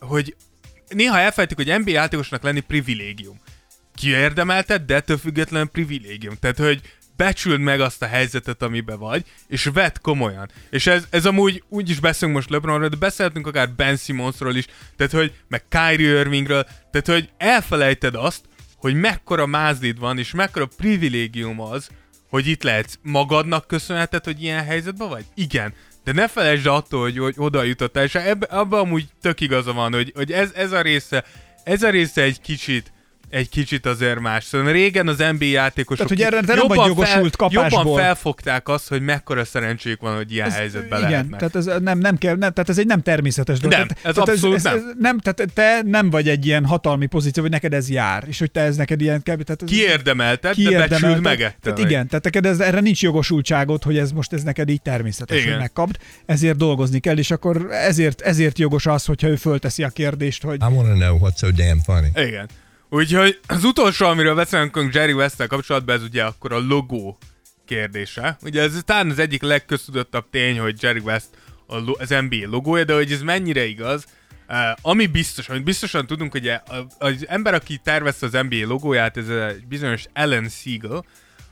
[0.00, 0.34] hogy
[0.88, 3.40] néha elfelejtik, hogy NBA játékosnak lenni privilégium.
[3.94, 6.34] kiérdemelted, de ettől függetlenül privilégium.
[6.40, 6.80] Tehát, hogy
[7.16, 10.50] becsüld meg azt a helyzetet, amiben vagy, és vedd komolyan.
[10.70, 14.66] És ez, ez amúgy úgy is beszélünk most LeBronról, de beszélhetünk akár Ben Simmonsról is,
[14.96, 18.40] tehát hogy meg Kyrie Irvingről, tehát hogy elfelejted azt,
[18.76, 21.88] hogy mekkora mázlid van, és mekkora privilégium az,
[22.28, 25.24] hogy itt lehetsz magadnak köszönheted, hogy ilyen helyzetben vagy?
[25.34, 25.74] Igen.
[26.08, 29.92] De ne felejtsd attól, hogy, hogy oda jutottál, és ebbe, abban amúgy tök igaza van,
[29.92, 31.24] hogy, hogy ez, ez a része,
[31.64, 32.92] ez a része egy kicsit,
[33.30, 34.44] egy kicsit azért más.
[34.44, 37.82] Szóval régen az NBA játékosok Tehát, hogy erre te nem vagy jogosult kapásból.
[37.84, 41.38] jobban felfogták azt, hogy mekkora szerencséjük van, hogy ilyen ez, helyzetbe igen, lehetnek.
[41.38, 43.78] tehát ez nem, nem kell, nem, tehát ez egy nem természetes dolog.
[43.78, 44.88] Nem, tehát, ez tehát abszolút ez, ez, nem.
[44.88, 45.18] Ez, nem.
[45.18, 48.60] Tehát te nem vagy egy ilyen hatalmi pozíció, hogy neked ez jár, és hogy te
[48.60, 49.36] ez neked ilyen kell.
[49.36, 53.82] Tehát ez, Kiérdemelted, de becsüld meg ettől Tehát igen, tehát neked ez, erre nincs jogosultságod,
[53.82, 55.50] hogy ez most ez neked így természetes, Igen.
[55.50, 55.96] hogy megkapd,
[56.26, 60.56] ezért dolgozni kell, és akkor ezért, ezért jogos az, hogyha ő fölteszi a kérdést, hogy
[60.60, 62.26] I want to know what's so damn funny.
[62.26, 62.48] Igen.
[62.90, 67.18] Úgyhogy az utolsó, amiről beszélünk Jerry west kapcsolatban, ez ugye akkor a logó
[67.66, 68.36] kérdése.
[68.42, 71.28] Ugye ez talán az egyik legköztudottabb tény, hogy Jerry West
[71.98, 74.06] az NBA logója, de hogy ez mennyire igaz,
[74.50, 76.52] Uh, ami biztos, amit biztosan tudunk, hogy
[76.98, 81.04] az ember, aki tervezte az NBA logóját, ez egy bizonyos Alan Siegel,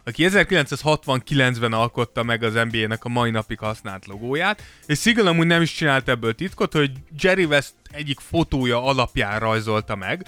[0.05, 5.63] aki 1969-ben alkotta meg az NBA-nek a mai napig használt logóját, és Siegel amúgy nem
[5.63, 6.91] is csinált ebből titkot, hogy
[7.21, 10.27] Jerry West egyik fotója alapján rajzolta meg,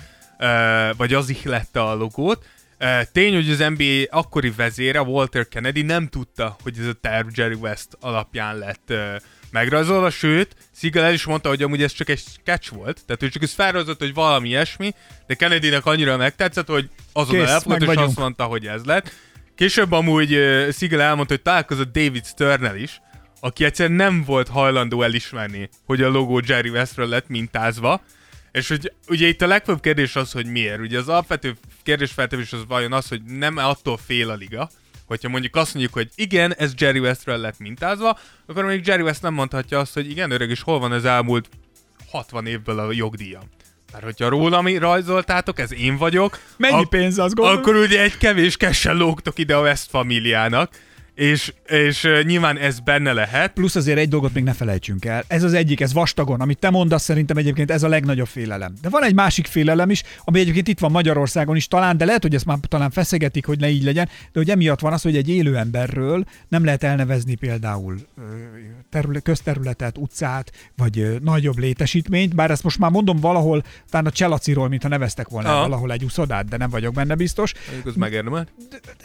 [0.97, 2.47] vagy az ihlette a logót.
[3.12, 7.55] Tény, hogy az NBA akkori vezére, Walter Kennedy nem tudta, hogy ez a terv Jerry
[7.55, 8.93] West alapján lett
[9.51, 13.28] megrajzolva, sőt, Siegel el is mondta, hogy amúgy ez csak egy sketch volt, tehát ő
[13.28, 14.94] csak ez felrajzolt, hogy valami ilyesmi,
[15.27, 18.09] de Kennedynek annyira megtetszett, hogy azonnal Kész, elfogadta, és vagyunk.
[18.09, 19.12] azt mondta, hogy ez lett.
[19.55, 23.01] Később amúgy uh, Siegel elmondta, hogy találkozott David Sternel is,
[23.40, 28.02] aki egyszerűen nem volt hajlandó elismerni, hogy a logó Jerry Westről lett mintázva,
[28.52, 30.80] és hogy ugye itt a legfőbb kérdés az, hogy miért.
[30.80, 34.70] Ugye az alapvető kérdésfeltevés az vajon az, hogy nem attól fél a liga,
[35.06, 39.22] hogyha mondjuk azt mondjuk, hogy igen, ez Jerry Westről lett mintázva, akkor még Jerry West
[39.22, 41.48] nem mondhatja azt, hogy igen, öreg, és hol van az elmúlt
[42.10, 43.42] 60 évből a jogdíjam.
[43.92, 46.38] Mert hogyha rólam rajzoltátok, ez én vagyok.
[46.56, 47.60] Mennyi pénz, azt gondolom?
[47.60, 50.70] Akkor ugye egy kevés kessel lógtok ide a West familiának,
[51.19, 53.53] és, és uh, nyilván ez benne lehet.
[53.53, 55.24] Plusz azért egy dolgot még ne felejtsünk el.
[55.27, 58.74] Ez az egyik, ez vastagon, amit te mondasz, szerintem egyébként ez a legnagyobb félelem.
[58.82, 62.23] De van egy másik félelem is, ami egyébként itt van Magyarországon is talán, de lehet,
[62.23, 65.16] hogy ezt már talán feszegetik, hogy ne így legyen, de hogy emiatt van az, hogy
[65.16, 67.99] egy élő emberről nem lehet elnevezni például
[68.90, 74.69] terület, közterületet, utcát, vagy nagyobb létesítményt, bár ezt most már mondom valahol, talán a Cselaciról,
[74.69, 75.61] mintha neveztek volna Aha.
[75.61, 77.53] valahol egy uszodát, de nem vagyok benne biztos.
[77.95, 78.53] Megérdemelt.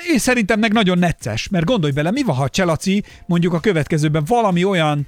[0.07, 4.23] Én szerintem meg nagyon necces, mert gondolj bele, mi van, ha Cselaci mondjuk a következőben
[4.27, 5.07] valami olyan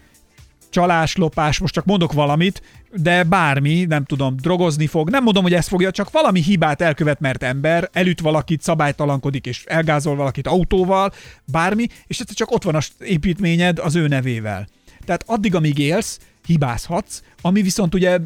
[0.70, 2.62] csalás, lopás, most csak mondok valamit,
[2.94, 5.10] de bármi, nem tudom, drogozni fog.
[5.10, 9.64] Nem mondom, hogy ezt fogja, csak valami hibát elkövet, mert ember, elüt valakit, szabálytalankodik és
[9.66, 11.14] elgázol valakit autóval,
[11.46, 14.68] bármi, és egyszer csak ott van az építményed az ő nevével.
[15.06, 18.18] Tehát addig, amíg élsz, hibázhatsz, ami viszont ugye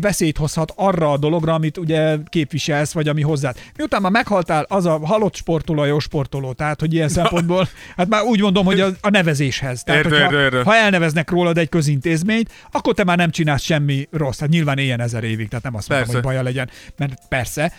[0.00, 3.56] veszélyt hozhat arra a dologra, amit ugye képviselsz, vagy ami hozzád.
[3.76, 8.08] Miután már meghaltál, az a halott sportoló a jó sportoló, tehát hogy ilyen szempontból, hát
[8.08, 9.82] már úgy mondom, hogy a, a nevezéshez.
[9.82, 14.08] Tehát, Érde, hogyha, érde, ha elneveznek rólad egy közintézményt, akkor te már nem csinálsz semmi
[14.10, 14.40] rossz.
[14.40, 16.20] Hát nyilván éljen ezer évig, tehát nem azt mondom, Persze.
[16.22, 17.72] hogy baja legyen, mert persze,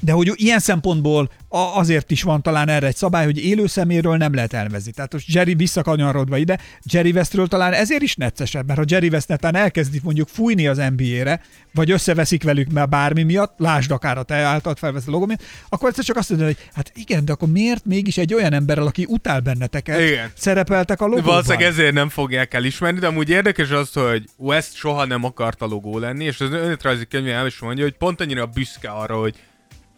[0.00, 4.34] de hogy ilyen szempontból azért is van talán erre egy szabály, hogy élő szeméről nem
[4.34, 4.92] lehet elvezni.
[4.92, 9.28] Tehát most Jerry visszakanyarodva ide, Jerry Westről talán ezért is neccesebb, mert ha Jerry West
[9.28, 11.40] netán elkezdi mondjuk fújni az NBA-re,
[11.74, 15.88] vagy összeveszik velük mert bármi miatt, lásd akár a te által felvesz a miatt, akkor
[15.88, 19.06] egyszer csak azt mondja, hogy hát igen, de akkor miért mégis egy olyan emberrel, aki
[19.08, 20.30] utál benneteket, Igen.
[20.34, 21.24] szerepeltek a logóban?
[21.24, 25.66] Valószínűleg ezért nem fogják elismerni, de amúgy érdekes az, hogy West soha nem akart a
[25.66, 29.34] logó lenni, és az önéletrajzi könyvén el is mondja, hogy pont annyira büszke arra, hogy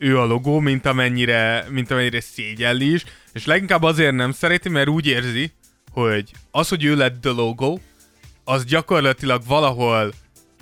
[0.02, 4.88] ő a logó, mint amennyire, mint amennyire szégyelli is, és leginkább azért nem szereti, mert
[4.88, 5.52] úgy érzi,
[5.90, 7.78] hogy az, hogy ő lett the logo,
[8.44, 10.12] az gyakorlatilag valahol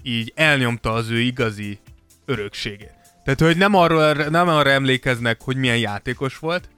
[0.02, 1.78] így elnyomta az ő igazi
[2.24, 2.94] örökségét.
[3.24, 6.68] Tehát, hogy nem, arról, nem arra emlékeznek, hogy milyen játékos volt,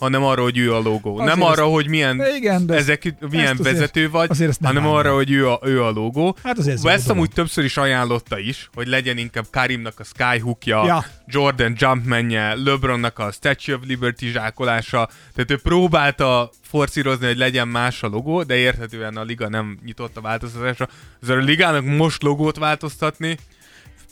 [0.00, 1.18] hanem arra, hogy ő a logó.
[1.18, 4.30] Azért nem arra, ezt- hogy milyen, Igen, de ezt- ezek, milyen ezt azért- vezető vagy,
[4.30, 4.98] azért ezt nem hanem állom.
[4.98, 6.36] arra, hogy ő a, ő a logó.
[6.42, 10.04] Hát azért ez West jó amúgy többször is ajánlotta is, hogy legyen inkább Karimnak a
[10.04, 11.04] Skyhookja, Ja.
[11.26, 18.02] Jordan Jumpmanje, LeBronnak a Statue of Liberty zsákolása, tehát ő próbálta forszírozni, hogy legyen más
[18.02, 20.88] a logó, de érthetően a liga nem nyitott a változtatásra.
[21.22, 23.36] Ezzel a ligának most logót változtatni,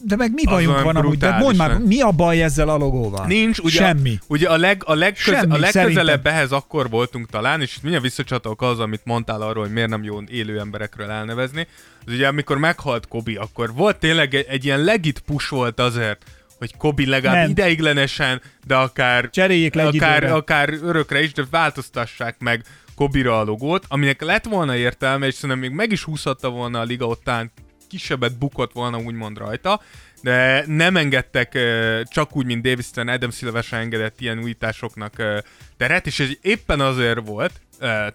[0.01, 1.19] De meg mi bajunk van amúgy?
[1.19, 1.83] De mondd már, nem?
[1.83, 3.27] mi a baj ezzel a logóval?
[3.27, 4.19] Nincs, ugye, Semmi.
[4.27, 6.33] Ugye a, leg, a, legköz, Semmi, a legközelebb szerintem.
[6.33, 10.23] ehhez akkor voltunk talán, és mindjárt visszacsatolok az, amit mondtál arról, hogy miért nem jó
[10.23, 11.67] élő emberekről elnevezni.
[12.07, 16.25] Az ugye amikor meghalt Kobi, akkor volt tényleg egy, egy ilyen legit push volt azért,
[16.59, 17.51] hogy Kobe legalább Ment.
[17.51, 20.35] ideiglenesen, de akár, Cseréljék le akár, időre.
[20.35, 22.65] akár örökre is, de változtassák meg
[22.95, 26.83] Kobira a logót, aminek lett volna értelme, és szerintem még meg is húzhatta volna a
[26.83, 27.51] liga ottán,
[27.89, 29.81] kisebbet bukott volna úgymond rajta,
[30.23, 31.59] de nem engedtek
[32.05, 35.43] csak úgy, mint Davis-ten Adam Silver se engedett ilyen újításoknak
[35.77, 37.61] teret, és ez éppen azért volt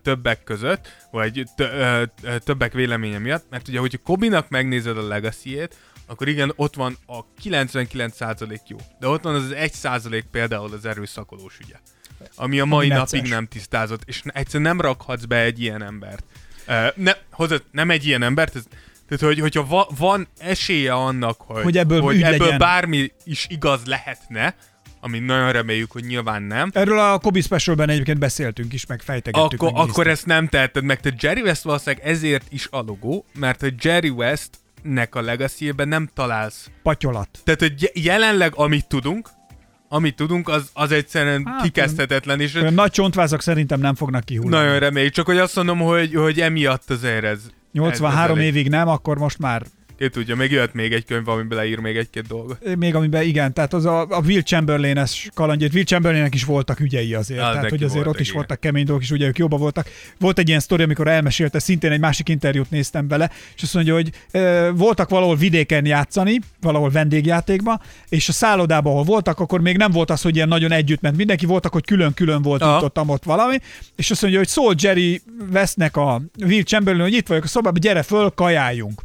[0.01, 1.43] többek között, vagy
[2.43, 5.67] többek véleménye miatt, mert ugye, hogyha Kobinak megnézed a legacy
[6.05, 11.57] akkor igen, ott van a 99% jó, de ott van az 1% például az erőszakolós
[11.59, 11.75] ügye,
[12.35, 13.11] ami a mai Necces.
[13.11, 16.23] napig nem tisztázott, és egyszerűen nem rakhatsz be egy ilyen embert.
[16.67, 18.63] Uh, ne, hozzá, nem egy ilyen embert, ez,
[19.17, 22.57] tehát, hogy, hogyha va, van esélye annak, hogy, Hogy ebből hogy ebből legyen.
[22.57, 24.55] bármi is igaz lehetne,
[24.99, 29.61] amit nagyon reméljük, hogy nyilván nem, Erről a Kobe Specialben egyébként beszéltünk is, meg fejtegettük.
[29.61, 30.99] akkor, meg akkor ezt nem teheted meg.
[30.99, 36.09] Te Jerry West valószínűleg ezért is a logó, mert hogy Jerry Westnek a legacy nem
[36.13, 36.69] találsz.
[36.83, 37.27] Patyolat.
[37.43, 39.29] Tehát, hogy je- jelenleg amit tudunk,
[39.89, 44.63] amit tudunk, az, az egyszerűen Hát, kikezdhetetlen, és nagy csontvázak szerintem nem fognak kihullani.
[44.63, 45.13] nagyon reméljük.
[45.13, 47.39] Csak hogy azt mondom, hogy, hogy emiatt azért ez...
[47.73, 49.63] 83 ez, évig nem, akkor most már
[49.97, 52.75] Ki tudja, még jöhet még egy könyv, amiben leír még egy-két dolgot.
[52.75, 57.13] még amiben igen, tehát az a, a Will Chamberlain-es kalandjét, Will Chamberlainnek is voltak ügyei
[57.13, 58.37] azért, Az tehát hogy azért voltak, ott is igen.
[58.37, 59.87] voltak kemény dolgok, és ugye ők jobban voltak.
[60.19, 63.93] Volt egy ilyen sztori, amikor elmesélte, szintén egy másik interjút néztem vele, és azt mondja,
[63.93, 69.77] hogy ö, voltak valahol vidéken játszani, valahol vendégjátékba, és a szállodában, ahol voltak, akkor még
[69.77, 72.83] nem volt az, hogy ilyen nagyon együtt ment mindenki, voltak, hogy külön-külön volt Aha.
[72.83, 73.57] ott, ott valami,
[73.95, 75.21] és azt mondja, hogy szól Jerry
[75.51, 79.01] Westnek a Will Chamberlain, hogy itt vagyok a szobában, gyere föl, kajáljunk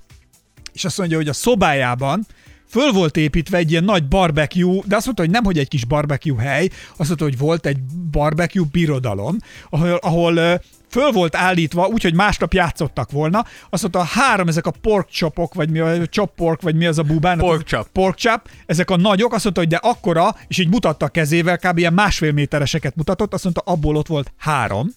[0.79, 2.27] és azt mondja, hogy a szobájában
[2.69, 5.85] föl volt építve egy ilyen nagy barbecue, de azt mondta, hogy nem, hogy egy kis
[5.85, 7.79] barbecue hely, azt mondta, hogy volt egy
[8.11, 9.37] barbecue birodalom,
[9.71, 10.61] ahol, ahol
[10.91, 15.71] föl volt állítva, úgyhogy másnap játszottak volna, azt mondta, három ezek a pork chopok, vagy
[15.71, 17.39] mi a chop pork, vagy mi az a bubán?
[17.39, 17.89] Pork chop.
[17.93, 21.59] Pork chop, ezek a nagyok, azt mondta, hogy de akkora, és így mutatta a kezével,
[21.59, 21.79] kb.
[21.79, 24.89] ilyen másfél métereseket mutatott, azt mondta, abból ott volt három,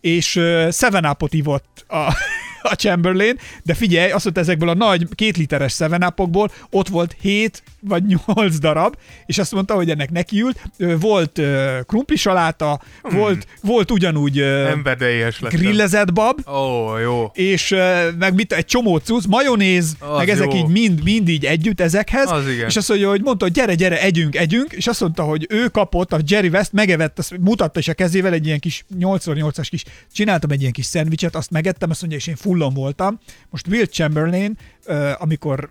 [0.00, 2.14] és uh, Seven Up-ot ivott a,
[2.70, 7.16] a Chamberlain, de figyelj, azt mondta, ezekből a nagy két literes Seven Up-okból ott volt
[7.20, 8.96] 7 vagy 8 darab,
[9.26, 10.62] és azt mondta, hogy ennek nekiült.
[11.00, 11.40] Volt
[11.86, 13.18] krumpli saláta, Hmm.
[13.18, 15.60] volt, volt ugyanúgy Ember, de éhes lettem.
[15.60, 17.30] grillezett bab, Ó, jó.
[17.34, 17.74] és
[18.18, 20.58] meg mit, egy csomó cucc, majonéz, Az meg ezek jó.
[20.58, 22.66] így mind, mind így együtt ezekhez, Az igen.
[22.66, 25.68] és azt mondja, hogy mondta, hogy gyere, gyere, együnk, együnk, és azt mondta, hogy ő
[25.68, 29.84] kapott, a Jerry West megevett, azt mutatta is a kezével egy ilyen kis 8x8-as kis,
[30.12, 33.18] csináltam egy ilyen kis szendvicset, azt megettem, azt mondja, és én fullon voltam.
[33.50, 34.58] Most Will Chamberlain,
[35.18, 35.70] amikor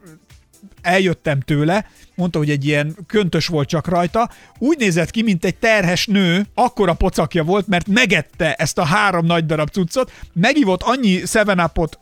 [0.81, 1.85] eljöttem tőle,
[2.15, 6.45] mondta, hogy egy ilyen köntös volt csak rajta, úgy nézett ki, mint egy terhes nő,
[6.53, 11.27] akkora pocakja volt, mert megette ezt a három nagy darab cuccot, megivott annyi 7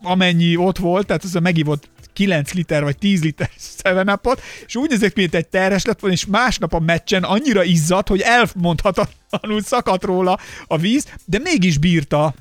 [0.01, 3.49] amennyi ott volt, tehát ez a megivott 9 liter vagy 10 liter
[3.83, 7.63] 7 és úgy nézett ki, mint egy terhes lett volna, és másnap a meccsen annyira
[7.63, 12.33] izzadt, hogy elmondhatatlanul szakadt róla a víz, de mégis bírta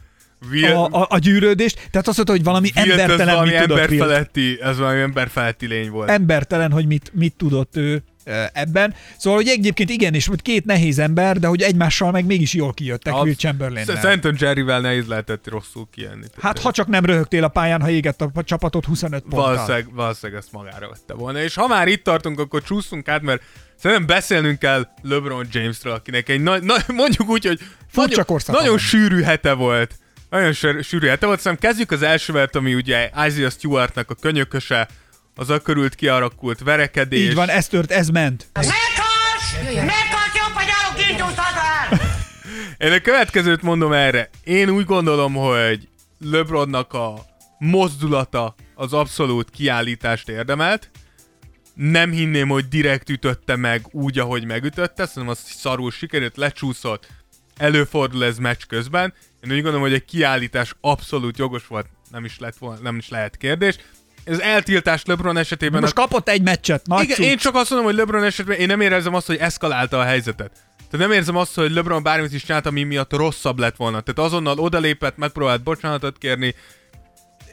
[0.51, 3.61] Will, a, a, a gyűrődést, tehát azt mondta, hogy valami Wilt, ez embertelen valami mit
[3.61, 6.09] tudott emberfeletti, ez valami emberfeletti lény volt.
[6.11, 8.03] embertelen, hogy mit, mit tudott ő
[8.53, 8.95] ebben.
[9.17, 12.73] Szóval, hogy egyébként igen, és hogy két nehéz ember, de hogy egymással meg mégis jól
[12.73, 16.27] kijöttek Will chamberlain Sz- Szerintem Jerryvel nehéz lehetett rosszul kijönni.
[16.41, 19.41] Hát ha csak nem röhögtél a pályán, ha égett a csapatot 25 ponttal.
[19.45, 21.43] Valószínűleg, valószínűleg ezt magára vette volna.
[21.43, 23.43] És ha már itt tartunk, akkor csúszunk át, mert
[23.79, 27.61] szerintem beszélnünk kell LeBron Jamesről, akinek egy nagy, na, mondjuk úgy, hogy
[27.91, 29.95] Furcsa nagyon, nagyon sűrű hete volt.
[30.35, 31.41] Nagyon sűr- sűrű hete volt.
[31.41, 34.89] Szerintem kezdjük az elsővel, ami ugye Isaiah Stewartnak a könyököse,
[35.35, 37.29] az a körült kialakult verekedés.
[37.29, 38.47] Így van, ez tört, ez ment.
[38.53, 39.75] Meghalsz!
[39.75, 42.01] Meghalsz, jobb, hogy állok indultatál!
[42.79, 44.31] Én a következőt mondom erre.
[44.45, 45.89] Én úgy gondolom, hogy
[46.21, 47.25] LeBronnak a
[47.59, 50.91] mozdulata az abszolút kiállítást érdemelt.
[51.75, 57.07] Nem hinném, hogy direkt ütötte meg úgy, ahogy megütötte, szerintem az szarul sikerült, lecsúszott,
[57.57, 59.15] előfordul ez meccs közben.
[59.45, 63.09] Én úgy gondolom, hogy egy kiállítás abszolút jogos volt, nem is, lett volna, nem is
[63.09, 63.77] lehet kérdés.
[64.25, 65.81] Ez eltiltás LeBron esetében...
[65.81, 68.67] Most a- kapott egy meccset, nagy igen, én csak azt mondom, hogy LeBron esetben én
[68.67, 70.53] nem érzem azt, hogy eszkalálta a helyzetet.
[70.91, 74.01] Tehát nem érzem azt, hogy LeBron bármit is csinált, ami miatt rosszabb lett volna.
[74.01, 76.55] Tehát azonnal odalépett, megpróbált bocsánatot kérni.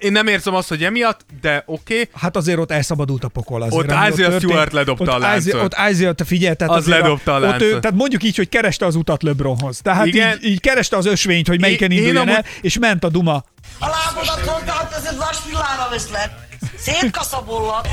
[0.02, 1.94] Én nem érzem azt, hogy emiatt, de oké.
[1.94, 2.10] Okay.
[2.14, 3.62] Hát azért ott elszabadult a pokol.
[3.62, 4.34] Azért, Ott történt.
[4.42, 5.54] Stewart ledobta ott a láncot.
[5.64, 7.82] Ott Isaiah, te figyelj, tehát Az ledobta a ott ő, láncot.
[7.82, 9.80] Tehát mondjuk így, hogy kereste az utat LeBronhoz.
[9.82, 10.38] Tehát Igen.
[10.38, 13.10] így, így, kereste az ösvényt, hogy melyiken Én- én induljon amúgy- el, és ment a
[13.10, 13.44] duma.
[13.80, 16.30] A lábodat mondtad, ez egy vas villára veszlek.
[16.78, 17.88] Szétkaszabollak.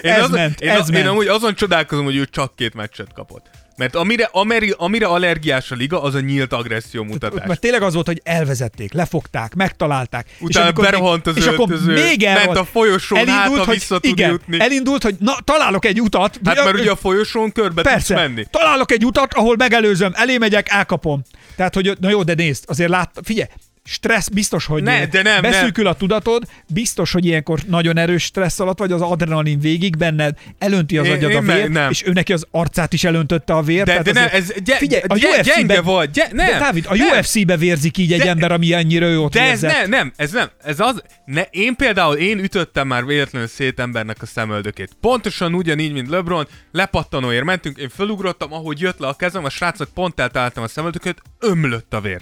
[0.00, 1.06] Én, Ez azon, ment, én, ez én ment.
[1.06, 3.46] amúgy azon csodálkozom, hogy ő csak két meccset kapott.
[3.80, 7.46] Mert amire, amire, amire allergiás a liga, az a nyílt agresszió mutatás.
[7.46, 10.26] Mert tényleg az volt, hogy elvezették, lefogták, megtalálták.
[10.40, 14.10] Utána berohant az és akkor öltöző, még el ment a folyosón, hát, ha vissza tud
[14.10, 14.60] igen, jutni.
[14.60, 16.40] elindult, hogy na, találok egy utat.
[16.44, 18.46] Hát mert ugye a folyosón körbe Persze, tudsz menni.
[18.50, 21.22] találok egy utat, ahol megelőzöm, elé megyek, elkapom.
[21.56, 23.48] Tehát, hogy na jó, de nézd, azért lát, figyelj,
[23.90, 28.60] stressz biztos, hogy Ne, de nem, beszűkül a tudatod, biztos, hogy ilyenkor nagyon erős stressz
[28.60, 31.90] alatt vagy, az adrenalin végig benned, elönti az Én- agyad én a vér, nem.
[31.90, 33.84] és ő neki az arcát is elöntötte a vér.
[33.84, 36.12] De, tehát de nem, azért- ez gy- figyelj, a gy- UFC-be, gyenge volt.
[36.12, 37.18] Gy- nem, de Dávid, a nem.
[37.18, 40.30] UFC-be vérzik így egy De- ember, ami ennyire ő ott De ez nem, nem, ez
[40.32, 44.90] nem, ez az, ne, én például, én ütöttem már véletlenül szét embernek a szemöldökét.
[45.00, 49.88] Pontosan ugyanígy, mint LeBron, lepattanóért mentünk, én felugrottam, ahogy jött le a kezem, a srácnak
[49.94, 52.20] pont eltaláltam a szemöldököt, ömlött a vér.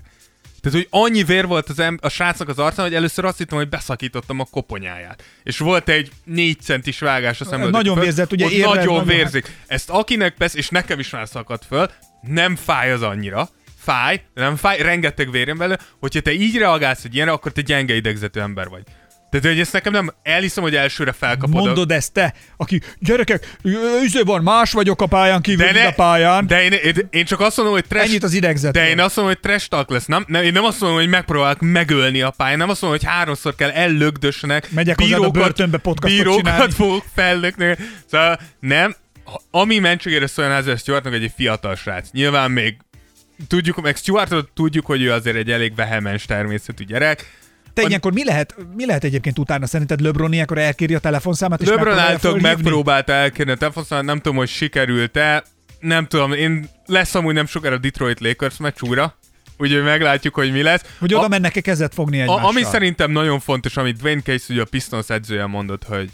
[0.70, 3.58] Tehát, hogy annyi vér volt az em- a srácnak az arcán, hogy először azt hittem,
[3.58, 5.22] hogy beszakítottam a koponyáját.
[5.42, 7.72] És volt egy négy centis vágás a szemöldök.
[7.74, 9.56] Nagyon vérzett, ugye ott érrel Nagyon nagyon- vérzik.
[9.66, 11.90] Ezt akinek persze, és nekem is már szakadt föl,
[12.20, 17.14] nem fáj az annyira, fáj, nem fáj, rengeteg vérem belőle, hogyha te így reagálsz egy
[17.14, 18.82] ilyenre, akkor te gyenge idegzetű ember vagy.
[19.30, 21.56] Tehát, hogy ezt nekem nem, elhiszem, hogy elsőre felkapod.
[21.60, 23.56] a- Mondod ezt te, aki, gyerekek,
[24.04, 26.46] üző van, más vagyok a pályán kívül, de, ne, a pályán.
[26.46, 28.82] de én, én, én, csak azt mondom, hogy trash, Ennyit az idegzetről.
[28.82, 30.06] De én azt mondom, hogy trash talk lesz.
[30.06, 32.58] Nem, nem, én nem azt mondom, hogy megpróbálok megölni a pályán.
[32.58, 34.70] Nem azt mondom, hogy háromszor kell ellögdössenek.
[34.70, 36.72] Megyek hozzád a börtönbe podcastot bírókat csinálni.
[36.72, 37.76] fogok fellökni.
[38.10, 38.94] Szóval nem.
[39.50, 42.10] Ami mentségére szóljon Isaiah Stewartnak egy fiatal srác.
[42.12, 42.76] Nyilván még
[43.48, 47.36] tudjuk, meg Stewartot tudjuk, hogy ő azért egy elég vehemens természetű gyerek.
[47.80, 49.66] Te ilyenkor mi lehet, mi lehet egyébként utána?
[49.66, 54.36] Szerinted LeBron ilyenkor elkéri a telefonszámát, és LeBron által megpróbálta elkérni a telefonszámot, nem tudom,
[54.36, 55.44] hogy sikerült-e.
[55.80, 59.18] Nem tudom, én lesz amúgy nem sokára a Detroit Lakers meccs újra.
[59.58, 60.82] Úgyhogy meglátjuk, hogy mi lesz.
[60.98, 62.44] Hogy oda mennek-e kezet fogni egymással?
[62.44, 66.10] A, ami szerintem nagyon fontos, amit Dwayne Case, ugye a Pistons edzője mondott, hogy,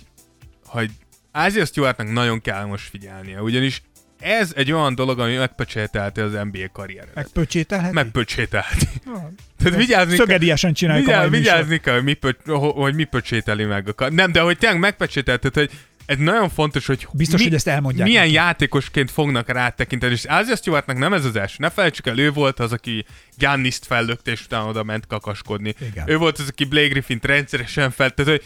[0.65, 0.91] hogy
[1.33, 3.83] Ázia Stewartnak nagyon kell most figyelnie, ugyanis
[4.25, 7.15] ez egy olyan dolog, ami megpecsételti az NBA karrieredet.
[7.15, 7.95] Megpöcsételheti?
[7.95, 8.87] Megpöcsételheti.
[9.63, 11.45] Tehát vigyázni Szögediesen csináljuk a vigyáz, műsort.
[11.45, 13.89] vigyázni kell, hogy mi, ho- hogy mi pöcsételi meg.
[13.97, 15.71] a Nem, de hogy tényleg megpecsételted, hogy
[16.07, 18.35] ez nagyon fontos, hogy Biztos, hogy ezt elmondják milyen neki.
[18.35, 20.13] játékosként fognak rá tekinteni.
[20.13, 21.55] És Ázia Stewartnak nem ez az első.
[21.59, 23.05] Ne felejtsük el, ő volt az, aki
[23.39, 25.75] Gianniszt fellökte, és utána oda ment kakaskodni.
[25.91, 26.09] Igen.
[26.11, 28.15] Ő volt az, aki Blake Griffin-t rendszeresen felt.
[28.15, 28.43] Tehát, hogy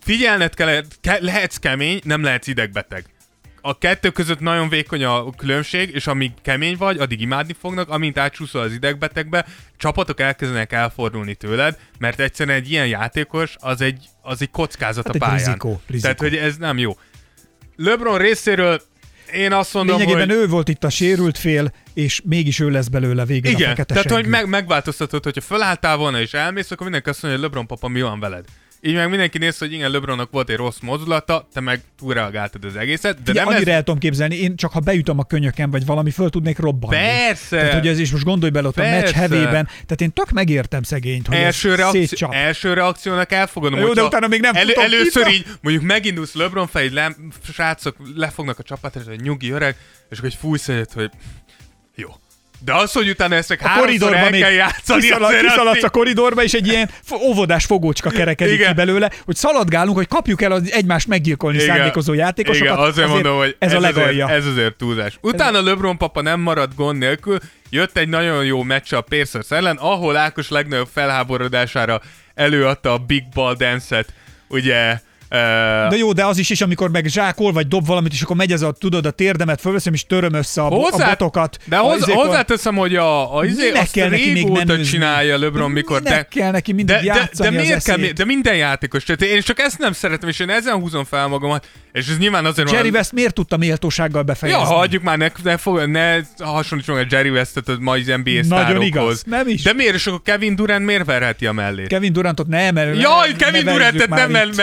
[0.00, 3.04] figyelned kell, ke- lehetsz kemény, nem lehetsz idegbeteg.
[3.60, 8.18] A kettő között nagyon vékony a különbség, és amíg kemény vagy, addig imádni fognak, amint
[8.18, 9.46] átsúszol az idegbetegbe,
[9.76, 15.12] csapatok elkezdenek elfordulni tőled, mert egyszerűen egy ilyen játékos az egy, az egy kockázat Hát
[15.12, 15.36] a egy pályán.
[15.36, 16.00] rizikó, rizikó.
[16.14, 16.96] Tehát, hogy ez nem jó.
[17.76, 18.80] LeBron részéről
[19.34, 20.36] én azt mondom, Lényegében hogy...
[20.38, 23.94] ő volt itt a sérült fél, és mégis ő lesz belőle végül a Igen, fekete
[23.94, 24.30] tehát hogy seggű.
[24.30, 28.00] meg, megváltoztatod, hogyha felálltál volna és elmész, akkor mindenki azt mondja, hogy LeBron papa, mi
[28.02, 28.44] van veled?
[28.82, 32.76] Így meg mindenki néz, hogy igen, LeBronnak volt egy rossz mozdulata, te meg túlreagáltad az
[32.76, 33.76] egészet, de Figyelj, nem annyira ez...
[33.76, 36.96] el tudom képzelni, én csak ha beütöm a könyöken, vagy valami, föl tudnék robbanni.
[36.96, 37.56] Persze!
[37.56, 39.18] Tehát, hogy ez is most gondolj bele ott a meccs Persze.
[39.18, 39.64] hevében.
[39.64, 44.40] Tehát én tök megértem szegényt, hogy első, reakció, első reakciónak elfogadom, Jó, de utána még
[44.40, 47.16] nem elő, Először így, mondjuk megindulsz LeBron így le,
[47.52, 49.76] srácok lefognak a csapatra, hogy nyugi öreg,
[50.10, 51.10] és akkor egy fújsz hogy
[51.94, 52.08] jó.
[52.64, 55.90] De az, hogy utána ezt meg a háromszor el kell játszani, kiszalad, azért kiszaladsz a
[55.90, 56.90] koridorba, és egy ilyen
[57.22, 58.68] óvodás fogócska kerekedik Igen.
[58.68, 61.76] ki belőle, hogy szaladgálunk, hogy kapjuk el az egymást meggyilkolni Igen.
[61.76, 62.72] szándékozó játékosokat.
[62.72, 64.24] Igen, azért, mondom, hogy ez, a legalja.
[64.24, 65.18] Azért, ez azért túlzás.
[65.20, 67.38] Utána LeBron papa nem maradt gond nélkül,
[67.70, 72.00] jött egy nagyon jó meccs a Pacers ellen, ahol Ákos legnagyobb felháborodására
[72.34, 74.08] előadta a Big Ball Dance-et,
[74.48, 75.00] ugye...
[75.30, 78.52] De jó, de az is is, amikor meg zsákol, vagy dob valamit, és akkor megy
[78.52, 81.58] ez a, tudod, a térdemet fölveszem, és töröm össze a, bo- a botokat.
[81.64, 82.26] De hoz, izékon.
[82.26, 84.84] hozzáteszem, hogy a, a izé, azt kell neki még menőzni?
[84.84, 86.02] csinálja LeBron, mikor...
[86.02, 88.12] Minek kell neki mindig de, de, de, az miért kell, eszét?
[88.12, 91.68] de minden játékos, tehát én csak ezt nem szeretem, és én ezen húzom fel magamat,
[91.92, 94.62] és ez nyilván azért Jerry van- West miért tudta méltósággal befejezni?
[94.62, 98.82] Ja, hagyjuk már, ne, ne, fog, ne hasonlítsunk a Jerry Westet a mai NBA Nagyon
[98.82, 99.62] igaz, nem is.
[99.62, 101.86] De miért, és akkor Kevin Durant miért verheti a mellét?
[101.86, 104.58] Kevin Durantot nem, mert Jaj, Kevin Durantet nem, mert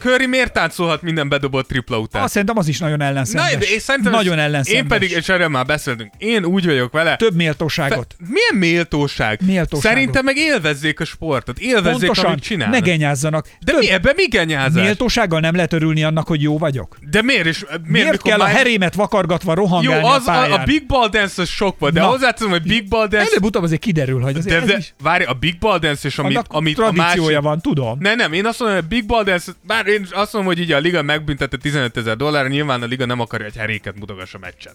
[0.00, 2.22] Curry miért táncolhat minden bedobott tripla után?
[2.22, 3.56] Azt szerintem az is nagyon Na, ellenszenves.
[3.56, 4.82] de én szerintem nagyon ellenszenves.
[4.82, 8.16] Én pedig, és erről már beszéltünk, én úgy vagyok vele, Több méltóságot.
[8.18, 9.40] milyen méltóság?
[9.46, 9.90] Méltóságot.
[9.96, 12.80] Szerintem meg élvezzék a sportot, élvezzék, Pontosan, amit csinálnak.
[12.80, 13.48] ne genyázzanak.
[13.64, 14.82] De mi, ebben mi genyázás?
[14.84, 16.96] Méltósággal nem lehet örülni annak, hogy jó vagyok.
[17.10, 17.64] De miért is?
[17.68, 18.48] Miért, Miért, kell már...
[18.48, 20.60] a herémet vakargatva rohangálni Jó, az, a pályán?
[20.60, 22.06] a Big Ball Dance az sok volt, de Na.
[22.06, 23.26] hozzáteszem, hogy Big Ball Dance...
[23.30, 26.18] Előbb-utóbb azért kiderül, hogy azért De, ez de is várj, a Big Ball Dance és
[26.18, 27.40] amit, annak amit a másik...
[27.40, 27.98] van, tudom.
[28.00, 30.60] Ne, nem, én azt mondom, hogy a Big Ball Dance, bár én azt mondom, hogy
[30.62, 34.34] így a liga megbüntette 15 ezer dollár, nyilván a liga nem akarja, hogy heréket mutogass
[34.34, 34.72] a meccsen.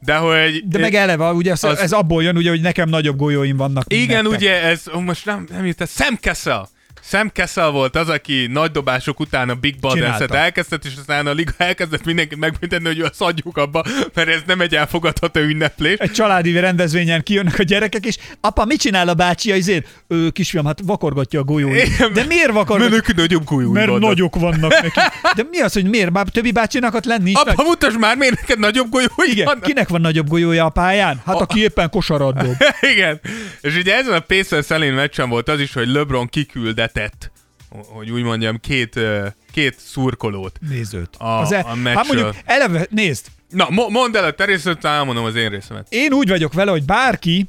[0.00, 0.68] De hogy...
[0.68, 3.84] De meg eleve, ugye ez, az- ez abból jön, ugye, hogy nekem nagyobb golyóim vannak.
[3.92, 4.38] Igen, nektek.
[4.38, 6.68] ugye ez, ó, most nem, nem jut, Sam Kessel.
[7.08, 10.36] Sam Kessel volt az, aki nagy dobások után a Big Csinálta.
[10.36, 13.84] elkezdett, és aztán a liga elkezdett mindenkit megbüntetni, hogy azt adjuk abba,
[14.14, 15.98] mert ez nem egy elfogadható ünneplés.
[15.98, 19.52] Egy családi rendezvényen kijönnek a gyerekek, és apa, mit csinál a bácsi?
[19.52, 22.12] Azért, ő, kisfiam, hát vakorgatja a golyóit.
[22.12, 22.92] De miért vakorgatja?
[22.92, 24.08] Mert neki nagyobb golyói Mert vannak.
[24.08, 25.00] nagyok vannak neki.
[25.36, 26.10] De mi az, hogy miért?
[26.10, 27.32] Már többi bácsinak ott lenni?
[27.34, 29.62] Apa, mutasd már, miért neked nagyobb golyói Igen, vannak?
[29.62, 31.20] kinek van nagyobb golyója a pályán?
[31.26, 32.56] Hát aki éppen kosarat dob.
[32.94, 33.20] Igen.
[33.60, 36.28] És ugye ezen a Pacers elleni meccsen volt az is, hogy LeBron
[36.96, 37.30] kiküldetett,
[37.68, 39.00] hogy úgy mondjam, két,
[39.52, 40.58] két szurkolót.
[40.68, 41.16] Nézőt.
[41.16, 41.94] A- Az a meccsről.
[41.94, 45.86] hát mondjuk eleve, nézd, Na, mo- mondd el a te részlet, elmondom az én részemet.
[45.90, 47.46] én úgy vagyok vele, hogy bárki,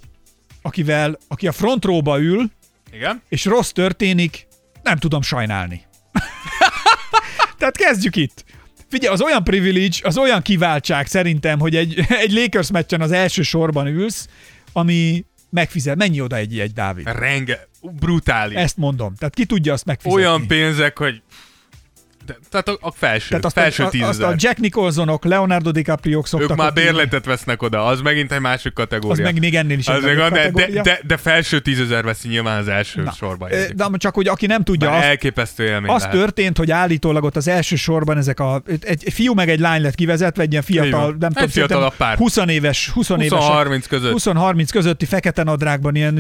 [0.62, 2.52] akivel, aki a front róba ül,
[2.92, 3.22] Igen?
[3.30, 4.48] és rossz történik,
[4.84, 5.82] nem tudom sajnálni.
[7.58, 8.44] Tehát kezdjük itt.
[8.90, 13.42] Figyelj, az olyan privilege, az olyan kiváltság szerintem, hogy egy, egy Lakers meccsen az első
[13.42, 14.28] sorban ülsz,
[14.74, 15.96] ami megfizet.
[15.96, 17.08] Mennyi oda egy egy Dávid?
[17.08, 18.58] Renge, brutális.
[18.58, 19.16] Ezt mondom.
[19.16, 20.24] Tehát ki tudja azt megfizetni?
[20.24, 21.22] Olyan pénzek, hogy...
[22.28, 24.34] De, tehát a, a felső, Tehát azt, felső a, azt a.
[24.38, 28.84] Jack Nicholsonok, Leonardo DiCaprio szoktak Ők már bérletet vesznek oda, az megint egy másik Az
[28.84, 29.24] kategória.
[29.24, 30.82] meg még ennél is az egy nagyobb de, de, kategória.
[30.82, 33.52] de, de, felső tízezer veszi nyilván az első Na, sorban.
[33.52, 36.18] ö, De csak, hogy aki nem tudja, Bár azt, elképesztő élmény az lehet.
[36.18, 39.82] történt, hogy állítólag ott az első sorban ezek a, egy, egy fiú meg egy lány
[39.82, 41.16] lett kivezetve, egy ilyen fiatal, van.
[41.20, 42.18] nem tudom, fiatalabb szerintem pár.
[42.18, 44.14] 20 éves, 20 éves, 20-30 között.
[44.18, 46.14] 20-30 közötti fekete nadrágban ilyen...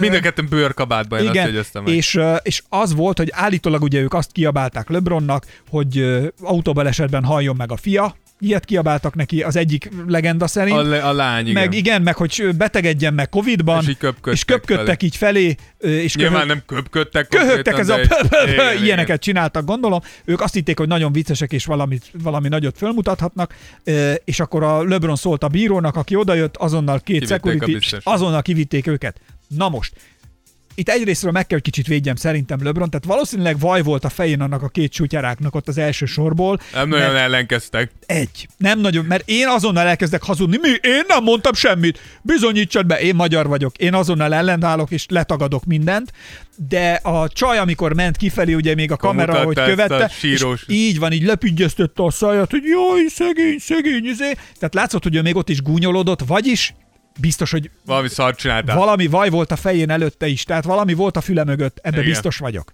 [0.00, 1.94] Mind a ketten bőrkabátban, én azt igen, meg.
[1.94, 7.56] és, és az volt, hogy állítólag ugye ők azt kiabálták LeBronnak, hogy ö, autóbalesetben halljon
[7.56, 10.76] meg a fia, ilyet kiabáltak neki az egyik legenda szerint.
[10.76, 11.62] A, le, a lány, igen.
[11.62, 15.06] meg igen, meg hogy betegedjen meg Covid-ban, És így köpködtek és köpködtek felé.
[15.06, 17.98] így felé, és Nyilván köhög- nem köpködtek köhögtek ez a
[18.46, 20.00] igen, ilyeneket csináltak, gondolom.
[20.24, 23.54] Ők azt hitték, hogy nagyon viccesek és valamit, valami nagyot fölmutathatnak,
[24.24, 29.20] és akkor a LeBron szólt a bírónak, aki odajött, azonnal két security, azonnal kivitték őket.
[29.48, 29.92] Na most,
[30.80, 34.40] itt egyrésztről meg kell, hogy kicsit védjem szerintem LeBron, tehát valószínűleg vaj volt a fején
[34.40, 36.60] annak a két sutyáráknak ott az első sorból.
[36.72, 37.90] Nem nagyon ellenkeztek.
[38.06, 38.48] egy.
[38.56, 40.58] Nem nagyon, mert én azonnal elkezdek hazudni.
[40.60, 40.68] Mi?
[40.68, 41.98] Én nem mondtam semmit.
[42.22, 43.76] Bizonyítsad be, én magyar vagyok.
[43.76, 46.12] Én azonnal ellenállok és letagadok mindent.
[46.68, 51.12] De a csaj, amikor ment kifelé, ugye még a kamera, hogy követte, és így van,
[51.12, 54.32] így lepügyöztötte a száját, hogy jaj, szegény, szegény, izé.
[54.58, 56.74] Tehát látszott, hogy ő még ott is gúnyolódott, vagyis
[57.20, 58.76] biztos, hogy Valami szart csináltál.
[58.76, 62.08] valami vaj volt a fején előtte is, tehát valami volt a füle mögött, ebbe Igen.
[62.10, 62.72] biztos vagyok.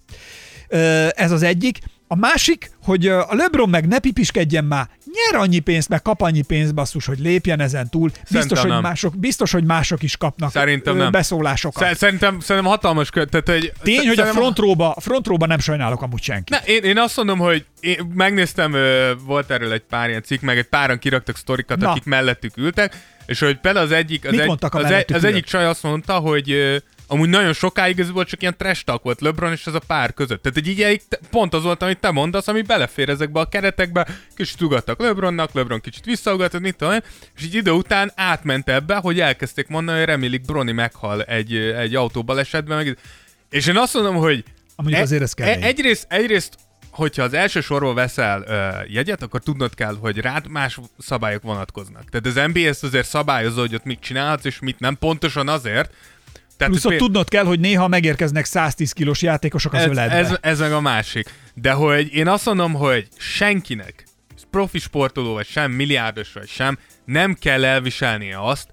[1.09, 1.79] Ez az egyik.
[2.09, 6.43] A másik, hogy a LeBron meg ne pipiskedjen már, nyer annyi pénzt, meg kap annyi
[6.43, 8.09] pénzt, basszus, hogy lépjen ezen túl.
[8.09, 8.81] Biztos, Szerintem hogy nem.
[8.81, 11.11] mások, biztos, hogy mások is kapnak Szerintem nem.
[11.11, 11.83] beszólásokat.
[11.83, 13.25] Szer- Szerintem, szerintem hatalmas kö...
[13.25, 16.53] Tehát, hogy Tény, hogy a frontróba, a frontróba nem sajnálok amúgy senki.
[16.53, 18.77] Ne, én, én azt mondom, hogy én megnéztem,
[19.25, 21.91] volt erről egy pár ilyen cikk, meg egy páran kiraktak sztorikat, Na.
[21.91, 22.97] akik mellettük ültek,
[23.27, 26.13] és hogy például az egyik, az, Mit egy, az, egy, az egyik csaj azt mondta,
[26.13, 29.81] hogy amúgy nagyon sokáig ez volt csak ilyen trash talk volt LeBron és ez a
[29.87, 30.43] pár között.
[30.43, 34.07] Tehát egy ideig te- pont az volt, amit te mondasz, ami belefér ezekbe a keretekbe,
[34.35, 36.95] kicsit ugattak LeBronnak, LeBron kicsit visszaugatott, mit tudom
[37.37, 41.95] és így idő után átment ebbe, hogy elkezdték mondani, hogy remélik Broni meghal egy, egy
[41.95, 42.99] autóbalesetben, meg
[43.51, 44.45] és én azt mondom, hogy
[44.77, 45.63] Amúgy azért ez kemény.
[45.63, 46.55] egyrészt, egyrészt,
[46.91, 52.05] hogyha az első sorból veszel ö, jegyet, akkor tudnod kell, hogy rád más szabályok vonatkoznak.
[52.11, 55.93] Tehát az NBA ezt azért szabályozza, hogy ott mit csinálhatsz, és mit nem, pontosan azért.
[56.57, 60.15] Tehát Plusz ott pé- tudnod kell, hogy néha megérkeznek 110 kilós játékosok az ez, öletbe.
[60.15, 61.35] ez, ez meg a másik.
[61.55, 64.05] De hogy én azt mondom, hogy senkinek,
[64.51, 68.69] profi sportoló vagy sem, milliárdos vagy sem, nem kell elviselnie azt,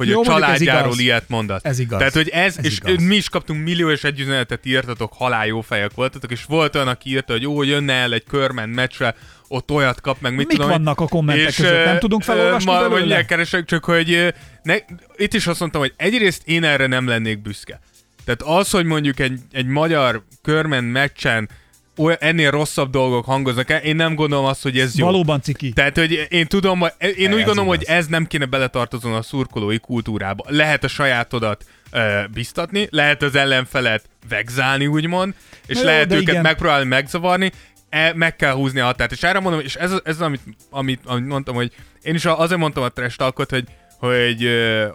[0.00, 1.64] hogy Jó, a családjáról ilyet mondasz.
[1.64, 1.98] Ez igaz.
[1.98, 3.04] Tehát, hogy ez, Ez és igaz.
[3.04, 6.88] mi is kaptunk millió és egy üzenetet írtatok, halál jó fejek voltatok, és volt olyan,
[6.88, 9.14] aki írta, hogy ó, jönne el egy körmen meccsre,
[9.48, 10.70] ott olyat kap, meg mit Mik tudom.
[10.70, 11.84] vannak a kommentek között?
[11.84, 12.98] Nem tudunk felolvasni ma- belőle?
[12.98, 14.76] mindjárt keresek, csak hogy ne,
[15.16, 17.80] itt is azt mondtam, hogy egyrészt én erre nem lennék büszke.
[18.24, 21.48] Tehát az, hogy mondjuk egy, egy magyar körmen meccsen
[22.02, 25.04] olyan, ennél rosszabb dolgok hangoznak el, én nem gondolom azt, hogy ez jó.
[25.04, 25.72] Valóban ciki.
[25.72, 27.94] Tehát, hogy én tudom, hogy- én úgy Ez gondolom, hogy igaz.
[27.94, 30.44] ez nem kéne beletartozon a szurkolói kultúrába.
[30.48, 35.34] Lehet a sajátodat ö, biztatni, lehet az ellenfelet vegzálni, úgymond,
[35.66, 36.42] és Na jó, lehet de őket igen.
[36.42, 37.52] megpróbálni megzavarni,
[37.88, 39.12] e, meg kell húzni a határt.
[39.12, 40.40] És erre mondom, és ez, az- ez az, amit,
[40.70, 41.72] amit, amit mondtam, hogy
[42.02, 43.64] én is azért mondtam a trash talkot, hogy,
[43.98, 44.48] hogy,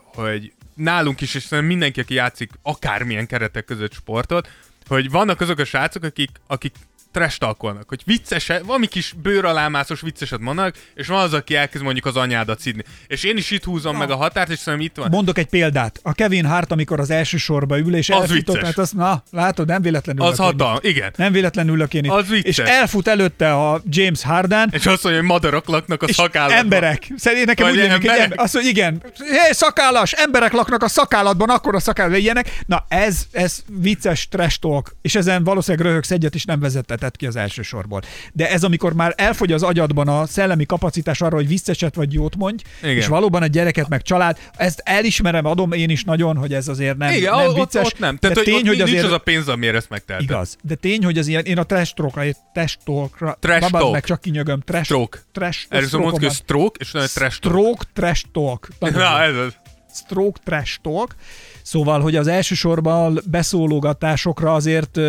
[0.03, 4.49] hogy nálunk is, és szerintem mindenki, aki játszik akármilyen keretek között sportot,
[4.87, 6.73] hogy vannak azok a srácok, akik, akik
[7.15, 12.05] trash talkolnak, hogy vicces, valami kis bőralámászos vicceset mondanak, és van az, aki elkezd mondjuk
[12.05, 12.83] az anyádat szidni.
[13.07, 15.09] És én is itt húzom meg a határt, és szerintem itt van.
[15.09, 15.99] Mondok egy példát.
[16.03, 19.67] A Kevin Hart, amikor az első sorba ül, és Az elfutott, hát azt, na, látod,
[19.67, 21.13] nem véletlenül Az hatalmas, igen.
[21.15, 22.11] Nem véletlenül ülök én itt.
[22.11, 22.57] Az vicces.
[22.57, 26.57] És elfut előtte a James Harden, És azt mondja, hogy madarak laknak a szakállatban.
[26.59, 27.07] emberek.
[27.15, 28.19] Szerintem nekem Vagy úgy jönnek, emberek.
[28.23, 32.59] ember, azt mondja, igen, hé, szakállas, emberek laknak a szakállatban, akkor a szakállatban ilyenek.
[32.65, 36.59] Na ez, ez vicces trash talk, és ezen valószínűleg röhögsz egyet, és nem
[37.05, 38.01] vezettetett ki az első sorból.
[38.33, 42.35] De ez, amikor már elfogy az agyadban a szellemi kapacitás arra, hogy vicceset vagy jót
[42.35, 42.95] mondj, Igen.
[42.95, 46.97] és valóban a gyereket meg család, ezt elismerem, adom én is nagyon, hogy ez azért
[46.97, 47.85] nem, Igen, nem ott, vicces.
[47.85, 48.13] ott nem.
[48.13, 50.29] de Tehát, hogy tény, hogy nincs azért az a pénz, amiért ezt megteheted.
[50.29, 50.57] Igaz.
[50.61, 53.91] De tény, hogy az ilyen, én a trash talkra, trash talk.
[53.91, 55.19] meg csak kinyögöm, trash, Stroke.
[55.31, 57.53] trash, Erről szóval mondjuk, hogy stroke, és utána trash talk.
[57.55, 58.67] Stroke, trash talk.
[58.79, 59.53] Na, ez az.
[59.93, 61.15] Stroke, trash talk.
[61.61, 64.99] Szóval, hogy az elsősorban beszólogatásokra azért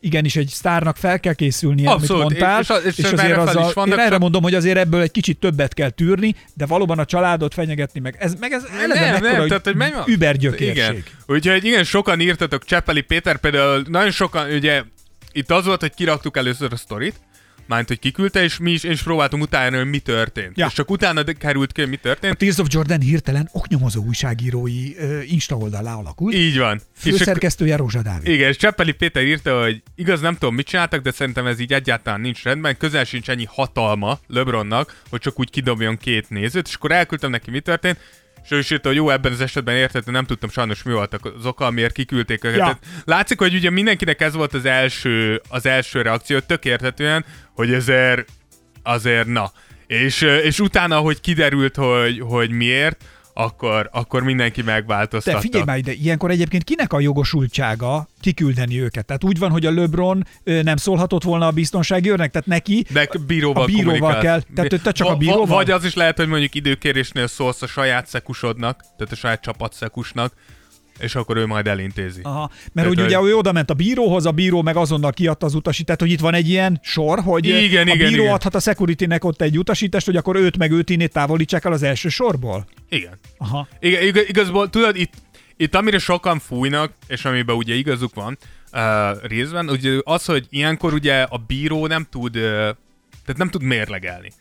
[0.00, 3.72] igenis egy sztárnak fel kell készülnie, Abszolút, amit mondtál, és- és- és erre fel is
[3.72, 7.04] vannak, én erre mondom, hogy azért ebből egy kicsit többet kell tűrni, de valóban a
[7.04, 8.16] családot fenyegetni meg.
[8.18, 10.74] Ez, meg ez Nem, mekkora, nem, hogy tehát, hogy menj übergyökérség.
[10.76, 11.02] Igen.
[11.26, 14.82] Úgyhogy igen, sokan írtatok, Csepeli Péter például, nagyon sokan, ugye,
[15.32, 17.14] itt az volt, hogy kiraktuk először a sztorit,
[17.68, 20.58] Mármint, hogy kiküldte, és mi is, én is próbáltam utána, hogy mi történt.
[20.58, 20.66] Ja.
[20.66, 22.36] És csak utána került ki, hogy mi A történt.
[22.36, 26.34] Tears of Jordan hirtelen oknyomozó újságírói ö, Insta oldalá alakult.
[26.34, 26.80] Így van.
[26.96, 28.28] És Főszerkesztője Rózsa Dávid.
[28.28, 31.72] Igen, és Cseppeli Péter írta, hogy igaz nem tudom mit csináltak, de szerintem ez így
[31.72, 36.74] egyáltalán nincs rendben, közel sincs ennyi hatalma LeBronnak, hogy csak úgy kidobjon két nézőt, és
[36.74, 37.98] akkor elküldtem neki mi történt,
[38.48, 41.24] és ő is írta, hogy jó, ebben az esetben értettem, nem tudtam sajnos mi voltak
[41.24, 42.58] az oka, miért kiküldték őket.
[42.58, 42.64] Ja.
[42.64, 47.72] Tehát Látszik, hogy ugye mindenkinek ez volt az első, az első reakció, tök értetően, hogy
[47.72, 48.28] ezért
[48.82, 49.52] azért na.
[49.86, 53.04] És, és utána, hogy kiderült, hogy, hogy miért,
[53.38, 55.36] akkor, akkor mindenki megváltoztatta.
[55.36, 59.06] De figyelj már ide, ilyenkor egyébként kinek a jogosultsága kiküldeni őket?
[59.06, 63.08] Tehát úgy van, hogy a LeBron nem szólhatott volna a biztonsági őrnek, tehát neki De
[63.26, 64.42] bíróval, A bíróval kell.
[64.54, 65.56] Tehát te csak a Va- va- bíróval?
[65.56, 70.32] Vagy az is lehet, hogy mondjuk időkérésnél szólsz a saját szekusodnak, tehát a saját csapatszekusnak,
[70.98, 72.20] és akkor ő majd elintézi.
[72.22, 75.46] Aha, mert Tehát, hogy ugye ő oda ment a bíróhoz, a bíró meg azonnal kiadta
[75.46, 78.34] az utasítást, hogy itt van egy ilyen sor, hogy Igen, a igen, bíró igen.
[78.34, 81.82] adhat a security-nek ott egy utasítást, hogy akkor őt meg őt innét távolítsák el az
[81.82, 82.66] első sorból.
[82.88, 83.18] Igen.
[83.38, 83.68] Aha.
[83.80, 85.12] Igen, igaz, igazból, tudod, itt,
[85.56, 88.38] itt amire sokan fújnak, és amiben ugye igazuk van
[88.72, 88.80] uh,
[89.22, 94.32] részben, ugye az, hogy ilyenkor ugye a bíró nem tud, uh, tehát nem tud mérlegelni.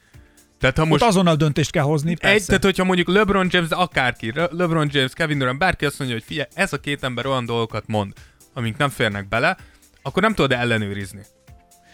[0.59, 2.35] Tehát ha Most most azonnal döntést kell hozni, persze.
[2.35, 6.17] Egy, tehát hogyha mondjuk LeBron James, akárki, Le- LeBron James, Kevin Durant, bárki azt mondja,
[6.17, 8.13] hogy figyelj, ez a két ember olyan dolgokat mond,
[8.53, 9.57] amik nem férnek bele,
[10.01, 11.21] akkor nem tudod ellenőrizni.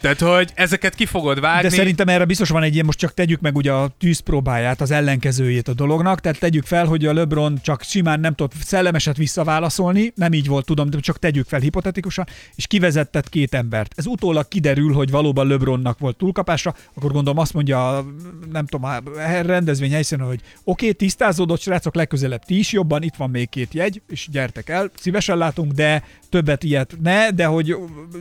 [0.04, 1.70] Tehát, hogy ezeket ki fogod vágni.
[1.70, 4.92] De szerintem erre biztos van egy ilyen, most csak tegyük meg ugye a tűzpróbáját, az
[4.92, 10.12] ellenkezőjét a dolognak, tehát tegyük fel, hogy a LeBron csak simán nem tud szellemeset visszaválaszolni,
[10.16, 13.94] nem így volt, tudom, de csak tegyük fel hipotetikusan, és kivezettet két embert.
[13.96, 18.06] Ez utólag kiderül, hogy valóban LeBronnak volt túlkapása, akkor gondolom azt mondja,
[18.52, 19.02] nem tudom, a
[19.42, 23.74] rendezvény helyszínen, hogy oké, okay, tisztázódott, srácok, legközelebb ti is jobban, itt van még két
[23.74, 27.76] jegy, és gyertek el, szívesen látunk, de többet ilyet ne, de hogy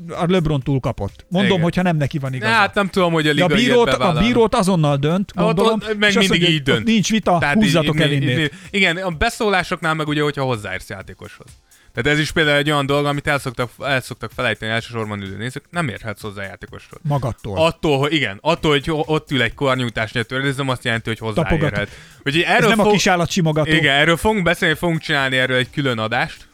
[0.09, 1.27] a LeBron túlkapott.
[1.29, 1.61] Mondom, Igen.
[1.75, 2.53] Hogyha nem neki van igaza.
[2.53, 5.99] Hát nem tudom, hogy a De liga a bírót, a bírót azonnal dönt, gondolom, ott
[5.99, 6.85] meg és azt mindig mondja, így dönt.
[6.87, 10.89] Nincs vita, Tehát húzzatok így- el így- így- Igen, a beszólásoknál meg ugye, hogyha hozzáérsz
[10.89, 11.47] játékoshoz.
[11.95, 15.37] Tehát ez is például egy olyan dolog, amit el szoktak, el szoktak felejteni elsősorban ülő
[15.37, 16.99] nézők, nem érhetsz hozzá játékoshoz.
[17.03, 17.59] Magadtól.
[17.59, 21.89] Attól, hogy igen, attól, hogy ott ül egy karnyújtásnyit törnézem, azt jelenti, hogy hozzáérhet.
[22.25, 23.71] Ez nem a fog- kis állatsimogató.
[23.73, 26.47] Igen, erről fogunk beszélni, fogunk csinálni erről egy külön adást.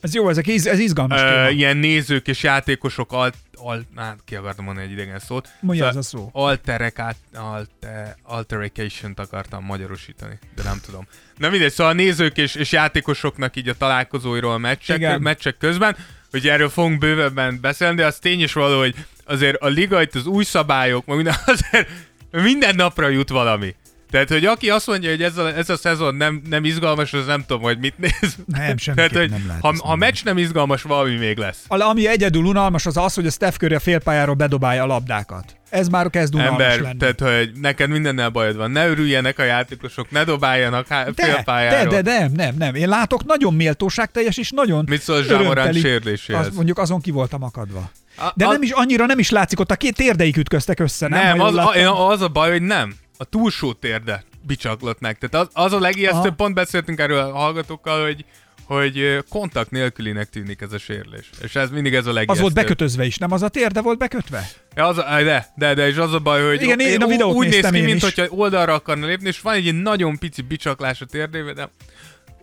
[0.00, 1.20] Ez jó, ezek, iz- ez izgalmas.
[1.20, 5.48] Ö, ilyen nézők és játékosok alt, alt, hát ki akartam mondani egy idegen szót.
[5.60, 6.28] Mondja Szóval ez a szó.
[6.32, 11.06] Alterek át, alte, altercation-t akartam magyarosítani, de nem tudom.
[11.36, 15.96] Na mindegy, szóval a nézők és, és játékosoknak így a találkozóiról a meccsek, meccsek közben,
[16.30, 18.94] hogy erről fogunk bővebben beszélni, de az tény is való, hogy
[19.24, 21.88] azért a liga itt az új szabályok, meg minden, azért
[22.30, 23.74] minden napra jut valami.
[24.10, 27.26] Tehát, hogy aki azt mondja, hogy ez a, ez a szezon nem, nem izgalmas, az
[27.26, 28.36] nem tudom, hogy mit néz.
[28.46, 31.64] Nem, semmiképp Tehát, hogy nem lehet ha, ha meccs nem izgalmas, valami még lesz.
[31.68, 35.56] A- Ami egyedül unalmas, az az, hogy a Steph Curry a félpályáról bedobálja a labdákat.
[35.70, 36.96] Ez már kezd unalmas Ember, lenni.
[36.98, 38.70] tehát, hogy neked mindennel bajod van.
[38.70, 41.92] Ne örüljenek a játékosok, ne dobáljanak há- de, félpályáról.
[41.92, 42.74] de, de, nem, nem, nem.
[42.74, 46.46] Én látok nagyon méltóságteljes és nagyon Mit szól Zsámorán sérüléséhez?
[46.46, 47.90] Az, mondjuk azon ki voltam akadva.
[48.34, 51.22] De a- nem is annyira nem is látszik, ott a két térdeik ütöztek össze, nem?
[51.22, 52.94] Nem, az, a, az a baj, hogy nem.
[53.18, 55.18] A túlsó térde bicsaklott meg.
[55.18, 58.24] Tehát az, az a legijesztőbb, pont beszéltünk erről a hallgatókkal, hogy
[58.64, 61.30] hogy kontakt nélkülinek tűnik ez a sérülés.
[61.42, 62.42] És ez mindig ez a Az legijesztőbb.
[62.42, 64.48] volt bekötözve is, nem az a térde volt bekötve?
[64.74, 67.10] Ja, az a, de, de, de, és az a baj, hogy Igen, én a ú-
[67.10, 70.42] videót úgy néz ki, én mint hogyha oldalra akarna lépni, és van egy nagyon pici
[70.42, 71.70] bicsaklás a térdébe, de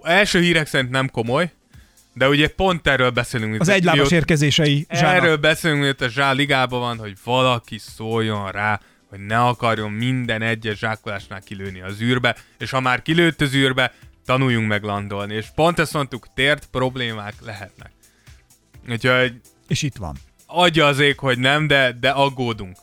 [0.02, 1.52] első hírek szerint nem komoly,
[2.14, 3.62] De ugye pont erről beszélünk.
[3.62, 5.24] Az egylábas érkezései zsának.
[5.24, 8.80] Erről beszélünk, hogy a zsá ligában van, hogy valaki szóljon rá,
[9.16, 13.94] hogy ne akarjon minden egyes zsákolásnál kilőni az űrbe, és ha már kilőtt az űrbe,
[14.26, 15.34] tanuljunk meg landolni.
[15.34, 17.92] És pont ezt mondtuk, tért problémák lehetnek.
[18.90, 19.34] Úgyhogy
[19.68, 20.16] És itt van.
[20.46, 22.76] adja az ég, hogy nem, de, de aggódunk.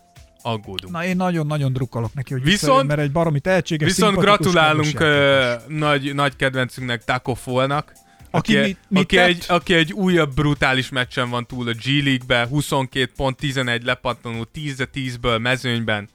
[0.42, 0.92] Aggódunk.
[0.92, 5.52] Na én nagyon-nagyon drukkolok neki, hogy Viszont- visszajön, mert egy baromi tehetséges, Viszont gratulálunk ö,
[5.68, 7.92] nagy, nagy kedvencünknek Taco Fallnak,
[8.30, 9.26] Aki aki, mit- mit aki, tett?
[9.26, 14.44] egy, aki egy újabb brutális meccsen van túl a G League-be, 22 pont, 11 lepattanó,
[14.44, 16.08] 10 10-ből mezőnyben.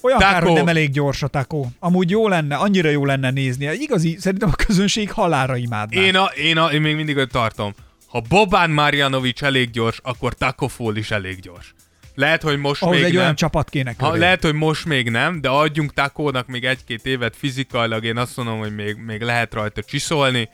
[0.00, 1.64] Olyan Taco- kár, hogy nem elég gyors a Taco.
[1.78, 3.72] Amúgy jó lenne, annyira jó lenne nézni.
[3.72, 6.00] Igazi, szerintem a közönség halára imádná.
[6.00, 7.74] Én, a, én, a, én még mindig ott tartom.
[8.06, 11.74] Ha Bobán Marjanovic elég gyors, akkor Taco Fall is elég gyors.
[12.14, 13.22] Lehet, hogy most Ahhoz még egy nem.
[13.22, 17.36] olyan csapat kéne Ha, lehet, hogy most még nem, de adjunk Takónak még egy-két évet
[17.36, 20.48] fizikailag, én azt mondom, hogy még, még lehet rajta csiszolni.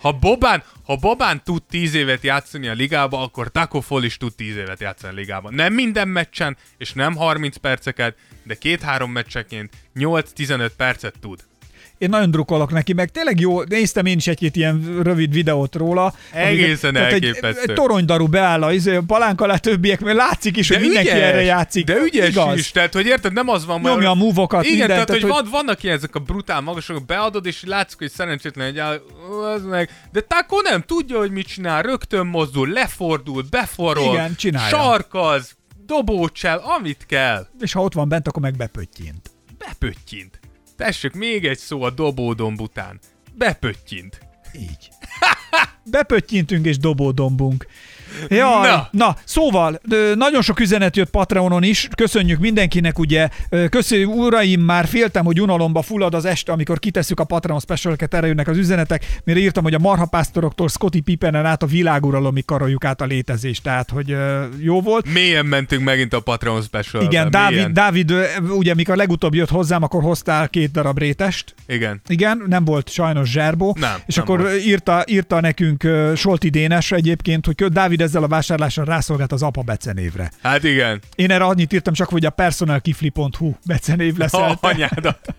[0.00, 4.34] Ha Bobán, ha Bobán tud 10 évet játszani a ligába, akkor Taco Fall is tud
[4.34, 5.50] 10 évet játszani a ligába.
[5.50, 11.49] Nem minden meccsen, és nem 30 perceket, de két-három meccseként 8-15 percet tud.
[12.00, 16.14] Én nagyon drukkolok neki, meg tényleg jó, néztem én is egy-két ilyen rövid videót róla.
[16.32, 17.60] Egészen egy, elképesztő.
[17.70, 21.42] egy toronydaru beáll a, izé, a palánk alá többiek, mert látszik is, hogy mindenki erre
[21.42, 21.84] játszik.
[21.84, 22.58] De ügyes Igaz.
[22.58, 25.30] is, tehát hogy érted, nem az van, Nyomja a move-okat, Igen, mindent, tehát, tehát, hogy,
[25.30, 29.00] hogy- Van, vannak ilyen ezek a brutál magasok, beadod, és látszik, hogy szerencsétlen egy áll,
[29.54, 29.90] az meg.
[30.12, 34.76] De Taco nem tudja, hogy mit csinál, rögtön mozdul, lefordul, beforol, Igen, csinálja.
[34.76, 35.56] sarkaz,
[35.86, 37.46] dobócsel, amit kell.
[37.60, 39.30] És ha ott van bent, akkor meg bepöttyint.
[39.58, 40.39] Bepöttyint.
[40.80, 43.00] Tessék, még egy szó a dobódomb után.
[43.34, 44.20] Bepöttyint.
[44.54, 44.88] Így.
[45.90, 47.66] Bepöttyintünk és dobódombunk.
[48.28, 48.88] Jaj, na.
[48.90, 49.16] Na.
[49.24, 49.80] szóval,
[50.14, 53.28] nagyon sok üzenet jött Patreonon is, köszönjük mindenkinek, ugye,
[53.70, 58.26] köszönjük uraim, már féltem, hogy unalomba fullad az este, amikor kitesszük a Patreon specialeket, erre
[58.26, 63.00] jönnek az üzenetek, mire írtam, hogy a marhapásztoroktól Scotty Pippenen át a világuralomig karoljuk át
[63.00, 64.16] a létezést, tehát, hogy
[64.58, 65.12] jó volt.
[65.12, 68.12] Mélyen mentünk megint a Patreon special Igen, Dávid, Dávid,
[68.48, 72.00] ugye, mikor legutóbb jött hozzám, akkor hoztál két darab rétest, Igen.
[72.08, 73.76] igen, nem volt sajnos zserbó.
[73.80, 74.64] Nem, És nem akkor volt.
[74.64, 79.62] írta, írta nekünk Solti Dénes egyébként, hogy kö- Dávid ezzel a vásárlással rászolgált az apa
[79.62, 80.30] becenévre.
[80.42, 81.00] Hát igen.
[81.14, 84.34] Én erre annyit írtam csak, hogy a personalkifli.hu becenév lesz.
[84.34, 85.18] A anyádat.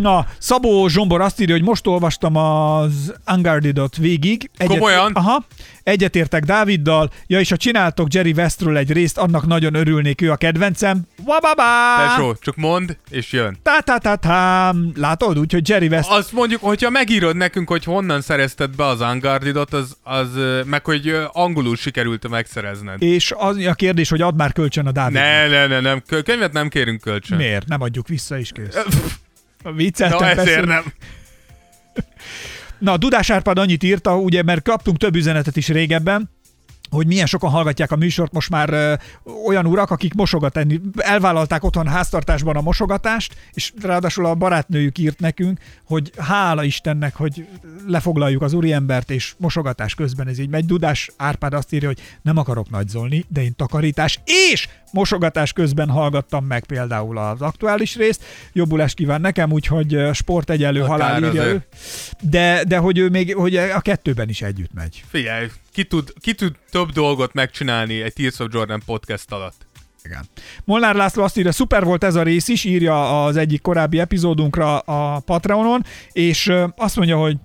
[0.00, 4.50] Na, Szabó Zsombor azt írja, hogy most olvastam az Unguarded-ot végig.
[4.66, 5.12] Komolyan?
[5.12, 5.44] Aha.
[5.82, 7.10] Egyetértek Dáviddal.
[7.26, 11.00] Ja, és ha csináltok Jerry Westről egy részt, annak nagyon örülnék, ő a kedvencem.
[11.24, 11.62] Wababa!
[12.08, 13.58] Tesó, csak mond, és jön.
[13.62, 15.38] tá tá tá tá Látod?
[15.38, 19.96] Úgyhogy Jerry West Azt mondjuk, hogyha megírod nekünk, hogy honnan szerezted be az Unguarded-ot, az,
[20.02, 20.28] az,
[20.66, 23.02] meg hogy angolul sikerült megszerezned.
[23.02, 25.14] és az a kérdés, hogy add már kölcsön a Dávid.
[25.14, 26.02] Ne, ne, ne, nem.
[26.06, 27.36] Kö- Könyvet nem kérünk kölcsön.
[27.36, 27.66] Miért?
[27.68, 28.76] Nem adjuk vissza is kész.
[29.62, 30.64] Na, Vicceltem ezért persze.
[30.64, 30.92] nem.
[32.78, 36.30] Na, Dudás Árpád annyit írta, ugye, mert kaptunk több üzenetet is régebben,
[36.90, 38.94] hogy milyen sokan hallgatják a műsort, most már ö,
[39.46, 45.58] olyan urak, akik mosogatni, elvállalták otthon háztartásban a mosogatást, és ráadásul a barátnőjük írt nekünk,
[45.84, 47.46] hogy hála Istennek, hogy
[47.86, 50.64] lefoglaljuk az úriembert, és mosogatás közben ez így megy.
[50.64, 56.44] Dudás Árpád azt írja, hogy nem akarok nagyzolni, de én takarítás és mosogatás közben hallgattam
[56.44, 58.24] meg például az aktuális részt.
[58.52, 61.62] Jobbulást kíván nekem, úgyhogy sport egyelő Akár halál írja ő.
[62.20, 65.04] De, de hogy ő még hogy a kettőben is együtt megy.
[65.08, 69.66] Figyelj, ki tud, ki tud több dolgot megcsinálni egy Tears of Jordan podcast alatt?
[70.04, 70.28] Igen.
[70.64, 74.78] Molnár László azt írja, szuper volt ez a rész is, írja az egyik korábbi epizódunkra
[74.78, 77.36] a Patreonon, és azt mondja, hogy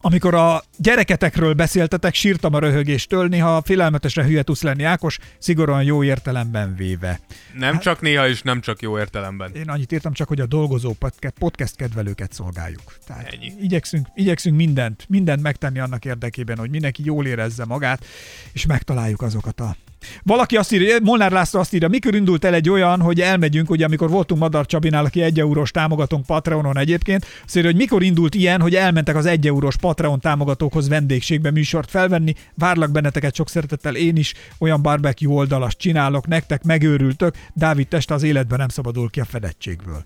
[0.00, 6.04] amikor a gyereketekről beszéltetek, sírtam a röhögéstől, néha félelmetesre hülye tudsz lenni, Ákos, szigorúan jó
[6.04, 7.20] értelemben véve.
[7.54, 9.54] Nem hát, csak néha, és nem csak jó értelemben.
[9.54, 12.96] Én annyit írtam csak, hogy a dolgozó podcast, podcast kedvelőket szolgáljuk.
[13.06, 13.52] Tehát Ennyi.
[13.60, 18.04] igyekszünk, igyekszünk mindent, mindent megtenni annak érdekében, hogy mindenki jól érezze magát,
[18.52, 19.76] és megtaláljuk azokat a
[20.22, 23.84] valaki azt írja, Molnár László azt írja, mikor indult el egy olyan, hogy elmegyünk, ugye
[23.84, 28.34] amikor voltunk Madar Csabinál, aki egy eurós támogatónk Patreonon egyébként, azt írja, hogy mikor indult
[28.34, 33.96] ilyen, hogy elmentek az egy eurós Patreon támogatókhoz vendégségbe műsort felvenni, várlak benneteket sok szeretettel,
[33.96, 39.20] én is olyan barbecue oldalast csinálok, nektek megőrültök, Dávid teste az életben nem szabadul ki
[39.20, 40.04] a fedettségből.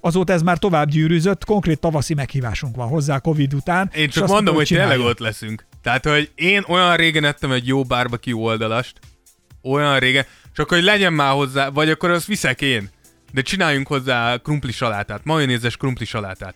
[0.00, 3.90] Azóta ez már tovább gyűrűzött, konkrét tavaszi meghívásunk van hozzá Covid után.
[3.94, 4.90] Én csak azt mondom, hogy csinálja.
[4.90, 5.66] tényleg ott leszünk.
[5.82, 8.98] Tehát, hogy én olyan régen ettem egy jó barbecue oldalast,
[9.62, 12.90] olyan régen, csak hogy legyen már hozzá, vagy akkor azt viszek én.
[13.32, 16.54] De csináljunk hozzá krumpli salátát, majonézes krumpli salátát.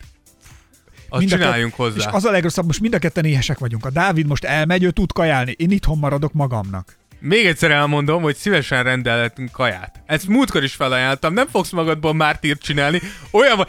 [1.08, 1.96] Azt Mind csináljunk kett- hozzá.
[1.96, 3.84] És az a legrosszabb, most mind a ketten éhesek vagyunk.
[3.84, 5.54] A Dávid most elmegy, ő tud kajálni.
[5.58, 6.96] Én itthon maradok magamnak.
[7.20, 10.02] Még egyszer elmondom, hogy szívesen rendelhetünk kaját.
[10.06, 13.00] Ezt múltkor is felajánlottam, nem fogsz magadból mártírt csinálni.
[13.30, 13.66] Olyan van,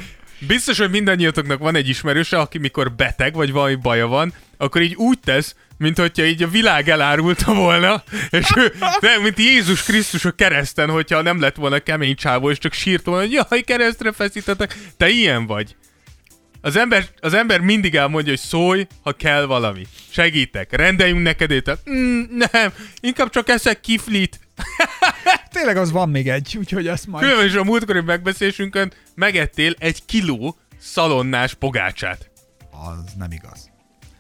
[0.48, 4.96] Biztos, hogy mindannyiatoknak van egy ismerőse, aki mikor beteg, vagy valami baja van, akkor így
[4.96, 10.26] úgy tesz, mint hogyha így a világ elárulta volna, és ő, de, mint Jézus Krisztus
[10.26, 14.12] a kereszten, hogyha nem lett volna kemény csávó, és csak sírt volna, hogy jaj, keresztre
[14.12, 14.78] feszítetek.
[14.98, 15.76] Te ilyen vagy.
[16.62, 19.86] Az ember, az ember mindig elmondja, hogy szólj, ha kell valami.
[20.10, 21.90] Segítek, rendeljünk neked ételt.
[21.90, 22.22] Mm,
[22.52, 24.40] nem, inkább csak eszek kiflit.
[25.54, 27.24] Tényleg az van még egy, úgyhogy ezt majd...
[27.24, 32.30] Különben is a múltkori megbeszélésünkön megettél egy kiló szalonnás pogácsát.
[32.72, 33.74] Az nem igaz.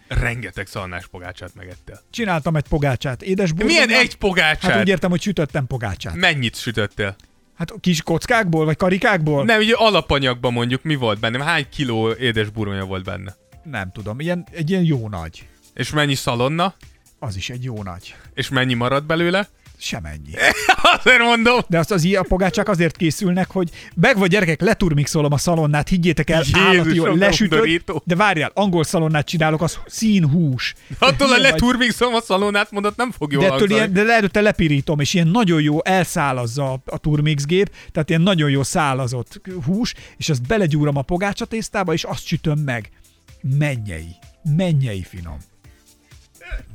[0.07, 2.01] Rengeteg szalonnás pogácsát megettél.
[2.09, 3.21] Csináltam egy pogácsát.
[3.21, 4.71] Édes Milyen egy pogácsát?
[4.71, 6.15] Hát úgy értem, hogy sütöttem pogácsát.
[6.15, 7.15] Mennyit sütöttél?
[7.57, 9.43] Hát kis kockákból, vagy karikákból?
[9.43, 11.43] Nem, ugye alapanyagban mondjuk mi volt benne?
[11.43, 13.35] Hány kiló édes burgonya volt benne?
[13.63, 15.47] Nem tudom, ilyen, egy ilyen jó nagy.
[15.73, 16.73] És mennyi szalonna?
[17.19, 18.15] Az is egy jó nagy.
[18.33, 19.47] És mennyi maradt belőle?
[19.85, 20.31] Semennyi.
[20.97, 21.59] Azért mondom.
[21.67, 26.29] De azt az ilyen pogácsák azért készülnek, hogy meg vagy gyerekek, leturmixolom a szalonnát, higgyétek
[26.29, 30.73] el, Jézusom, állati jól, lesütöd, de várjál, angol szalonnát csinálok, az színhús.
[30.99, 34.99] Attól Vagy- leturmixolom a szalonnát, mondott, nem fog jól de, ettől ilyen, de előtte lepirítom,
[34.99, 39.93] és ilyen nagyon jó elszálazza a, a turmix gép, tehát ilyen nagyon jó szálazott hús,
[40.17, 42.89] és azt belegyúrom a pogácsa tésztába, és azt sütöm meg.
[43.57, 44.15] Mennyei.
[44.55, 45.37] Mennyei finom.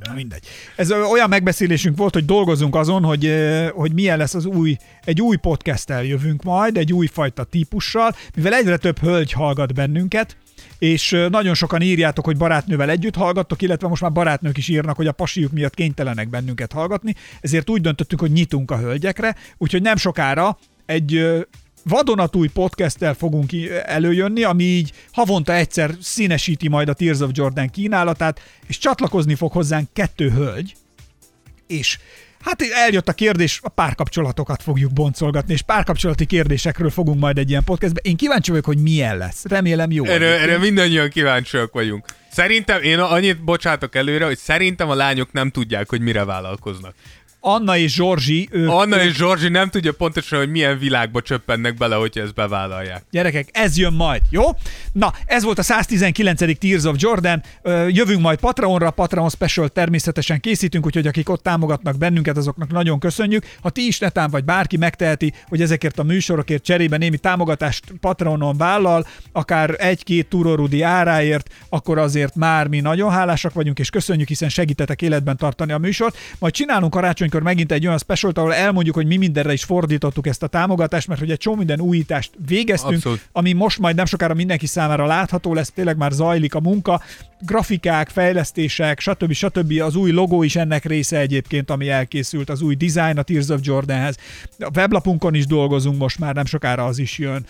[0.04, 0.44] Na mindegy.
[0.76, 3.34] Ez olyan megbeszélésünk volt, hogy dolgozunk azon, hogy,
[3.74, 8.76] hogy milyen lesz az új, egy új podcasttel jövünk majd, egy újfajta típussal, mivel egyre
[8.76, 10.36] több hölgy hallgat bennünket,
[10.78, 15.06] és nagyon sokan írjátok, hogy barátnővel együtt hallgattok, illetve most már barátnők is írnak, hogy
[15.06, 19.96] a pasiuk miatt kénytelenek bennünket hallgatni, ezért úgy döntöttünk, hogy nyitunk a hölgyekre, úgyhogy nem
[19.96, 21.44] sokára egy
[21.84, 23.50] vadonatúj podcasttel fogunk
[23.84, 29.52] előjönni, ami így havonta egyszer színesíti majd a Tears of Jordan kínálatát, és csatlakozni fog
[29.52, 30.74] hozzánk kettő hölgy,
[31.66, 31.98] és
[32.40, 37.64] hát eljött a kérdés, a párkapcsolatokat fogjuk boncolgatni, és párkapcsolati kérdésekről fogunk majd egy ilyen
[37.64, 38.00] podcastbe.
[38.04, 39.44] Én kíváncsi vagyok, hogy milyen lesz.
[39.44, 40.04] Remélem jó.
[40.04, 40.42] Erre, egyébként.
[40.42, 42.04] erre mindannyian kíváncsiak vagyunk.
[42.30, 46.94] Szerintem, én annyit bocsátok előre, hogy szerintem a lányok nem tudják, hogy mire vállalkoznak.
[47.42, 51.94] Anna és Zsorzsi, ők, Anna és Zsorzsi nem tudja pontosan, hogy milyen világba csöppennek bele,
[51.94, 53.02] hogyha ezt bevállalják.
[53.10, 54.44] Gyerekek, ez jön majd, jó?
[54.92, 56.58] Na, ez volt a 119.
[56.58, 57.42] Tears of Jordan.
[57.88, 63.44] Jövünk majd Patreonra, Patreon Special természetesen készítünk, úgyhogy akik ott támogatnak bennünket, azoknak nagyon köszönjük.
[63.62, 68.56] Ha ti is netán vagy bárki megteheti, hogy ezekért a műsorokért cserébe némi támogatást Patreonon
[68.56, 74.48] vállal, akár egy-két túrorudi áráért, akkor azért már mi nagyon hálásak vagyunk, és köszönjük, hiszen
[74.48, 76.18] segítetek életben tartani a műsort.
[76.38, 76.94] Majd csinálunk
[77.30, 81.08] karácsonykor megint egy olyan specialt, ahol elmondjuk, hogy mi mindenre is fordítottuk ezt a támogatást,
[81.08, 83.28] mert hogy egy csomó minden újítást végeztünk, Abszolút.
[83.32, 87.00] ami most majd nem sokára mindenki számára látható lesz, tényleg már zajlik a munka,
[87.40, 89.32] grafikák, fejlesztések, stb.
[89.32, 89.80] stb.
[89.80, 93.60] Az új logó is ennek része egyébként, ami elkészült, az új design a Tears of
[93.62, 94.16] Jordanhez.
[94.58, 97.44] A weblapunkon is dolgozunk most már, nem sokára az is jön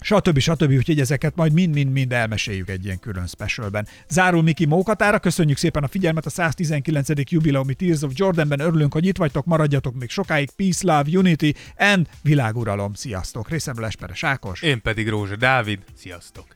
[0.00, 0.38] stb.
[0.38, 0.72] stb.
[0.72, 3.86] Úgyhogy ezeket majd mind-mind-mind elmeséljük egy ilyen külön specialben.
[4.08, 7.08] Zárul Miki Mókatára, köszönjük szépen a figyelmet a 119.
[7.30, 12.06] jubileumi Tears of Jordanben, örülünk, hogy itt vagytok, maradjatok még sokáig, Peace, Love, Unity and
[12.22, 12.94] világuralom.
[12.94, 13.48] Sziasztok!
[13.48, 14.62] Részemről Esperes Ákos.
[14.62, 15.78] Én pedig Rózsa Dávid.
[15.96, 16.46] Sziasztok!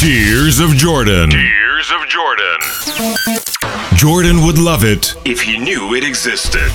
[0.00, 1.28] Tears of Jordan.
[1.28, 2.60] Tears of Jordan.
[3.96, 6.70] Jordan would love it if he knew it existed.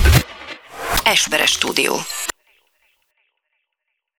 [1.04, 1.94] Esperes Studio.